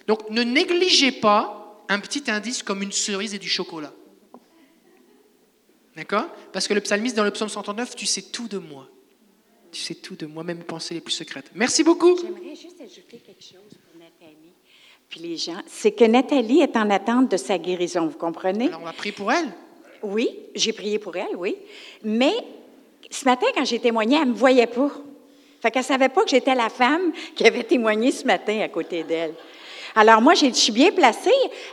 [0.07, 3.93] Donc ne négligez pas un petit indice comme une cerise et du chocolat.
[5.95, 6.25] D'accord?
[6.51, 8.87] Parce que le psalmiste dans le psaume 139, tu sais tout de moi.
[9.71, 11.51] Tu sais tout de moi, même mes pensées les plus secrètes.
[11.55, 12.15] Merci beaucoup.
[12.17, 14.53] J'aimerais juste ajouter quelque chose pour Nathalie.
[15.09, 18.67] Puis les gens, c'est que Nathalie est en attente de sa guérison, vous comprenez?
[18.67, 19.51] Alors on va prier pour elle.
[20.01, 21.55] Oui, j'ai prié pour elle, oui.
[22.03, 22.33] Mais
[23.09, 24.91] ce matin, quand j'ai témoigné, elle ne me voyait pas.
[25.61, 28.69] Fait qu'elle ne savait pas que j'étais la femme qui avait témoigné ce matin à
[28.69, 29.33] côté d'elle.
[29.95, 31.29] Alors moi, je suis bien placée.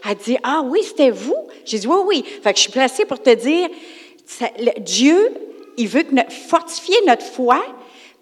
[0.09, 1.37] Elle dit, ah oui, c'était vous?
[1.65, 2.25] J'ai dit, oui, oui.
[2.43, 3.69] Fait que je suis placée pour te dire,
[4.27, 5.17] ça- le- Dieu,
[5.77, 6.15] il veut que
[6.49, 7.63] fortifier notre foi,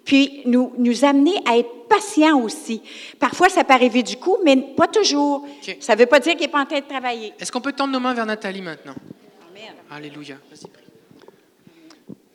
[0.04, 2.82] puis nous, nous amener à être patients aussi.
[3.18, 5.46] Parfois, ça peut arriver du coup, mais pas toujours.
[5.80, 7.32] Ça ne veut pas dire qu'il n'est pas en train de travailler.
[7.38, 8.94] Est-ce qu'on peut tendre nos mains vers Nathalie maintenant?
[9.90, 10.36] Alléluia.
[10.50, 10.82] Vas-y, prie.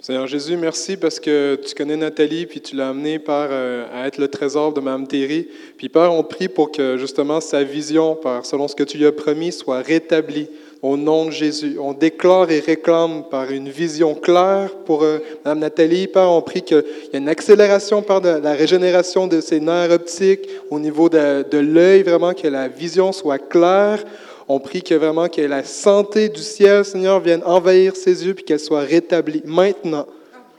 [0.05, 4.05] Seigneur Jésus, merci parce que tu connais Nathalie, puis tu l'as amenée par euh, à
[4.05, 5.47] être le trésor de Mme Thierry.
[5.77, 9.05] Puis Père, on prie pour que justement sa vision, Père, selon ce que tu lui
[9.05, 10.49] as promis, soit rétablie
[10.81, 11.77] au nom de Jésus.
[11.79, 16.07] On déclare et réclame par une vision claire pour euh, Mme Nathalie.
[16.07, 19.91] Père, on prie qu'il y ait une accélération par de la régénération de ses nerfs
[19.91, 24.03] optiques au niveau de, de l'œil, vraiment que la vision soit claire.
[24.47, 28.43] On prie que vraiment que la santé du ciel, Seigneur, vienne envahir ses yeux puis
[28.43, 30.05] qu'elle soit rétablie maintenant.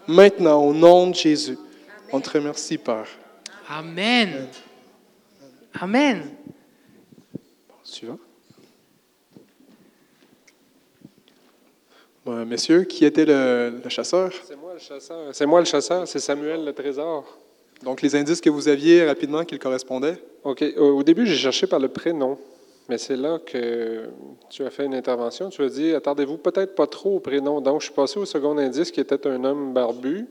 [0.06, 1.59] Maintenant, au nom de Jésus.
[2.12, 3.09] On te remercie, Père.
[3.69, 4.47] Amen.
[5.81, 6.23] Amen.
[7.82, 8.19] Suivant.
[12.24, 14.32] Bon, messieurs, qui était le, le chasseur?
[14.47, 15.19] C'est moi le chasseur.
[15.32, 17.27] C'est moi le chasseur, c'est Samuel le trésor.
[17.82, 20.16] Donc, les indices que vous aviez rapidement, qu'ils correspondaient?
[20.43, 20.65] OK.
[20.78, 22.39] Au début, j'ai cherché par le prénom.
[22.89, 24.09] Mais c'est là que
[24.51, 25.48] tu as fait une intervention.
[25.48, 27.61] Tu as dit Attardez-vous peut-être pas trop au prénom.
[27.61, 30.27] Donc, je suis passé au second indice qui était un homme barbu,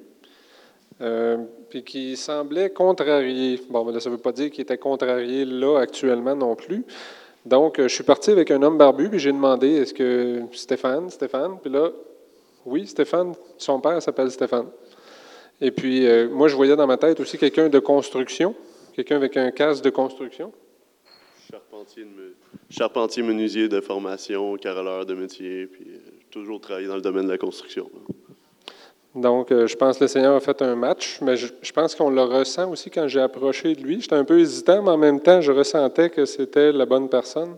[1.01, 1.37] euh,
[1.69, 3.59] puis qui semblait contrarié.
[3.69, 6.85] Bon, là, ça ne veut pas dire qu'il était contrarié là actuellement non plus.
[7.45, 11.09] Donc, euh, je suis parti avec un homme barbu, puis j'ai demandé Est-ce que Stéphane,
[11.09, 11.57] Stéphane?
[11.59, 11.89] Puis là,
[12.65, 14.67] oui, Stéphane, son père s'appelle Stéphane.
[15.59, 18.55] Et puis, euh, moi, je voyais dans ma tête aussi quelqu'un de construction,
[18.93, 20.51] quelqu'un avec un casque de construction.
[21.53, 22.33] Charpentier, de,
[22.67, 25.99] charpentier menuisier de formation, caroleur de métier, puis euh,
[26.31, 27.91] toujours travaillé dans le domaine de la construction.
[29.13, 31.93] Donc, euh, je pense que le Seigneur a fait un match, mais je, je pense
[31.93, 34.01] qu'on le ressent aussi quand j'ai approché de lui.
[34.01, 37.55] J'étais un peu hésitant, mais en même temps, je ressentais que c'était la bonne personne.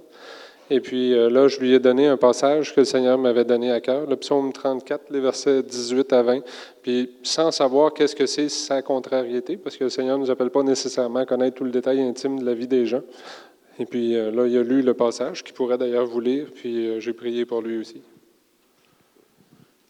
[0.71, 3.71] Et puis euh, là, je lui ai donné un passage que le Seigneur m'avait donné
[3.71, 6.39] à cœur, le psaume 34, les versets 18 à 20.
[6.81, 10.49] Puis sans savoir qu'est-ce que c'est sa contrariété, parce que le Seigneur ne nous appelle
[10.49, 13.03] pas nécessairement à connaître tout le détail intime de la vie des gens.
[13.79, 16.87] Et puis euh, là, il a lu le passage, qui pourrait d'ailleurs vous lire, puis
[16.87, 18.01] euh, j'ai prié pour lui aussi.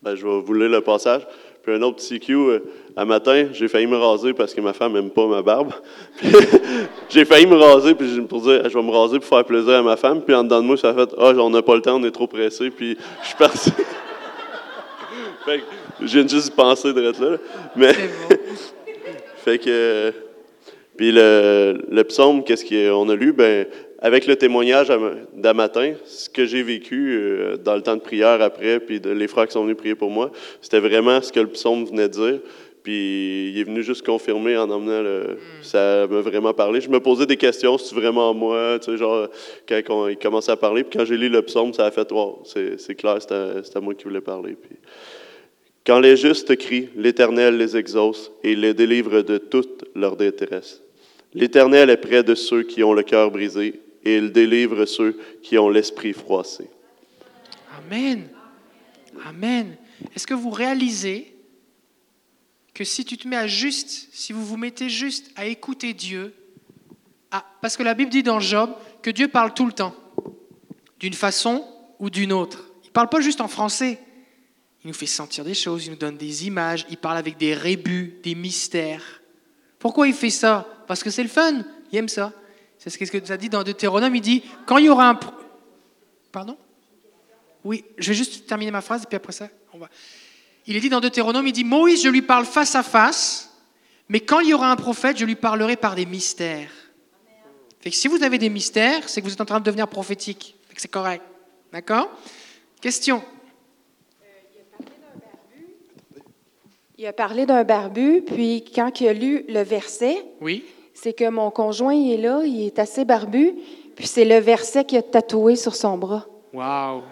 [0.01, 1.27] Ben, je vais vous lire le passage.
[1.63, 2.59] Puis un autre petit cue, euh,
[2.95, 5.73] un matin, j'ai failli me raser parce que ma femme n'aime pas ma barbe.
[6.17, 6.29] Puis,
[7.09, 9.81] j'ai failli me raser puis pour dire, je vais me raser pour faire plaisir à
[9.81, 10.21] ma femme.
[10.21, 12.03] Puis en dedans de moi, ça a fait, ah, on n'a pas le temps, on
[12.03, 12.69] est trop pressé.
[12.69, 13.71] Puis je suis parti.
[15.45, 15.63] fait que
[16.01, 17.11] je viens juste y penser de là.
[17.19, 17.37] là.
[17.75, 17.93] Mais,
[19.37, 20.11] fait que, euh,
[20.97, 23.33] puis le, le psaume, qu'est-ce qu'on a lu?
[23.33, 23.65] Ben,
[23.99, 24.99] avec le témoignage à
[25.33, 29.09] d'un matin, ce que j'ai vécu euh, dans le temps de prière après, puis de-
[29.09, 30.31] les frères qui sont venus prier pour moi,
[30.61, 32.39] c'était vraiment ce que le psaume venait de dire.
[32.83, 35.37] Puis il est venu juste confirmer en emmenant le.
[35.63, 36.81] Ça m'a vraiment parlé.
[36.81, 39.27] Je me posais des questions, c'est vraiment moi, tu sais, genre,
[39.67, 40.83] quand il commençait à parler.
[40.83, 43.81] Puis quand j'ai lu le psaume, ça a fait, wow, c'est c'est clair, c'était c'était
[43.81, 44.55] moi qui voulais parler.
[44.61, 44.77] Puis,
[45.83, 50.83] quand les justes crient, l'Éternel les exauce et les délivre de toute leur détresse.
[51.35, 55.57] L'Éternel est près de ceux qui ont le cœur brisé et il délivre ceux qui
[55.57, 56.69] ont l'esprit froissé.
[57.77, 58.29] Amen.
[59.25, 59.75] Amen.
[60.15, 61.35] Est-ce que vous réalisez
[62.73, 66.33] que si tu te mets à juste, si vous vous mettez juste à écouter Dieu,
[67.31, 68.71] à- parce que la Bible dit dans Job
[69.01, 69.95] que Dieu parle tout le temps,
[70.99, 71.65] d'une façon
[71.99, 72.65] ou d'une autre.
[72.83, 73.99] Il ne parle pas juste en français.
[74.83, 77.53] Il nous fait sentir des choses, il nous donne des images, il parle avec des
[77.53, 79.21] rébus, des mystères.
[79.79, 80.67] Pourquoi il fait ça?
[80.87, 82.33] Parce que c'est le fun, il aime ça.
[82.77, 85.19] C'est ce que ça dit dans Deutéronome, il dit, quand il y aura un...
[86.31, 86.57] Pardon?
[87.63, 89.89] Oui, je vais juste terminer ma phrase et puis après ça, on va...
[90.67, 93.51] Il est dit dans Deutéronome, il dit, Moïse, je lui parle face à face,
[94.09, 96.71] mais quand il y aura un prophète, je lui parlerai par des mystères.
[97.79, 99.87] Fait que si vous avez des mystères, c'est que vous êtes en train de devenir
[99.87, 100.55] prophétique.
[100.67, 101.23] Fait que c'est correct.
[101.71, 102.09] D'accord?
[102.81, 103.23] Question.
[106.97, 110.63] Il a parlé d'un barbu, puis quand il a lu le verset, Oui
[110.95, 113.53] c'est que mon conjoint il est là, il est assez barbu,
[113.95, 116.25] puis c'est le verset qu'il a tatoué sur son bras.
[116.53, 117.03] Waouh.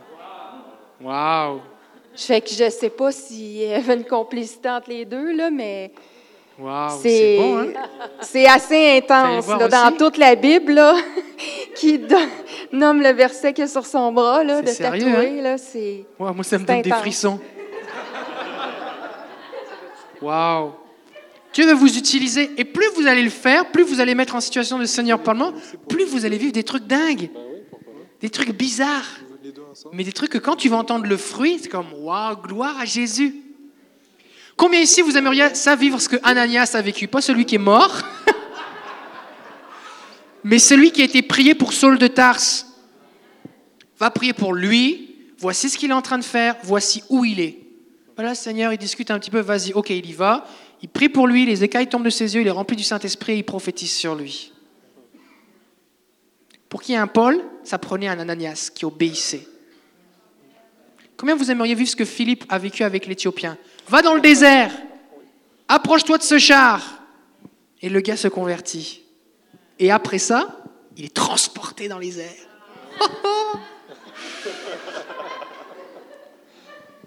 [1.04, 1.60] Waouh.
[2.16, 5.92] Fait que je sais pas s'il y avait une complicité entre les deux, là, mais
[6.58, 6.98] Waouh.
[7.02, 7.66] c'est bon, hein?
[8.22, 9.48] c'est assez intense.
[9.48, 10.96] là, dans toute la Bible, là,
[11.76, 12.30] qui donne-
[12.72, 16.06] nomme le verset qu'il y a sur son bras, là, de sérieux, tatouer, là, c'est...
[16.18, 17.40] Waouh, moi, ça me donne des frissons.
[20.22, 20.72] Waouh.
[21.54, 22.52] Dieu veut vous utiliser.
[22.58, 25.54] Et plus vous allez le faire, plus vous allez mettre en situation de Seigneur Parlement,
[25.88, 27.30] plus vous allez vivre des trucs dingues.
[28.22, 29.20] Des trucs bizarres.
[29.92, 32.86] Mais des trucs que quand tu vas entendre le fruit, c'est comme Waouh, gloire à
[32.86, 33.36] Jésus.
[34.56, 37.08] Combien ici vous aimeriez ça vivre ce que Ananias a vécu?
[37.08, 38.02] Pas celui qui est mort,
[40.44, 42.68] mais celui qui a été prié pour Saul de Tarse.
[44.00, 45.10] Va prier pour lui.
[45.38, 46.56] Voici ce qu'il est en train de faire.
[46.64, 47.60] Voici où il est.
[48.16, 49.40] Voilà, Seigneur, il discute un petit peu.
[49.40, 50.46] Vas-y, ok, il y va.
[50.84, 51.48] Il prie pour lui.
[51.48, 52.42] Les écailles tombent de ses yeux.
[52.42, 54.52] Il est rempli du Saint-Esprit et il prophétise sur lui.
[56.70, 59.48] Pour qu'il y ait un Paul, ça prenait un Ananias qui obéissait.
[61.18, 63.58] Combien vous aimeriez vivre ce que Philippe a vécu avec l'Éthiopien?
[63.88, 64.72] Va dans le désert.
[65.70, 67.02] Approche-toi de ce char.
[67.82, 69.04] Et le gars se convertit.
[69.80, 70.64] Et après ça,
[70.98, 72.50] il est transporté dans les airs.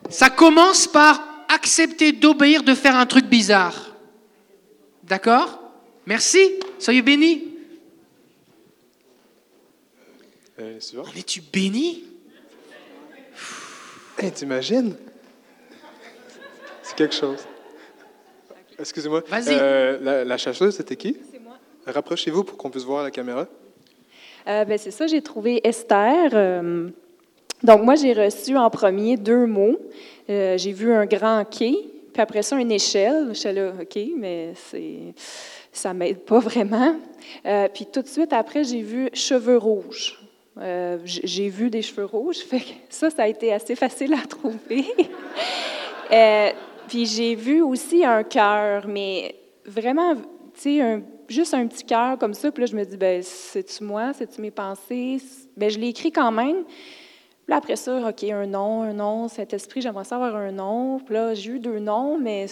[0.08, 3.94] Ça commence par accepter d'obéir, de faire un truc bizarre.
[5.04, 5.60] D'accord?
[6.06, 6.40] Merci,
[6.78, 7.44] soyez bénis.
[10.58, 10.78] Euh.
[10.98, 12.04] En es-tu béni
[14.18, 14.96] Hey, T'imagines?
[16.82, 17.40] C'est quelque chose.
[18.78, 19.22] Excusez-moi.
[19.28, 19.48] Vas-y.
[19.50, 21.16] Euh, la, la chasseuse, c'était qui?
[21.30, 21.58] C'est moi.
[21.86, 23.46] Rapprochez-vous pour qu'on puisse voir la caméra.
[24.48, 26.30] Euh, ben, c'est ça, j'ai trouvé Esther.
[26.32, 26.88] euh,
[27.62, 29.78] donc, moi, j'ai reçu en premier deux mots.
[30.28, 31.76] Euh, j'ai vu un grand quai,
[32.12, 33.30] puis après ça, une échelle.
[33.32, 35.14] J'étais là, OK, mais c'est,
[35.72, 36.96] ça m'aide pas vraiment.
[37.44, 40.20] Euh, puis tout de suite après, j'ai vu cheveux rouges.
[40.58, 42.38] Euh, j'ai vu des cheveux rouges,
[42.88, 44.86] ça, ça a été assez facile à trouver.
[46.88, 49.34] Puis j'ai vu aussi un cœur, mais
[49.66, 52.50] vraiment, tu sais, juste un petit cœur comme ça.
[52.50, 55.18] Puis là, je me dis, ben, c'est-tu moi, c'est-tu mes pensées?
[55.56, 56.64] Ben, je l'ai écrit quand même.
[57.46, 60.98] Puis là, après ça, OK, un nom, un nom, Saint-Esprit, j'aimerais savoir un nom.
[60.98, 62.46] Puis là, j'ai eu deux noms, mais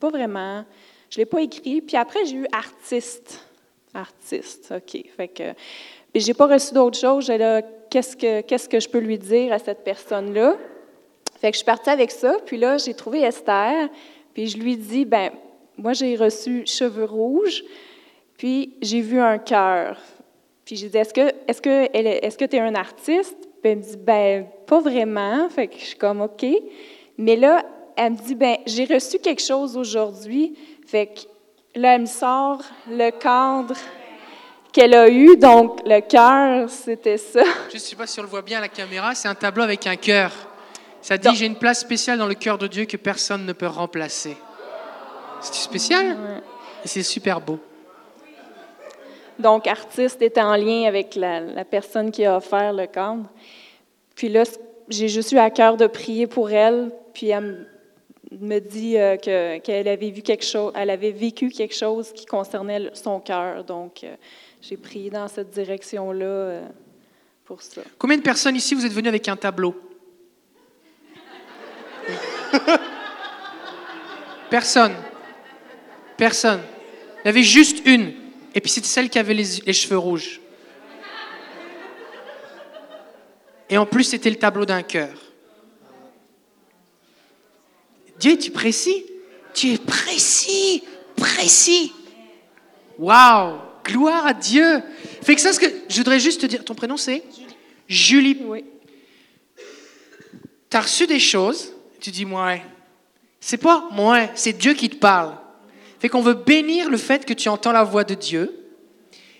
[0.00, 0.64] pas vraiment.
[1.08, 1.80] Je ne l'ai pas écrit.
[1.80, 3.46] Puis après, j'ai eu artiste.
[3.94, 5.04] Artiste, OK.
[5.16, 5.52] Fait que,
[6.12, 7.32] puis j'ai pas reçu d'autre chose.
[7.88, 8.16] Qu'est-ce
[8.68, 10.56] que, je peux lui dire à cette personne-là?
[11.40, 12.34] Fait que je suis partie avec ça.
[12.44, 13.88] Puis là, j'ai trouvé Esther.
[14.32, 15.30] Puis je lui dis, ben
[15.78, 17.62] moi, j'ai reçu cheveux rouges.
[18.36, 19.96] Puis j'ai vu un cœur.
[20.64, 23.36] Puis j'ai dit, est-ce que elle est- est-ce que tu es un artiste?
[23.64, 25.48] Elle me dit, ben pas vraiment.
[25.48, 26.44] Fait que je suis comme OK.
[27.16, 27.64] Mais là,
[27.96, 30.54] elle me dit, ben j'ai reçu quelque chose aujourd'hui.
[30.86, 31.20] Fait que
[31.80, 33.74] là, elle me sort le cadre
[34.72, 35.36] qu'elle a eu.
[35.36, 37.42] Donc le cœur, c'était ça.
[37.70, 39.62] Je ne sais pas si on le voit bien à la caméra, c'est un tableau
[39.62, 40.30] avec un cœur.
[41.00, 43.66] Ça dit J'ai une place spéciale dans le cœur de Dieu que personne ne peut
[43.66, 44.36] remplacer.
[45.40, 46.42] C'est spécial
[46.84, 47.60] Et c'est super beau.
[49.38, 53.24] Donc, artiste était en lien avec la, la personne qui a offert le cadre.
[54.14, 54.44] Puis là,
[54.88, 56.90] j'ai juste eu à cœur de prier pour elle.
[57.12, 57.66] Puis elle
[58.40, 62.26] me- dit euh, que- qu'elle avait vu quelque chose, elle avait vécu quelque chose qui
[62.26, 63.64] concernait son cœur.
[63.64, 64.14] Donc, euh,
[64.60, 66.62] j'ai prié dans cette direction-là euh,
[67.44, 67.82] pour ça.
[67.98, 69.74] Combien de personnes ici vous êtes venus avec un tableau?
[74.50, 74.94] Personne.
[76.16, 76.60] Personne.
[77.24, 78.12] Il y avait juste une.
[78.54, 80.40] Et puis c'était celle qui avait les, les cheveux rouges.
[83.68, 85.16] Et en plus, c'était le tableau d'un cœur.
[88.18, 89.04] Dieu, es-tu précis
[89.52, 90.84] Tu es précis,
[91.16, 91.92] précis.
[92.98, 94.82] Waouh Gloire à Dieu
[95.22, 97.22] Fait que ça, ce que je voudrais juste te dire, ton prénom c'est
[97.86, 98.38] Julie.
[98.44, 98.64] Oui.
[100.70, 102.56] Tu as reçu des choses, tu dis, moi,
[103.40, 105.36] c'est pas moi, c'est Dieu qui te parle.
[106.04, 108.54] Fait qu'on veut bénir le fait que tu entends la voix de Dieu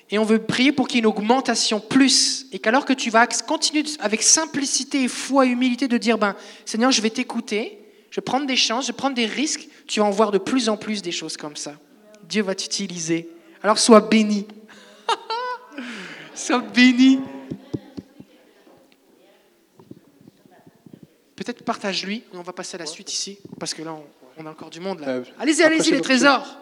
[0.09, 3.11] et on veut prier pour qu'il y ait une augmentation plus et qu'alors que tu
[3.11, 6.35] vas continuer avec simplicité et foi et humilité de dire, ben,
[6.65, 7.79] Seigneur, je vais t'écouter,
[8.11, 10.39] je vais prendre des chances, je vais prendre des risques, tu vas en voir de
[10.39, 11.75] plus en plus des choses comme ça.
[12.27, 13.29] Dieu va t'utiliser.
[13.63, 14.47] Alors sois béni.
[16.35, 17.21] sois béni.
[21.37, 24.51] Peut-être partage-lui, on va passer à la suite ici, parce que là, on, on a
[24.51, 25.01] encore du monde.
[25.01, 25.09] là.
[25.09, 26.59] Euh, allez-y, allez-y, les trésors.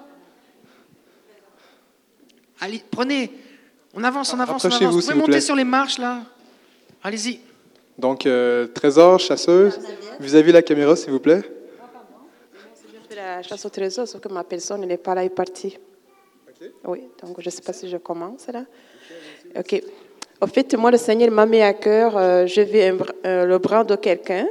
[2.60, 3.30] Allez, prenez.
[3.94, 4.82] On avance, on avance, on avance.
[4.82, 5.40] Vous pouvez vous monter plaît.
[5.40, 6.20] sur les marches, là.
[7.02, 7.40] Allez-y.
[7.98, 9.78] Donc, euh, trésor, chasseuse,
[10.20, 11.42] vis-à-vis la caméra, s'il vous plaît.
[12.84, 15.30] Je fais la chasse au trésor, sauf que ma personne n'est pas là, elle est
[15.30, 15.78] partie.
[16.84, 18.64] Oui, donc je ne sais pas si je commence là.
[19.56, 19.82] OK.
[20.40, 22.96] En fait, moi, le Seigneur m'a mis à cœur, euh, je vais un
[23.26, 24.46] euh, le bras de quelqu'un,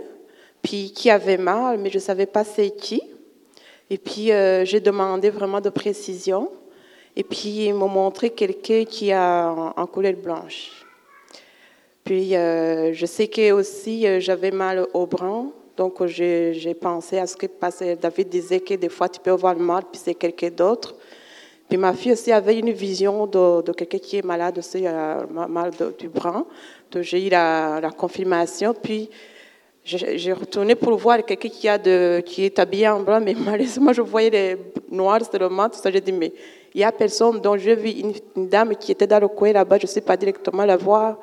[0.62, 3.02] puis qui avait mal, mais je ne savais pas c'est qui.
[3.90, 6.50] Et puis, euh, j'ai demandé vraiment de précision.
[7.16, 10.86] Et puis, ils m'ont montré quelqu'un qui a en, couleur blanche.
[12.04, 15.44] Puis, euh, je sais que aussi, euh, j'avais mal au bras.
[15.76, 19.58] Donc, j'ai pensé à ce que parce David disait que des fois, tu peux avoir
[19.58, 20.96] mal, puis c'est quelqu'un d'autre.
[21.68, 25.72] Puis ma fille aussi avait une vision de, quelqu'un qui est malade aussi, ma- mal
[25.98, 26.46] du bras.
[26.92, 28.74] Donc, j'ai eu la, la confirmation.
[28.74, 29.10] Puis,
[29.84, 33.92] j'ai retourné pour voir quelqu'un qui, a de, qui est habillé en blanc, mais malheureusement,
[33.94, 34.58] je voyais les
[34.92, 35.70] noirs seulement.
[35.70, 36.32] Tout ça, j'ai dit, mais
[36.74, 37.40] il y a personne.
[37.40, 39.78] Donc, j'ai vu une, une dame qui était dans le coin là-bas.
[39.78, 41.18] Je ne sais pas directement la voir.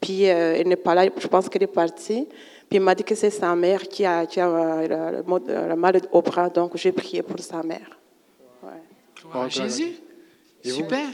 [0.00, 1.06] Puis, euh, elle n'est pas là.
[1.16, 2.28] Je pense qu'elle est partie.
[2.68, 6.20] Puis, il m'a dit que c'est sa mère qui a, qui a le, mal au
[6.20, 6.50] bras.
[6.50, 7.98] Donc, j'ai prié pour sa mère.
[9.32, 9.94] À Jésus?
[10.62, 11.08] Super.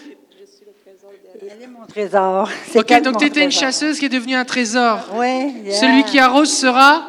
[1.32, 2.48] Elle est mon trésor.
[2.74, 4.98] Ok, donc tu étais une chasseuse qui est devenue un trésor.
[5.14, 5.72] Yeah.
[5.72, 7.06] Celui qui arrose sera.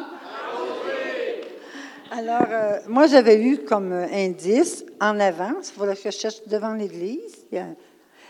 [2.10, 6.42] Alors, euh, moi, j'avais eu comme euh, indice en avant, il faudrait que je cherche
[6.46, 7.46] devant l'église.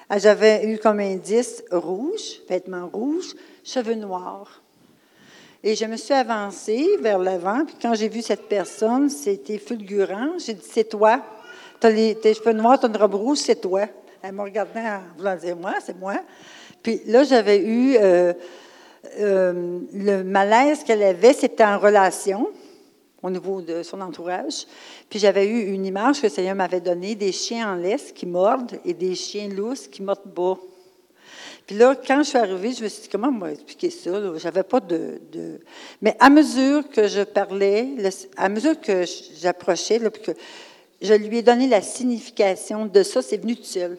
[0.09, 4.62] ah, J'avais eu comme indice rouge, vêtements rouges, cheveux noirs.
[5.64, 10.39] Et je me suis avancée vers l'avant, puis quand j'ai vu cette personne, c'était fulgurant.
[10.39, 11.20] J'ai dit C'est toi.
[11.81, 13.86] Tu as tes cheveux noirs, tu as une robe rouge, c'est toi.
[14.23, 16.16] Elle m'a regardé en voulant dire Moi, c'est moi.
[16.82, 18.32] Puis là, j'avais eu euh,
[19.19, 22.49] euh, le malaise qu'elle avait, c'était en relation
[23.23, 24.66] au niveau de son entourage.
[25.09, 28.27] Puis j'avais eu une image que le Seigneur m'avait donnée des chiens en laisse qui
[28.27, 30.57] mordent et des chiens lousses qui mordent bas.
[31.66, 34.36] Puis là, quand je suis arrivée, je me suis dit, comment expliqué ça?
[34.36, 35.20] J'avais pas de,
[36.01, 37.89] Mais à mesure que je parlais,
[38.36, 39.05] à mesure que
[39.40, 40.01] j'approchais,
[41.01, 43.99] je lui ai donné la signification de ça, c'est venu tout seul.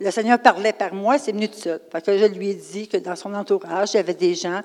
[0.00, 1.78] Le Seigneur parlait par moi, c'est venu de ça.
[1.90, 4.60] Fait que je lui ai dit que dans son entourage, il y avait des gens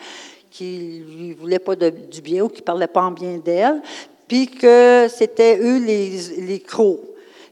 [0.50, 3.82] qui lui voulaient pas du bien ou qui parlaient pas en bien d'elle,
[4.28, 7.02] puis que c'était eux les, crocs,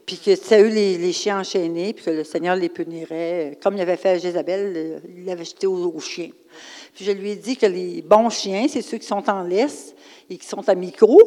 [0.04, 3.80] puis que c'était eux les, chiens enchaînés, puis que le Seigneur les punirait, comme il
[3.80, 6.30] avait fait à Jézabel, il l'avait jeté aux, chiens.
[7.00, 9.94] Je lui ai dit que les bons chiens, c'est ceux qui sont en laisse
[10.28, 11.20] et qui sont micro,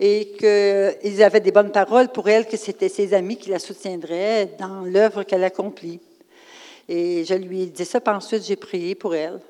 [0.00, 4.56] et qu'ils avaient des bonnes paroles pour elle, que c'était ses amis qui la soutiendraient
[4.58, 6.00] dans l'œuvre qu'elle accomplit.
[6.88, 9.40] Et je lui ai dit ça, puis ensuite j'ai prié pour elle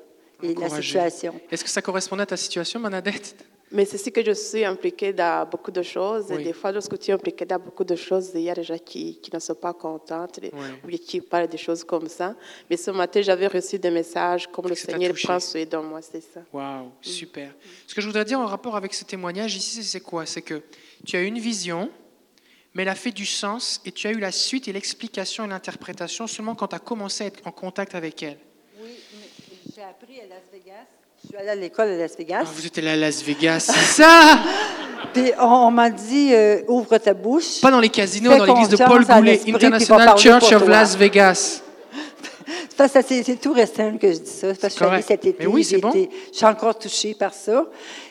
[0.43, 1.33] et la situation.
[1.51, 3.35] Est-ce que ça correspondait à ta situation, Bernadette?
[3.71, 6.31] Mais c'est ce que je suis impliquée dans beaucoup de choses.
[6.31, 8.63] Et des fois, lorsque tu es impliquée dans beaucoup de choses, il y a des
[8.63, 10.51] gens qui, qui ne sont pas contents Oui.
[10.83, 12.35] ou qui parlent des choses comme ça.
[12.69, 16.21] Mais ce matin, j'avais reçu des messages comme le Seigneur prend soin de moi, c'est
[16.21, 16.41] ça.
[16.53, 17.53] Waouh, super.
[17.87, 20.25] Ce que je voudrais dire en rapport avec ce témoignage ici, c'est quoi?
[20.27, 20.61] C'est que
[21.03, 21.89] tu as eu une vision,
[22.75, 25.47] mais elle a fait du sens et tu as eu la suite et l'explication et
[25.47, 28.37] l'interprétation seulement quand tu as commencé à être en contact avec elle.
[28.79, 28.91] Oui,
[29.75, 30.85] j'ai appris à Las Vegas.
[31.35, 32.43] Suis allée à l'école à Las Vegas.
[32.43, 34.39] Ah, vous êtes allé à Las Vegas, c'est ça
[35.13, 37.59] Puis on, on m'a dit euh, ouvre ta bouche.
[37.61, 40.65] Pas dans les casinos, Fais dans l'église de Paul Goulet, International Church of.
[40.65, 41.61] Las Vegas.
[42.77, 44.47] C'est tout récent que je dis ça.
[44.47, 45.35] Parce que je suis allée cet été.
[45.39, 45.89] Mais oui, c'est bon.
[45.89, 47.65] été- Je suis encore touchée par ça.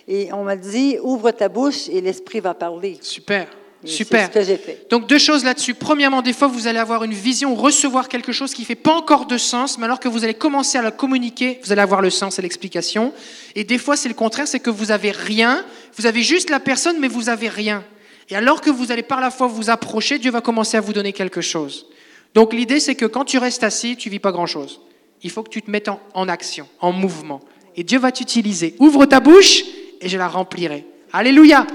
[0.07, 2.99] Et on m'a dit ouvre ta bouche et l'Esprit va parler.
[3.01, 3.47] Super.
[3.85, 4.31] Super.
[4.33, 4.87] C'est ce que j'ai fait.
[4.91, 5.75] Donc deux choses là-dessus.
[5.75, 8.95] Premièrement, des fois, vous allez avoir une vision, recevoir quelque chose qui ne fait pas
[8.95, 12.01] encore de sens, mais alors que vous allez commencer à le communiquer, vous allez avoir
[12.01, 13.13] le sens et l'explication.
[13.55, 15.65] Et des fois, c'est le contraire, c'est que vous avez rien,
[15.97, 17.85] vous avez juste la personne, mais vous avez rien.
[18.31, 20.93] Et alors que vous allez par la foi vous approcher, Dieu va commencer à vous
[20.93, 21.87] donner quelque chose.
[22.35, 24.81] Donc l'idée, c'est que quand tu restes assis, tu vis pas grand-chose.
[25.23, 27.41] Il faut que tu te mettes en, en action, en mouvement.
[27.77, 28.77] Et Dieu va t'utiliser.
[28.79, 29.65] Ouvre ta bouche
[30.01, 30.87] et je la remplirai.
[31.13, 31.67] Alléluia.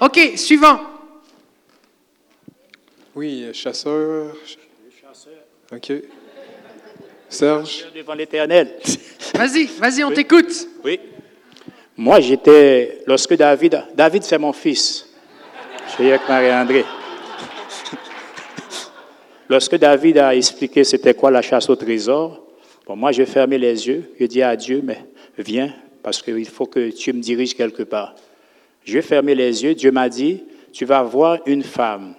[0.00, 0.80] Ok, suivant.
[3.14, 4.34] Oui, euh, chasseur.
[5.70, 5.92] OK.
[7.28, 7.86] Serge.
[7.94, 8.78] devant l'Éternel.
[9.34, 10.68] Vas-y, vas-y, on t'écoute.
[10.84, 11.00] Oui.
[11.96, 15.08] Moi, j'étais, lorsque David, David c'est mon fils.
[15.86, 16.84] Je suis avec Marie-André.
[19.48, 22.46] Lorsque David a expliqué c'était quoi la chasse au trésor,
[22.86, 24.10] bon, moi, j'ai fermé les yeux.
[24.18, 25.04] J'ai dit à Dieu, mais
[25.38, 28.14] viens, parce qu'il faut que tu me diriges quelque part.
[28.84, 29.74] J'ai fermé les yeux.
[29.74, 32.14] Dieu m'a dit, tu vas voir une femme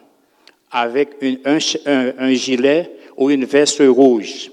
[0.73, 4.51] avec un, gilet ou une veste rouge.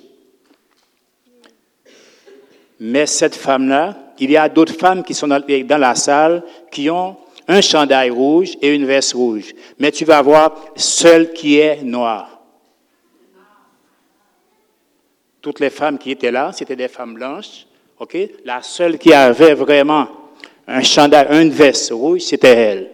[2.79, 5.43] Mais cette femme-là, il y a d'autres femmes qui sont dans,
[5.79, 7.17] la salle qui ont
[7.49, 9.55] un chandail rouge et une veste rouge.
[9.79, 12.39] Mais tu vas voir celle qui est noire.
[15.41, 17.67] Toutes les femmes qui étaient là, c'était des femmes blanches.
[17.99, 18.17] OK?
[18.45, 20.07] La seule qui avait vraiment
[20.69, 22.91] un chandail, une veste rouge, c'était elle.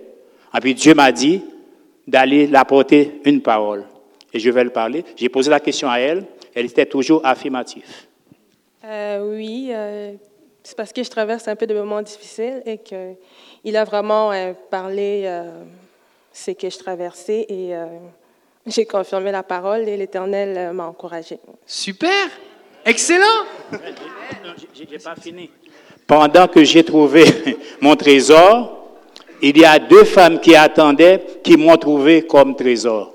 [0.56, 1.42] Et puis Dieu m'a dit
[2.06, 3.84] d'aller l'apporter une parole.
[4.32, 5.04] Et je vais le parler.
[5.16, 6.24] J'ai posé la question à elle.
[6.54, 7.84] Elle était toujours affirmative.
[8.84, 10.12] Euh, oui, euh,
[10.62, 14.52] c'est parce que je traverse un peu de moments difficiles et qu'il a vraiment euh,
[14.70, 15.62] parlé euh,
[16.32, 17.86] ce que je traversais et euh,
[18.66, 21.38] j'ai confirmé la parole et l'Éternel euh, m'a encouragé.
[21.64, 22.28] Super.
[22.84, 23.44] Excellent.
[24.74, 25.50] J'ai pas fini.
[26.06, 27.24] Pendant que j'ai trouvé
[27.80, 28.85] mon trésor,
[29.42, 33.14] il y a deux femmes qui attendaient, qui m'ont trouvé comme trésor.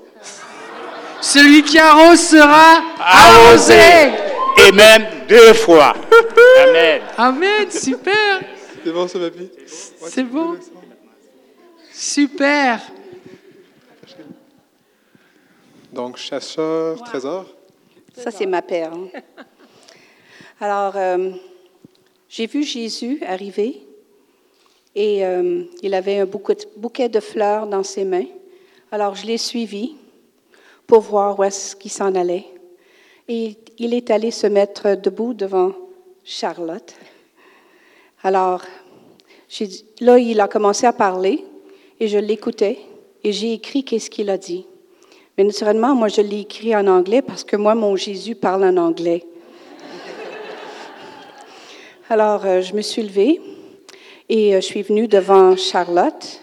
[1.20, 4.10] Celui qui arrose sera Arrosé.
[4.66, 5.94] Et même deux fois.
[6.64, 7.02] Amen.
[7.16, 8.42] Amen, super.
[8.84, 9.50] C'est bon, ça, papy?
[9.66, 10.56] C'est bon?
[11.92, 12.80] Super.
[15.92, 17.46] Donc, chasseur, trésor?
[18.16, 19.08] Ça, c'est ma perle.
[20.60, 21.30] Alors, euh,
[22.28, 23.86] j'ai vu Jésus arriver
[24.94, 28.26] et euh, il avait un bouquet, de fleurs dans ses mains.
[28.90, 29.96] Alors, je l'ai suivi
[30.86, 32.44] pour voir où est-ce qu'il s'en allait.
[33.28, 35.72] Et il est allé se mettre debout devant
[36.24, 36.94] Charlotte.
[38.22, 38.62] Alors,
[40.00, 41.44] là, il a commencé à parler
[41.98, 42.78] et je l'écoutais
[43.24, 44.66] et j'ai écrit qu'est-ce qu'il a dit.
[45.38, 48.76] Mais naturellement, moi, je l'ai écrit en anglais parce que moi, mon Jésus parle en
[48.76, 49.24] anglais.
[52.10, 53.40] Alors, euh, je me suis levée
[54.34, 56.40] et euh, je suis venue devant Charlotte.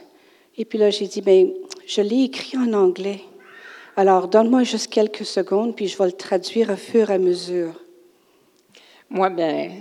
[0.55, 1.49] Et puis là, j'ai dit, ben,
[1.87, 3.21] je l'ai écrit en anglais.
[3.97, 7.73] Alors, donne-moi juste quelques secondes, puis je vais le traduire au fur et à mesure.
[9.09, 9.71] Moi, bien,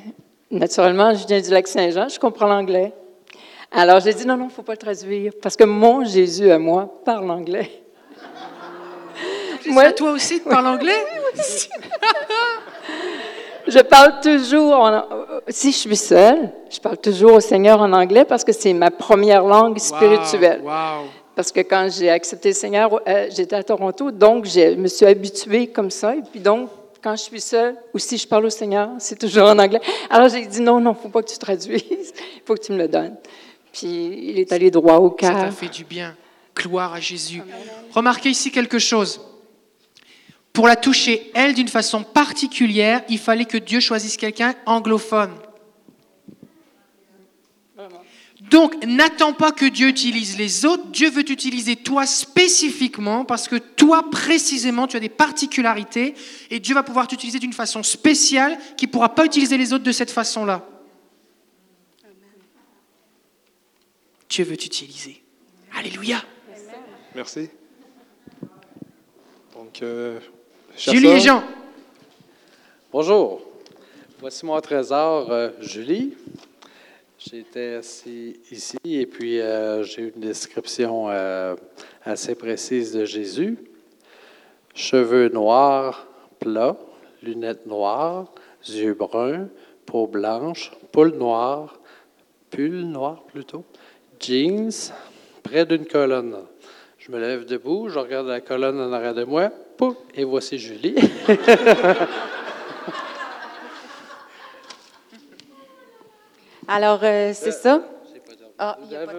[0.50, 2.94] naturellement, je viens du lac Saint-Jean, je comprends l'anglais.
[3.70, 6.50] Alors, j'ai dit non, non, il ne faut pas le traduire, parce que mon Jésus
[6.50, 7.70] à moi parle anglais.
[9.66, 11.04] Moi, toi aussi, tu parles anglais?
[13.68, 15.02] Je parle toujours, en-
[15.48, 18.90] si je suis seule, je parle toujours au Seigneur en anglais parce que c'est ma
[18.90, 20.62] première langue spirituelle.
[20.64, 21.06] Wow.
[21.34, 25.06] Parce que quand j'ai accepté le Seigneur, euh, j'étais à Toronto, donc je me suis
[25.06, 26.16] habituée comme ça.
[26.16, 26.68] Et puis donc,
[27.02, 29.80] quand je suis seule ou si je parle au Seigneur, c'est toujours en anglais.
[30.10, 32.78] Alors j'ai dit non, non, faut pas que tu traduises, il faut que tu me
[32.78, 33.14] le donnes.
[33.72, 33.86] Puis
[34.30, 35.40] il est allé droit au Ça cœur.
[35.44, 36.14] t'a fait du bien.
[36.56, 37.42] Gloire à Jésus.
[37.94, 39.20] Remarquez ici quelque chose.
[40.58, 45.32] Pour la toucher, elle, d'une façon particulière, il fallait que Dieu choisisse quelqu'un anglophone.
[48.40, 50.86] Donc, n'attends pas que Dieu utilise les autres.
[50.86, 56.14] Dieu veut t'utiliser toi spécifiquement parce que toi, précisément, tu as des particularités
[56.50, 59.84] et Dieu va pouvoir t'utiliser d'une façon spéciale qui ne pourra pas utiliser les autres
[59.84, 60.68] de cette façon-là.
[64.28, 65.22] Dieu veut t'utiliser.
[65.76, 66.20] Alléluia.
[67.14, 67.48] Merci.
[69.54, 70.18] Donc, euh,
[70.78, 71.16] chasseur.
[71.16, 71.42] et Jean.
[72.92, 73.42] Bonjour.
[74.20, 76.14] Voici mon trésor, euh, Julie.
[77.18, 81.56] J'étais assis ici et puis euh, j'ai eu une description euh,
[82.04, 83.58] assez précise de Jésus.
[84.72, 86.06] Cheveux noirs,
[86.38, 86.76] plats,
[87.24, 88.32] lunettes noires,
[88.68, 89.48] yeux bruns,
[89.84, 91.80] peau blanche, poule noire,
[92.50, 93.64] pull noir plutôt,
[94.20, 94.92] jeans,
[95.42, 96.36] près d'une colonne.
[96.98, 100.58] Je me lève debout, je regarde la colonne en arrière de moi, pouf, et voici
[100.58, 100.96] Julie.
[106.66, 107.82] Alors, euh, c'est ça?
[108.58, 109.12] Ah, il y a pas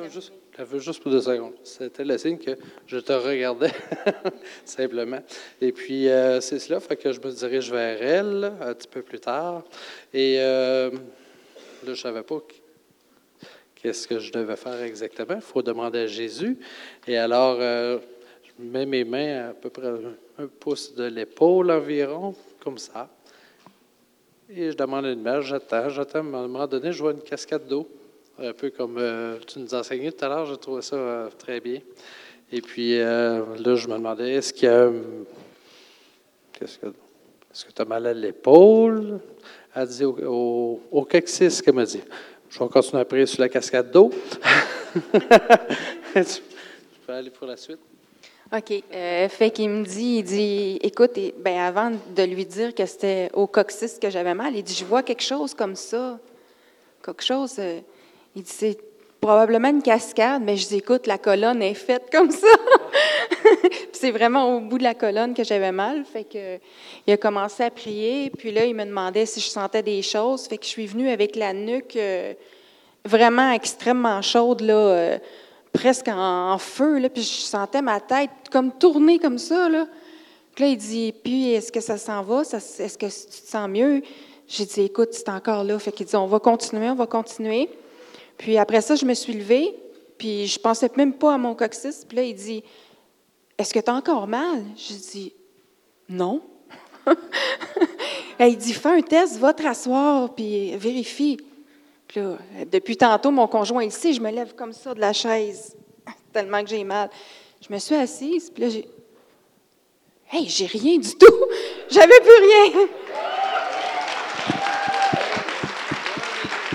[0.58, 1.54] J'avais juste, pour deux secondes.
[1.64, 2.52] C'était le signe que
[2.86, 3.72] je te regardais,
[4.66, 5.22] simplement.
[5.62, 9.02] Et puis, euh, c'est cela, fait que je me dirige vers elle un petit peu
[9.02, 9.64] plus tard.
[10.14, 10.98] Et euh, là,
[11.86, 12.44] je ne savais pas
[13.76, 15.36] qu'est-ce que je devais faire exactement.
[15.36, 16.60] Il faut demander à Jésus.
[17.08, 18.00] Et alors, euh,
[18.60, 19.88] je mets mes mains à peu près
[20.38, 23.10] un pouce de l'épaule environ, comme ça.
[24.50, 26.20] Et je demande une mère, j'attends, j'attends.
[26.20, 27.88] À un moment donné, je vois une cascade d'eau,
[28.38, 30.46] un peu comme euh, tu nous enseignais tout à l'heure.
[30.46, 31.80] Je trouvais ça euh, très bien.
[32.52, 36.88] Et puis euh, là, je me demandais, est-ce Qu'est-ce que.
[36.88, 39.20] Est-ce tu as mal à l'épaule?
[39.74, 42.02] Elle dit au, au, au coccyx, qu'elle m'a dit.
[42.50, 44.10] Je vais continuer à prier sur la cascade d'eau.
[46.14, 46.42] tu
[47.06, 47.89] peux aller pour la suite?
[48.52, 48.84] OK.
[48.92, 53.30] Euh, fait qu'il me dit, il dit, écoute, ben avant de lui dire que c'était
[53.34, 56.18] au coccyx que j'avais mal, il dit, je vois quelque chose comme ça.
[57.06, 57.58] Quelque chose.
[57.60, 57.80] euh,
[58.36, 58.80] il dit, c'est
[59.22, 62.48] probablement une cascade, mais je dis, écoute, la colonne est faite comme ça.
[63.92, 66.04] C'est vraiment au bout de la colonne que j'avais mal.
[66.06, 66.58] Fait que
[67.06, 70.48] il a commencé à prier, puis là, il me demandait si je sentais des choses.
[70.48, 72.34] Fait que je suis venue avec la nuque euh,
[73.06, 75.20] vraiment extrêmement chaude, là.
[75.74, 79.70] Presque en, feu, là, puis je sentais ma tête comme tourner comme ça.
[79.70, 79.88] Là.
[80.56, 82.42] Puis là, il dit, puis est-ce que ça s'en va?
[82.42, 84.02] Est-ce que tu te sens mieux?
[84.48, 85.78] J'ai dit, écoute, c'est encore là.
[85.80, 87.70] Fait qu'il dit, on va continuer, on va continuer.
[88.38, 89.76] Puis après ça, je me suis levée,
[90.18, 92.04] puis je pensais même pas à mon coccyx.
[92.06, 92.64] Puis là, il dit,
[93.58, 94.64] est-ce que tu as encore mal?
[94.76, 95.34] J'ai dit,
[96.08, 96.42] non.
[98.40, 101.38] il dit, fais un test, va te rasseoir, puis vérifie.
[102.10, 102.38] Puis là,
[102.70, 105.78] depuis tantôt, mon conjoint, il sait, je me lève comme ça de la chaise,
[106.34, 107.10] tellement que j'ai mal.
[107.66, 108.88] Je me suis assise, puis là, j'ai.
[110.32, 111.26] Hey, j'ai rien du tout!
[111.90, 112.88] J'avais plus rien!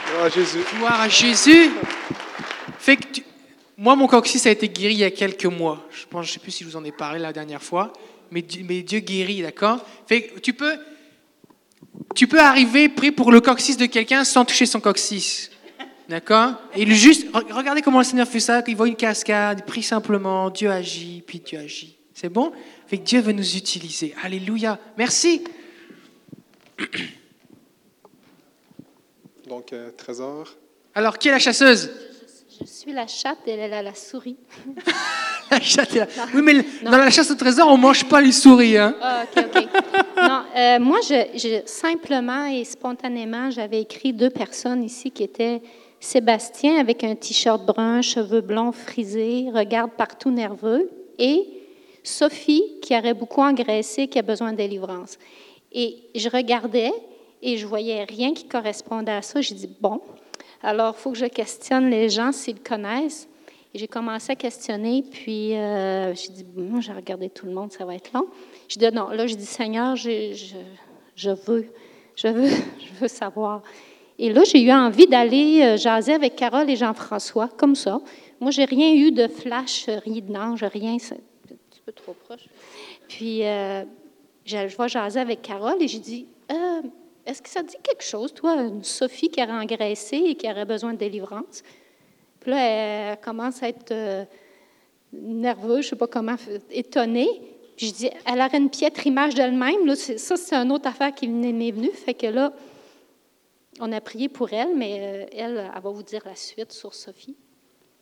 [0.08, 0.58] Gloire à Jésus.
[0.76, 1.70] Gloire à Jésus.
[2.78, 3.24] Fait que tu-
[3.76, 5.84] Moi, mon coccyx a été guéri il y a quelques mois.
[5.90, 7.92] Je pense, je sais plus si je vous en ai parlé la dernière fois,
[8.30, 9.78] mais, Dieu- mais Dieu guérit, d'accord?
[10.06, 10.76] Fait que tu peux,
[12.14, 15.50] tu peux arriver prier pour le coccyx de quelqu'un sans toucher son coccyx.
[16.08, 19.64] D'accord le juste, re- regardez comment le Seigneur fait ça, il voit une cascade, il
[19.64, 21.96] prie simplement, Dieu agit, puis Dieu agit.
[22.12, 22.52] C'est bon
[22.86, 24.14] Fait que Dieu veut nous utiliser.
[24.22, 24.78] Alléluia.
[24.98, 25.42] Merci.
[29.48, 30.54] Donc, euh, trésor.
[30.94, 31.90] Alors, qui est la chasseuse?
[32.64, 34.36] Je suis la chatte et elle a la souris.
[35.50, 36.06] La chatte est là.
[36.34, 36.90] Oui, mais Non.
[36.90, 39.68] dans la chasse au trésor, on mange pas les souris, hein Ah, OK, OK.
[40.16, 45.60] Non, euh, moi, je, je- simplement et spontanément, j'avais écrit deux personnes ici qui étaient
[46.00, 51.44] Sébastien avec un t-shirt brun, cheveux blonds frisés, regarde partout nerveux, et
[52.02, 55.18] Sophie qui aurait beaucoup engraissé, qui a besoin de délivrance.
[55.72, 56.90] Et je regardais
[57.42, 59.42] et je voyais rien qui correspondait à ça.
[59.42, 60.00] J'ai dit, bon,
[60.64, 63.28] alors il faut que je questionne les gens s'ils connaissent.
[63.74, 67.84] J'ai commencé à questionner, puis euh, j'ai dit, bon, j'ai regardé tout le monde, ça
[67.84, 68.26] va être long.
[68.68, 70.32] Je dis, non, là, je dis, Seigneur, je,
[71.44, 71.68] veux,
[72.14, 73.62] je veux, je veux savoir.
[74.16, 78.00] Et là, j'ai eu envie d'aller euh, jaser avec Carole et Jean-François, comme ça.
[78.40, 82.14] Moi, j'ai rien eu de flash, euh, rien d'ange, rien, c'est un petit peu trop
[82.14, 82.46] proche.
[83.08, 83.84] Puis, je,
[84.44, 86.82] je vais jaser avec Carole et j'ai dit, Euh,
[87.26, 90.64] est-ce que ça dit quelque chose, toi, une Sophie qui aurait engraissé et qui aurait
[90.64, 91.62] besoin de délivrance?
[92.40, 94.24] Puis là, elle commence à être euh,
[95.12, 96.36] nerveuse, je ne sais pas comment,
[96.70, 97.28] étonnée.
[97.76, 99.94] Je dis, elle aurait une piètre image d'elle-même.
[99.94, 101.90] Ça, c'est une autre affaire qui m'est venue.
[101.90, 102.52] Fait que là,
[103.80, 106.94] on a prié pour elle, mais euh, elle, elle va vous dire la suite sur
[106.94, 107.36] Sophie.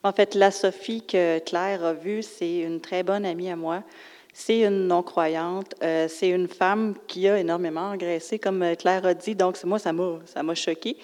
[0.03, 3.85] En fait, la Sophie que Claire a vue, c'est une très bonne amie à moi.
[4.33, 5.75] C'est une non-croyante.
[5.83, 9.35] Euh, c'est une femme qui a énormément engraissé, comme euh, Claire a dit.
[9.35, 10.97] Donc, moi, ça m'a, ça m'a choqué.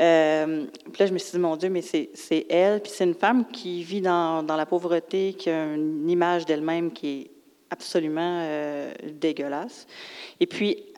[0.00, 2.80] Euh, puis là, je me suis dit, mon Dieu, mais c'est, elle.
[2.80, 6.92] Puis c'est une femme qui vit dans, dans la pauvreté, qui a une image d'elle-même
[6.92, 7.30] qui est
[7.70, 8.44] absolument
[9.20, 9.86] dégueulasse.
[10.40, 10.90] Et puis,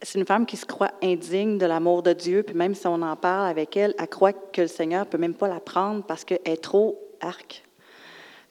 [0.00, 3.02] c'est une femme qui se croit indigne de l'amour de Dieu, puis même si on
[3.02, 6.04] en parle avec elle, elle croit que le Seigneur ne peut même pas la prendre
[6.04, 7.65] parce qu'elle est trop arc.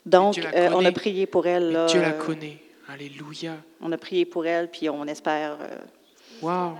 [0.05, 1.71] Donc, euh, on a prié pour elle.
[1.71, 2.57] Là, Dieu la euh, connaît.
[2.87, 3.57] Alléluia.
[3.81, 5.57] On a prié pour elle, puis on espère.
[5.61, 5.77] euh,
[6.41, 6.73] Wow.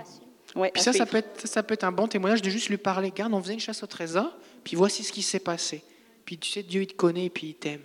[0.54, 2.76] ouais, Puis ça, ça peut, être, ça peut être un bon témoignage de juste lui
[2.76, 3.08] parler.
[3.08, 4.30] Regarde, on faisait une chasse au trésor,
[4.62, 5.82] puis voici ce qui s'est passé.
[6.24, 7.80] Puis tu sais, Dieu, il te connaît, puis il t'aime.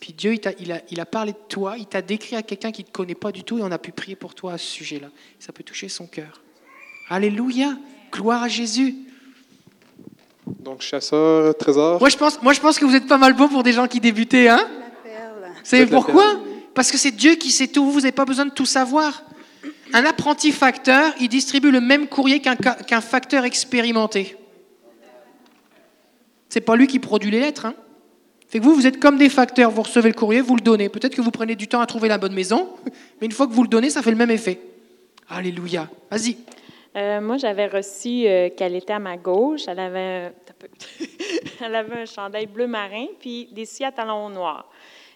[0.00, 2.42] Puis Dieu, il, t'a- il a, il a parlé de toi, il t'a décrit à
[2.42, 4.54] quelqu'un qui ne te connaît pas du tout, et on a pu prier pour toi
[4.54, 5.08] à ce sujet-là.
[5.38, 6.40] Ça peut toucher son cœur.
[7.08, 7.76] Alléluia.
[8.10, 8.96] Gloire à Jésus.
[10.58, 12.00] Donc, chasseur, trésor.
[12.00, 13.86] Moi, je pense, moi, je pense que vous êtes pas mal bon pour des gens
[13.88, 14.66] qui débutaient, hein?
[15.04, 16.24] Vous savez pourquoi?
[16.74, 19.22] Parce que c'est Dieu qui sait tout, vous n'avez pas besoin de tout savoir.
[19.92, 24.36] Un apprenti facteur, il distribue le même courrier qu'un facteur expérimenté.
[26.48, 27.66] C'est pas lui qui produit les lettres.
[27.66, 27.74] Hein?
[28.48, 30.88] Fait que vous, vous êtes comme des facteurs, vous recevez le courrier, vous le donnez.
[30.88, 32.68] Peut-être que vous prenez du temps à trouver la bonne maison,
[33.20, 34.60] mais une fois que vous le donnez, ça fait le même effet.
[35.28, 35.88] Alléluia.
[36.10, 36.36] Vas-y.
[36.94, 39.62] Euh, moi, j'avais reçu euh, qu'elle était à ma gauche.
[39.66, 40.32] Elle avait, un...
[42.00, 44.68] Un chandail bleu marin puis des souliers à talons noirs.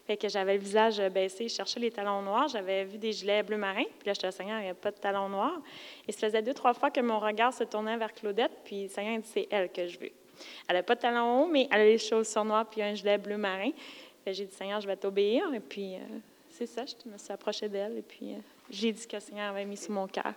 [0.07, 2.47] Fait que j'avais le visage baissé, je cherchais les talons noirs.
[2.49, 3.83] J'avais vu des gilets bleu marin.
[3.99, 5.61] Puis là, je te Seigneur, il n'y a pas de talons noirs.
[6.07, 8.53] Et ça faisait deux, trois fois que mon regard se tournait vers Claudette.
[8.65, 10.13] Puis Seigneur c'est elle que je veux.
[10.69, 13.19] Elle n'a pas de talons hauts, mais elle a les chaussures noires puis un gilet
[13.19, 13.71] bleu marin.
[14.27, 15.53] J'ai dit Seigneur, je vais t'obéir.
[15.53, 15.99] Et puis, euh,
[16.51, 17.99] c'est ça, je me suis approchée d'elle.
[17.99, 18.35] Et puis,
[18.71, 20.35] j'ai dit que le Seigneur avait mis sur mon cœur.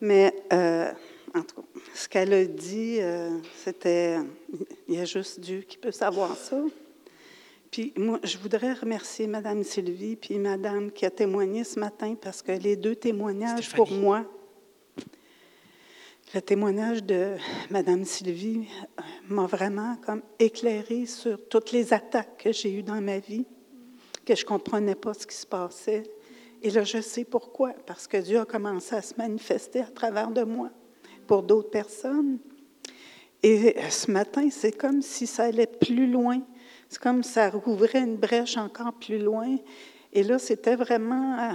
[0.00, 0.92] Mais, euh,
[1.34, 4.18] en tout cas, ce qu'elle a dit, euh, c'était,
[4.88, 6.60] il y a juste Dieu qui peut savoir ça.
[7.70, 12.40] Puis moi, je voudrais remercier Mme Sylvie puis Mme qui a témoigné ce matin parce
[12.40, 14.24] que les deux témoignages pour moi,
[16.32, 17.36] le témoignage de
[17.70, 18.68] Mme Sylvie
[18.98, 23.44] euh, m'a vraiment comme éclairé sur toutes les attaques que j'ai eues dans ma vie,
[24.24, 26.04] que je ne comprenais pas ce qui se passait.
[26.64, 30.30] Et là, je sais pourquoi, parce que Dieu a commencé à se manifester à travers
[30.30, 30.70] de moi
[31.26, 32.38] pour d'autres personnes.
[33.42, 36.40] Et euh, ce matin, c'est comme si ça allait plus loin.
[36.88, 39.56] C'est comme si ça rouvrait une brèche encore plus loin.
[40.10, 41.52] Et là, c'était vraiment euh,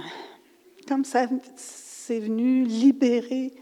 [0.86, 1.26] comme ça,
[1.56, 3.52] c'est venu libérer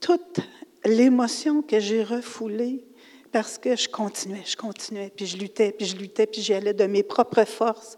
[0.00, 0.40] toute
[0.84, 2.84] l'émotion que j'ai refoulée
[3.30, 6.74] parce que je continuais, je continuais, puis je luttais, puis je luttais, puis j'y allais
[6.74, 7.96] de mes propres forces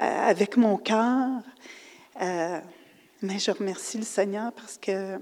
[0.00, 1.42] euh, avec mon cœur.
[2.20, 2.60] Euh,
[3.22, 5.18] mais je remercie le Seigneur parce que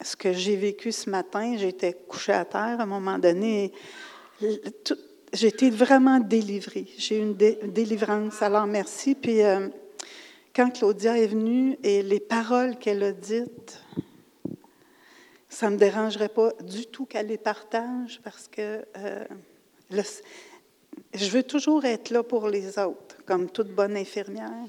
[0.00, 3.72] ce que j'ai vécu ce matin, j'étais couchée à terre à un moment donné.
[5.32, 6.86] été vraiment délivrée.
[6.96, 8.40] J'ai eu une dé- délivrance.
[8.42, 9.14] Alors, merci.
[9.14, 9.68] Puis, euh,
[10.54, 13.80] quand Claudia est venue et les paroles qu'elle a dites,
[15.48, 19.24] ça ne me dérangerait pas du tout qu'elle les partage parce que euh,
[21.14, 24.66] je veux toujours être là pour les autres, comme toute bonne infirmière,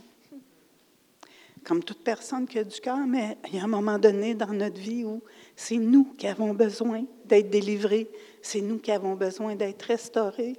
[1.69, 4.51] comme toute personne qui a du cœur, mais il y a un moment donné dans
[4.51, 5.21] notre vie où
[5.55, 8.09] c'est nous qui avons besoin d'être délivrés,
[8.41, 10.55] c'est nous qui avons besoin d'être restaurés.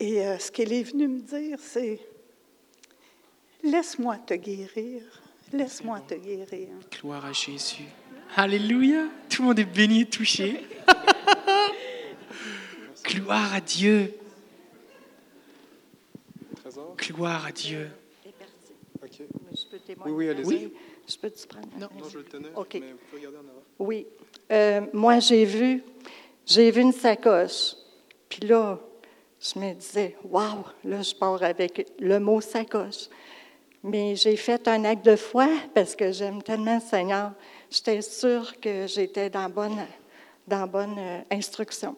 [0.00, 2.00] Et euh, ce qu'elle est venue me dire, c'est
[3.62, 5.02] Laisse-moi te guérir,
[5.52, 6.68] laisse-moi te guérir.
[6.90, 7.84] Gloire à Jésus.
[8.34, 9.08] Alléluia.
[9.28, 10.64] Tout le monde est béni et touché.
[13.04, 14.14] Gloire à Dieu.
[16.96, 17.90] Gloire à Dieu.
[20.04, 20.46] Oui, oui, allez-y.
[20.46, 20.74] Oui.
[21.08, 21.68] Je peux te prendre?
[21.78, 22.74] Non, je le tenais, OK.
[22.74, 23.62] mais vous pouvez regarder en avant.
[23.78, 24.06] Oui.
[24.50, 25.82] Euh, moi, j'ai vu,
[26.44, 27.74] j'ai vu une sacoche.
[28.28, 28.80] Puis là,
[29.40, 33.08] je me disais, waouh, là, je pars avec le mot sacoche.
[33.82, 37.32] Mais j'ai fait un acte de foi parce que j'aime tellement le Seigneur.
[37.70, 39.78] J'étais sûre que j'étais dans bonne,
[40.48, 41.96] dans bonne euh, instruction.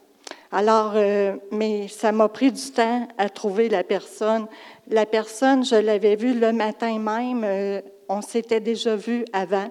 [0.51, 4.47] Alors, euh, mais ça m'a pris du temps à trouver la personne.
[4.89, 7.45] La personne, je l'avais vue le matin même.
[7.45, 9.71] euh, on s'était déjà vu avant.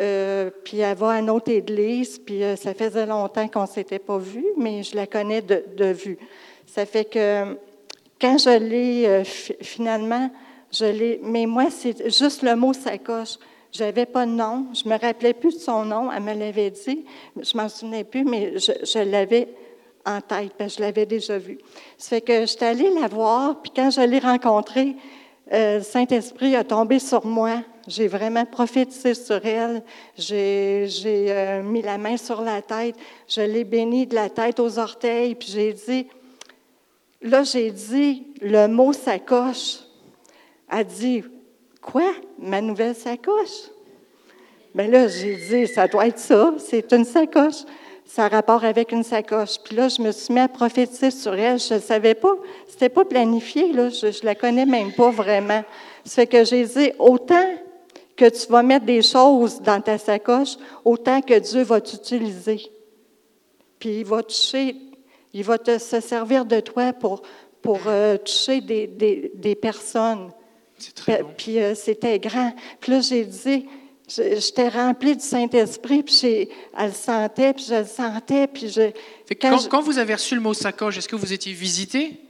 [0.00, 3.98] Euh, puis elle va à une autre église, puis ça faisait longtemps qu'on ne s'était
[3.98, 6.18] pas vu, mais je la connais de, vue.
[6.66, 7.56] Ça fait que
[8.20, 10.30] quand je l'ai fi- finalement,
[10.72, 11.20] je l'ai.
[11.22, 13.38] Mais moi, c'est juste le mot sacoche.
[13.72, 14.66] Je n'avais pas de nom.
[14.72, 16.10] Je me rappelais plus de son nom.
[16.10, 17.04] Elle me l'avait dit.
[17.36, 19.48] Je m'en souvenais plus, mais je l'avais
[20.06, 21.58] en tête, parce que je l'avais déjà vu.
[21.98, 24.96] Ça fait que j'étais allée la voir, puis quand je l'ai rencontrée,
[25.52, 29.82] euh, le Saint-Esprit a tombé sur moi J'ai vraiment prophétisé sur elle.
[30.18, 32.96] J'ai euh, mis la main sur la tête.
[33.28, 35.36] Je l'ai bénie de la tête aux orteils.
[35.36, 36.08] Puis j'ai dit,
[37.22, 39.78] là, j'ai dit le mot sacoche.
[40.68, 41.22] Elle dit,
[41.80, 42.12] quoi?
[42.40, 43.70] Ma nouvelle sacoche?
[44.74, 46.54] Bien là, j'ai dit, ça doit être ça.
[46.58, 47.62] C'est une sacoche.
[48.06, 49.58] Ça a rapport avec une sacoche.
[49.64, 51.58] Puis là, je me suis mis à prophétiser sur elle.
[51.58, 52.34] Je ne savais pas.
[52.68, 53.88] C'était pas planifié, là.
[53.88, 55.62] Je, je la connais même pas vraiment.
[56.04, 57.44] Ça fait que j'ai dit, autant
[58.16, 62.70] que tu vas mettre des choses dans ta sacoche, autant que Dieu va t'utiliser.
[63.78, 64.76] Puis il va toucher,
[65.32, 67.22] il va te, se servir de toi pour,
[67.60, 70.30] pour euh, toucher des, des, des personnes.
[70.78, 72.52] Puis, puis, euh, c'était grand.
[72.80, 73.66] Puis là, j'ai dit,
[74.08, 78.90] j'étais remplie du Saint-Esprit, puis j'ai- elle le sentait, puis je le sentais, puis je...
[79.40, 82.20] Quand, quand vous avez reçu le mot sacoche, est-ce que vous étiez visité?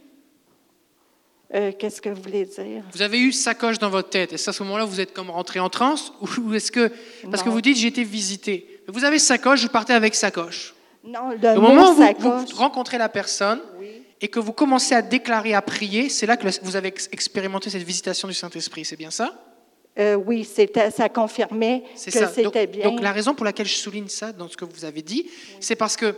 [1.55, 2.83] Euh, Qu'est-ce que vous voulez dire?
[2.93, 4.33] Vous avez eu sacoche dans votre tête.
[4.33, 6.13] Est-ce à ce moment-là, vous êtes comme rentré en transe
[6.43, 6.91] Ou est-ce que.
[7.31, 8.81] Parce que vous dites, j'ai été visité.
[8.89, 10.75] Vous avez sacoche, vous partez avec sacoche.
[11.05, 12.51] Non, le Au mot moment où vous, sacoche.
[12.51, 13.61] vous rencontrez la personne
[14.21, 17.71] et que vous commencez à déclarer, à prier, c'est là que vous avez ex- expérimenté
[17.71, 18.85] cette visitation du Saint-Esprit.
[18.85, 19.33] C'est bien ça?
[19.99, 20.47] Euh, oui,
[20.95, 22.27] ça confirmait que C'est ça.
[22.27, 22.85] Donc, c'était bien.
[22.91, 25.77] donc la raison pour laquelle je souligne ça dans ce que vous avez dit, c'est
[25.77, 26.15] parce que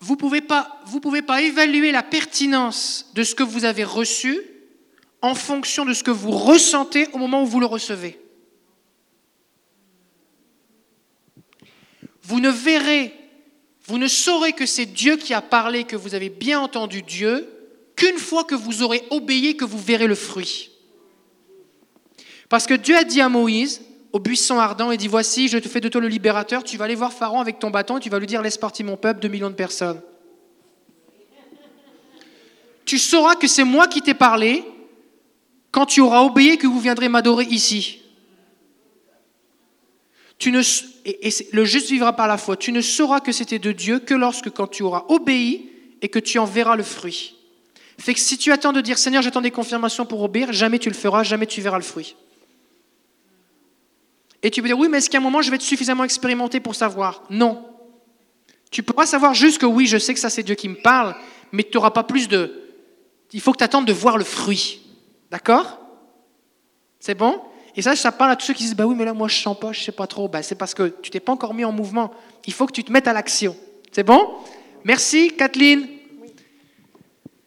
[0.00, 3.84] vous ne pouvez, pas- vous pouvez pas évaluer la pertinence de ce que vous avez
[3.84, 4.40] reçu
[5.22, 8.18] en fonction de ce que vous ressentez au moment où vous le recevez.
[12.22, 13.14] Vous ne verrez,
[13.86, 17.48] vous ne saurez que c'est Dieu qui a parlé, que vous avez bien entendu Dieu,
[17.96, 20.67] qu'une fois que vous aurez obéi, que vous verrez le fruit.
[22.48, 25.68] Parce que Dieu a dit à Moïse, au buisson ardent, il dit, voici, je te
[25.68, 28.08] fais de toi le libérateur, tu vas aller voir Pharaon avec ton bâton et tu
[28.08, 30.00] vas lui dire, laisse partir mon peuple, deux millions de personnes.
[32.86, 34.64] Tu sauras que c'est moi qui t'ai parlé
[35.70, 38.00] quand tu auras obéi et que vous viendrez m'adorer ici.
[40.38, 40.62] Tu ne,
[41.04, 42.56] et, et le juste vivra par la foi.
[42.56, 45.70] Tu ne sauras que c'était de Dieu que lorsque quand tu auras obéi
[46.00, 47.34] et que tu en verras le fruit.
[47.98, 50.88] Fait que si tu attends de dire Seigneur, j'attends des confirmations pour obéir, jamais tu
[50.88, 52.14] le feras, jamais tu verras le fruit.
[54.42, 56.60] Et tu peux dire oui, mais est-ce qu'à un moment je vais être suffisamment expérimenté
[56.60, 57.22] pour savoir?
[57.30, 57.64] Non.
[58.70, 61.14] Tu pourras savoir juste que oui, je sais que ça c'est Dieu qui me parle,
[61.52, 62.64] mais tu n'auras pas plus de.
[63.32, 64.82] Il faut que tu attendes de voir le fruit.
[65.30, 65.78] D'accord?
[67.00, 67.40] C'est bon?
[67.76, 69.36] Et ça, ça parle à tous ceux qui disent bah oui, mais là moi je
[69.36, 70.28] sens pas, je sais pas trop.
[70.28, 72.12] Bah, c'est parce que tu t'es pas encore mis en mouvement.
[72.46, 73.56] Il faut que tu te mettes à l'action.
[73.92, 74.36] C'est bon?
[74.84, 75.86] Merci, Kathleen.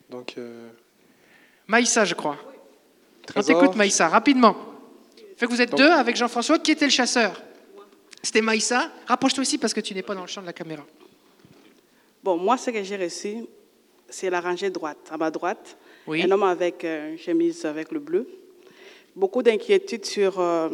[0.10, 0.70] Donc, euh,
[1.68, 2.38] Maïssa, je crois.
[2.42, 3.60] On Trésor.
[3.60, 4.56] t'écoute, Maïssa, rapidement.
[5.42, 6.60] Fait que vous êtes deux avec Jean-François.
[6.60, 7.42] Qui était le chasseur
[8.22, 8.92] C'était Maïssa.
[9.08, 10.86] Rapproche-toi ici parce que tu n'es pas dans le champ de la caméra.
[12.24, 13.38] Bon, moi, ce que j'ai reçu,
[14.08, 15.00] c'est la rangée droite.
[15.10, 16.22] À ma droite, Oui.
[16.22, 18.30] un homme avec euh, une chemise avec le bleu.
[19.16, 20.70] Beaucoup d'inquiétudes sur euh,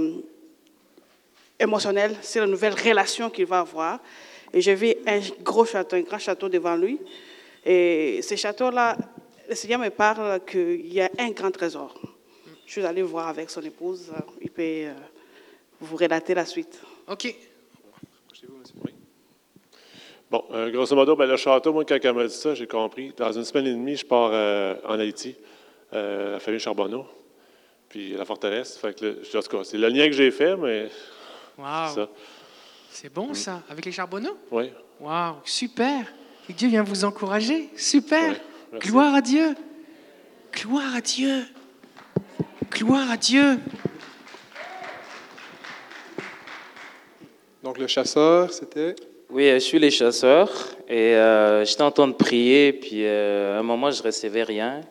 [1.58, 4.02] émotionnelles, sur la nouvelle relation qu'il va avoir.
[4.52, 7.00] Et j'ai vu un gros château, un grand château devant lui.
[7.66, 8.98] Et ce château-là,
[9.48, 12.17] le Seigneur me parle qu'il y a un grand trésor.
[12.68, 14.12] Je suis allée voir avec son épouse.
[14.42, 14.94] Il peut euh,
[15.82, 16.80] vous relater la suite.
[17.08, 17.34] OK.
[20.30, 23.14] Bon, euh, grosso modo, ben, le château, moi, quand elle m'a dit ça, j'ai compris.
[23.16, 25.36] Dans une semaine et demie, je pars euh, en Haïti,
[25.94, 27.06] euh, la famille Charbonneau,
[27.88, 28.78] puis la forteresse.
[28.78, 30.90] Fait que, le- en tout cas, c'est le lien que j'ai fait, mais
[31.58, 31.64] Wow.
[31.96, 32.10] ça.
[32.92, 34.38] C'est bon ça, avec les charbonneaux?
[34.52, 34.70] Oui.
[35.00, 36.06] Waouh, super.
[36.50, 37.70] Et Dieu vient vous encourager.
[37.78, 38.36] Super.
[38.80, 39.56] Gloire à Dieu.
[40.52, 41.44] Gloire à Dieu.
[42.78, 43.58] Gloire à Dieu.
[47.64, 48.96] donc, le chasseur, c'était?
[49.32, 50.52] Oui, je suis les chasseurs
[50.88, 54.82] et euh, j'étais en train de prier, puis euh, à un moment, je recevais rien.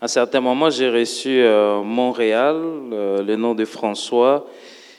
[0.00, 4.48] À un certain moment, j'ai reçu euh, Montréal, euh, le nom de François,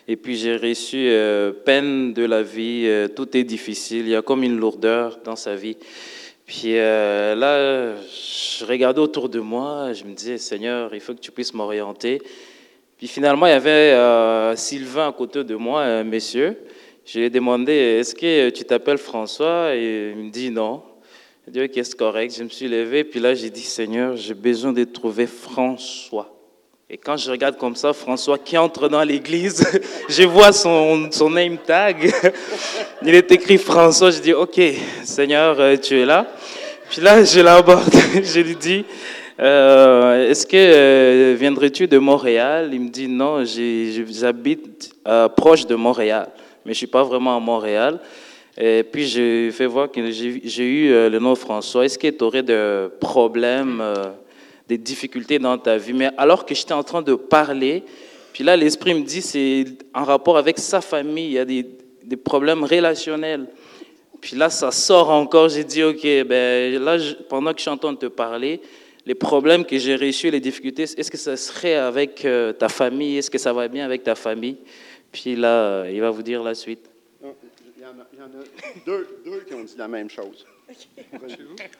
[0.07, 4.15] et puis j'ai reçu euh, peine de la vie, euh, tout est difficile, il y
[4.15, 5.77] a comme une lourdeur dans sa vie.
[6.49, 11.19] Puis euh, là, je regardais autour de moi, je me disais, Seigneur, il faut que
[11.19, 12.23] tu puisses m'orienter.
[12.97, 16.57] Puis finalement, il y avait euh, Sylvain à côté de moi, un monsieur.
[17.05, 19.75] Je lui ai demandé, est-ce que tu t'appelles François?
[19.75, 20.81] Et il me dit non.
[21.47, 22.35] Ok, c'est correct.
[22.35, 26.35] Je me suis levé, puis là, j'ai dit, Seigneur, j'ai besoin de trouver François.
[26.91, 29.63] Et quand je regarde comme ça, François qui entre dans l'église,
[30.09, 32.11] je vois son, son name tag.
[33.03, 34.09] Il est écrit François.
[34.09, 34.59] Je dis, OK,
[35.03, 36.25] Seigneur, euh, tu es là.
[36.89, 37.93] Puis là, je l'aborde.
[38.23, 38.83] Je lui dis,
[39.39, 42.71] euh, est-ce que euh, viendrais-tu de Montréal?
[42.73, 46.29] Il me dit, non, j'habite euh, proche de Montréal,
[46.65, 47.99] mais je ne suis pas vraiment à Montréal.
[48.57, 51.85] Et puis, je fais voir que j'ai eu le nom François.
[51.85, 53.81] Est-ce que tu aurais des problèmes,
[54.69, 57.83] des difficultés dans ta vie Mais alors que j'étais en train de parler,
[58.31, 61.65] Puis là, l'esprit me dit, c'est en rapport avec sa famille, il y a des,
[62.03, 63.47] des problèmes relationnels.
[64.21, 65.49] Puis là, ça sort encore.
[65.49, 66.97] J'ai dit, OK, ben, là,
[67.27, 68.61] pendant que je suis en train de te parler,
[69.05, 73.17] les problèmes que j'ai reçus, les difficultés, est-ce que ça serait avec euh, ta famille?
[73.17, 74.57] Est-ce que ça va bien avec ta famille?
[75.11, 76.87] Puis là, il va vous dire la suite.
[77.23, 78.43] Il y en a, y en a
[78.85, 80.45] deux, deux qui ont dit la même chose.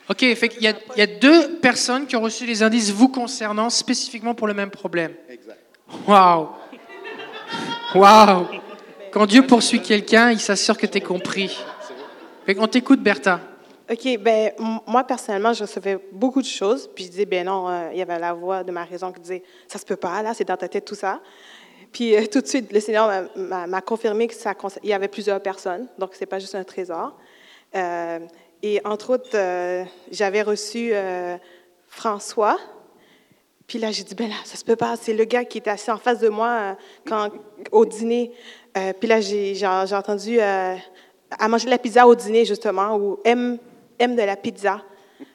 [0.09, 2.91] OK, fait qu'il y, a- il y a deux personnes qui ont reçu les indices
[2.91, 5.13] vous concernant spécifiquement pour le même problème.
[5.29, 5.59] Exact.
[6.07, 6.49] Waouh!
[7.95, 8.45] Waouh!
[9.11, 11.57] Quand Dieu poursuit quelqu'un, il s'assure que tu es compris.
[12.45, 13.39] Fait qu'on t'écoute, Bertha.
[13.91, 14.51] OK, ben
[14.85, 16.87] moi, personnellement, je recevais beaucoup de choses.
[16.93, 19.19] Puis je disais, ben non, euh, il y avait la voix de ma raison qui
[19.19, 21.19] disait, ça se peut pas, là, c'est dans ta tête, tout ça.
[21.91, 24.53] Puis euh, tout de suite, le Seigneur m'a- confirmé que ça,
[24.83, 27.17] il y avait plusieurs personnes, donc c'est pas juste un trésor.
[27.75, 28.19] Euh,
[28.61, 31.37] et entre autres, euh, j'avais reçu euh,
[31.87, 32.57] François.
[33.67, 34.95] Puis là, j'ai dit, ben là, ça se peut pas.
[34.99, 36.73] C'est le gars qui était assis en face de moi euh,
[37.07, 37.29] quand,
[37.71, 38.31] au dîner.
[38.99, 40.77] Puis là, j'ai entendu à
[41.49, 43.57] manger de la pizza au dîner, justement, ou aime,
[43.97, 44.81] aime de la pizza.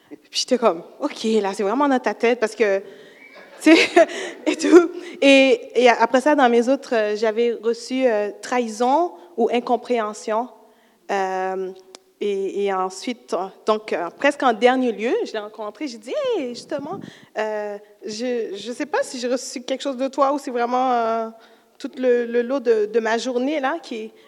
[0.09, 2.79] Puis j'étais comme, OK, là, c'est vraiment dans ta tête parce que,
[3.61, 4.07] tu sais,
[4.47, 4.89] et tout.
[5.21, 8.05] Et, après ça, dans mes autres, j'avais reçu
[8.41, 10.49] trahison ou incompréhension.
[12.21, 13.35] Et, ensuite,
[13.65, 16.99] donc, euh, presque en dernier lieu, je l'ai rencontré, j'ai dit, hey, justement,
[17.37, 20.91] euh, je ne sais pas si j'ai reçu quelque chose de toi ou c'est vraiment
[20.93, 21.29] euh,
[21.77, 23.77] tout le, lot de, ma journée, là,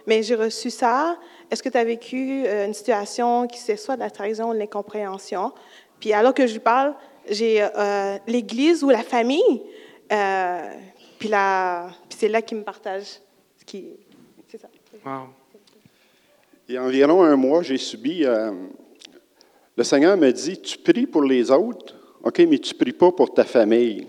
[0.06, 1.18] mais j'ai reçu ça.
[1.50, 4.60] Est-ce que tu as vécu une situation qui c'est soit de la trahison ou de
[4.60, 5.54] l'incompréhension?
[6.02, 6.94] Puis alors que je lui parle,
[7.30, 7.66] j'ai
[8.28, 9.64] l'Église ou la famille,
[11.20, 13.22] puis, puis c'est là qu'il me partage
[13.58, 13.92] ce qui...
[14.50, 14.68] C'est ça.
[15.06, 15.30] Wow.
[16.70, 18.26] Il y a environ un mois, j'ai subi.
[18.26, 18.52] euh,
[19.78, 23.34] le Seigneur me dit Tu pries pour les autres, OK, mais tu pries pas pour
[23.34, 24.06] ta famille.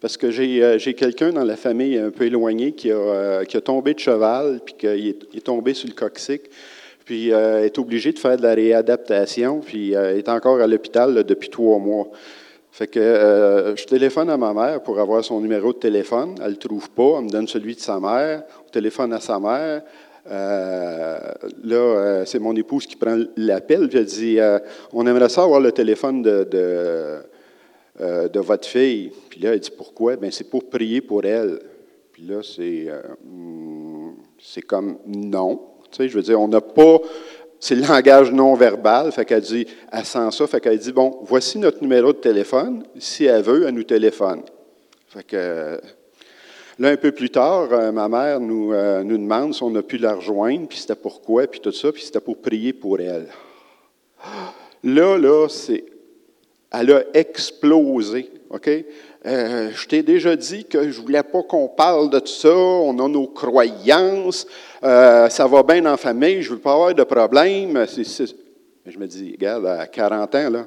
[0.00, 3.44] Parce que j'ai euh, j'ai quelqu'un dans la famille un peu éloigné qui a, euh,
[3.44, 6.48] qui a tombé de cheval, puis qu'il est, tombé sur le coccyx,
[7.04, 11.78] puis est obligé de faire de la réadaptation, puis est encore à l'hôpital depuis trois
[11.78, 12.08] mois.
[12.72, 16.36] Fait que je téléphone à ma mère pour avoir son numéro de téléphone.
[16.38, 17.16] Elle ne le trouve pas.
[17.18, 18.44] Elle me donne celui de sa mère.
[18.66, 19.82] On téléphone à sa mère.
[20.30, 21.18] Euh,
[21.64, 23.88] là, euh, c'est mon épouse qui prend l'appel.
[23.88, 24.38] Puis elle dit
[24.92, 27.22] On aimerait ça avoir le téléphone euh,
[27.96, 29.12] de votre fille.
[29.30, 30.16] Puis là, elle dit Pourquoi?
[30.16, 31.60] Bien, c'est pour prier pour elle.
[32.12, 32.88] Puis là, c'est
[33.24, 35.60] hmm, c'est comme non.
[35.98, 36.98] Je veux dire, on n'a pas.
[37.60, 39.10] C'est le langage non verbal.
[39.10, 40.46] Fait qu'elle dit, elle sent ça.
[40.46, 42.84] Fait qu'elle dit, bon, voici notre numéro de téléphone.
[42.98, 44.42] Si elle veut, elle nous téléphone.
[45.08, 45.24] Fait
[46.78, 49.82] là, un peu plus tard, euh, ma mère nous, euh, nous demande si on a
[49.82, 53.28] pu la rejoindre, puis c'était pourquoi, puis tout ça, puis c'était pour prier pour elle.
[54.84, 55.84] Là, là, c'est.
[56.70, 58.68] Elle a explosé, OK?
[59.26, 62.54] Euh, je t'ai déjà dit que je voulais pas qu'on parle de tout ça.
[62.54, 64.46] On a nos croyances.
[64.82, 66.42] Ça va bien en famille.
[66.42, 67.86] Je veux pas avoir de problème.
[68.86, 70.66] Je me dis, regarde, à 40 ans, là,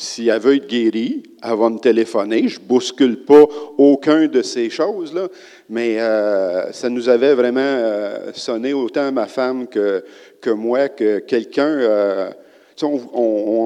[0.00, 2.46] si elle veut être guérie, elle va me téléphoner.
[2.46, 3.44] Je bouscule pas
[3.76, 5.26] aucun de ces choses-là.
[5.68, 10.04] Mais euh, ça nous avait vraiment euh, sonné autant ma femme que,
[10.50, 11.66] moi, que quelqu'un.
[11.66, 12.30] euh,
[12.80, 13.20] on, on,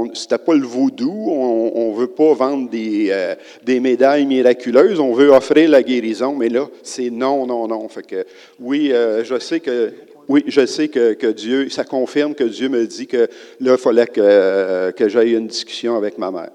[0.06, 4.98] on- c'était pas le vaudou, on ne veut pas vendre des, euh, des médailles miraculeuses,
[5.00, 7.86] on veut offrir la guérison, mais là, c'est non, non, non.
[7.90, 8.24] Fait que,
[8.58, 9.92] oui, je sais que
[10.32, 13.28] oui, je sais que, Dieu, ça confirme que Dieu me dit que
[13.60, 16.52] là, il fallait que, que j'aille une discussion avec ma mère.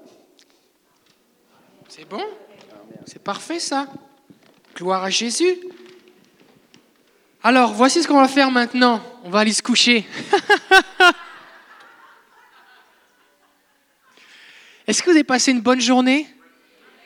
[1.88, 2.24] C'est bon?
[3.06, 3.86] C'est parfait ça.
[4.74, 5.60] Gloire à Jésus.
[7.44, 9.00] Alors, voici ce qu'on va faire maintenant.
[9.22, 10.04] On va aller se coucher.
[14.88, 16.26] Est-ce que vous avez passé une bonne journée?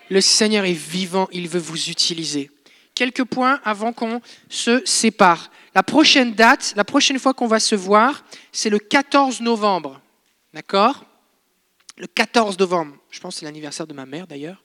[0.08, 2.50] Le Seigneur est vivant, il veut vous utiliser.
[2.94, 5.50] Quelques points avant qu'on se sépare.
[5.74, 10.00] La prochaine date, la prochaine fois qu'on va se voir, c'est le 14 novembre.
[10.52, 11.04] D'accord?
[11.96, 12.96] Le 14 novembre.
[13.10, 14.62] Je pense que c'est l'anniversaire de ma mère d'ailleurs.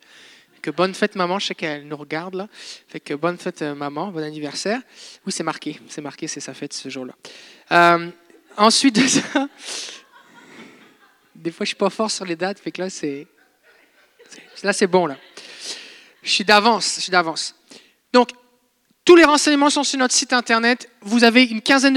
[0.62, 2.48] Que bonne fête maman, je sais qu'elle nous regarde là.
[2.90, 4.82] Fait que bonne fête euh, maman, bon anniversaire.
[5.26, 7.14] Oui, c'est marqué, c'est marqué, c'est sa fête ce jour-là.
[7.72, 8.10] Euh,
[8.58, 9.48] ensuite de ça,
[11.36, 13.28] des fois je suis pas fort sur les dates, fait que là c'est,
[14.56, 15.16] c'est- là c'est bon là.
[16.24, 17.56] Je suis d'avance, je suis d'avance.
[18.12, 18.30] Donc
[19.08, 20.90] tous les renseignements sont sur notre site internet.
[21.02, 21.96] Vous avez une quinzaine de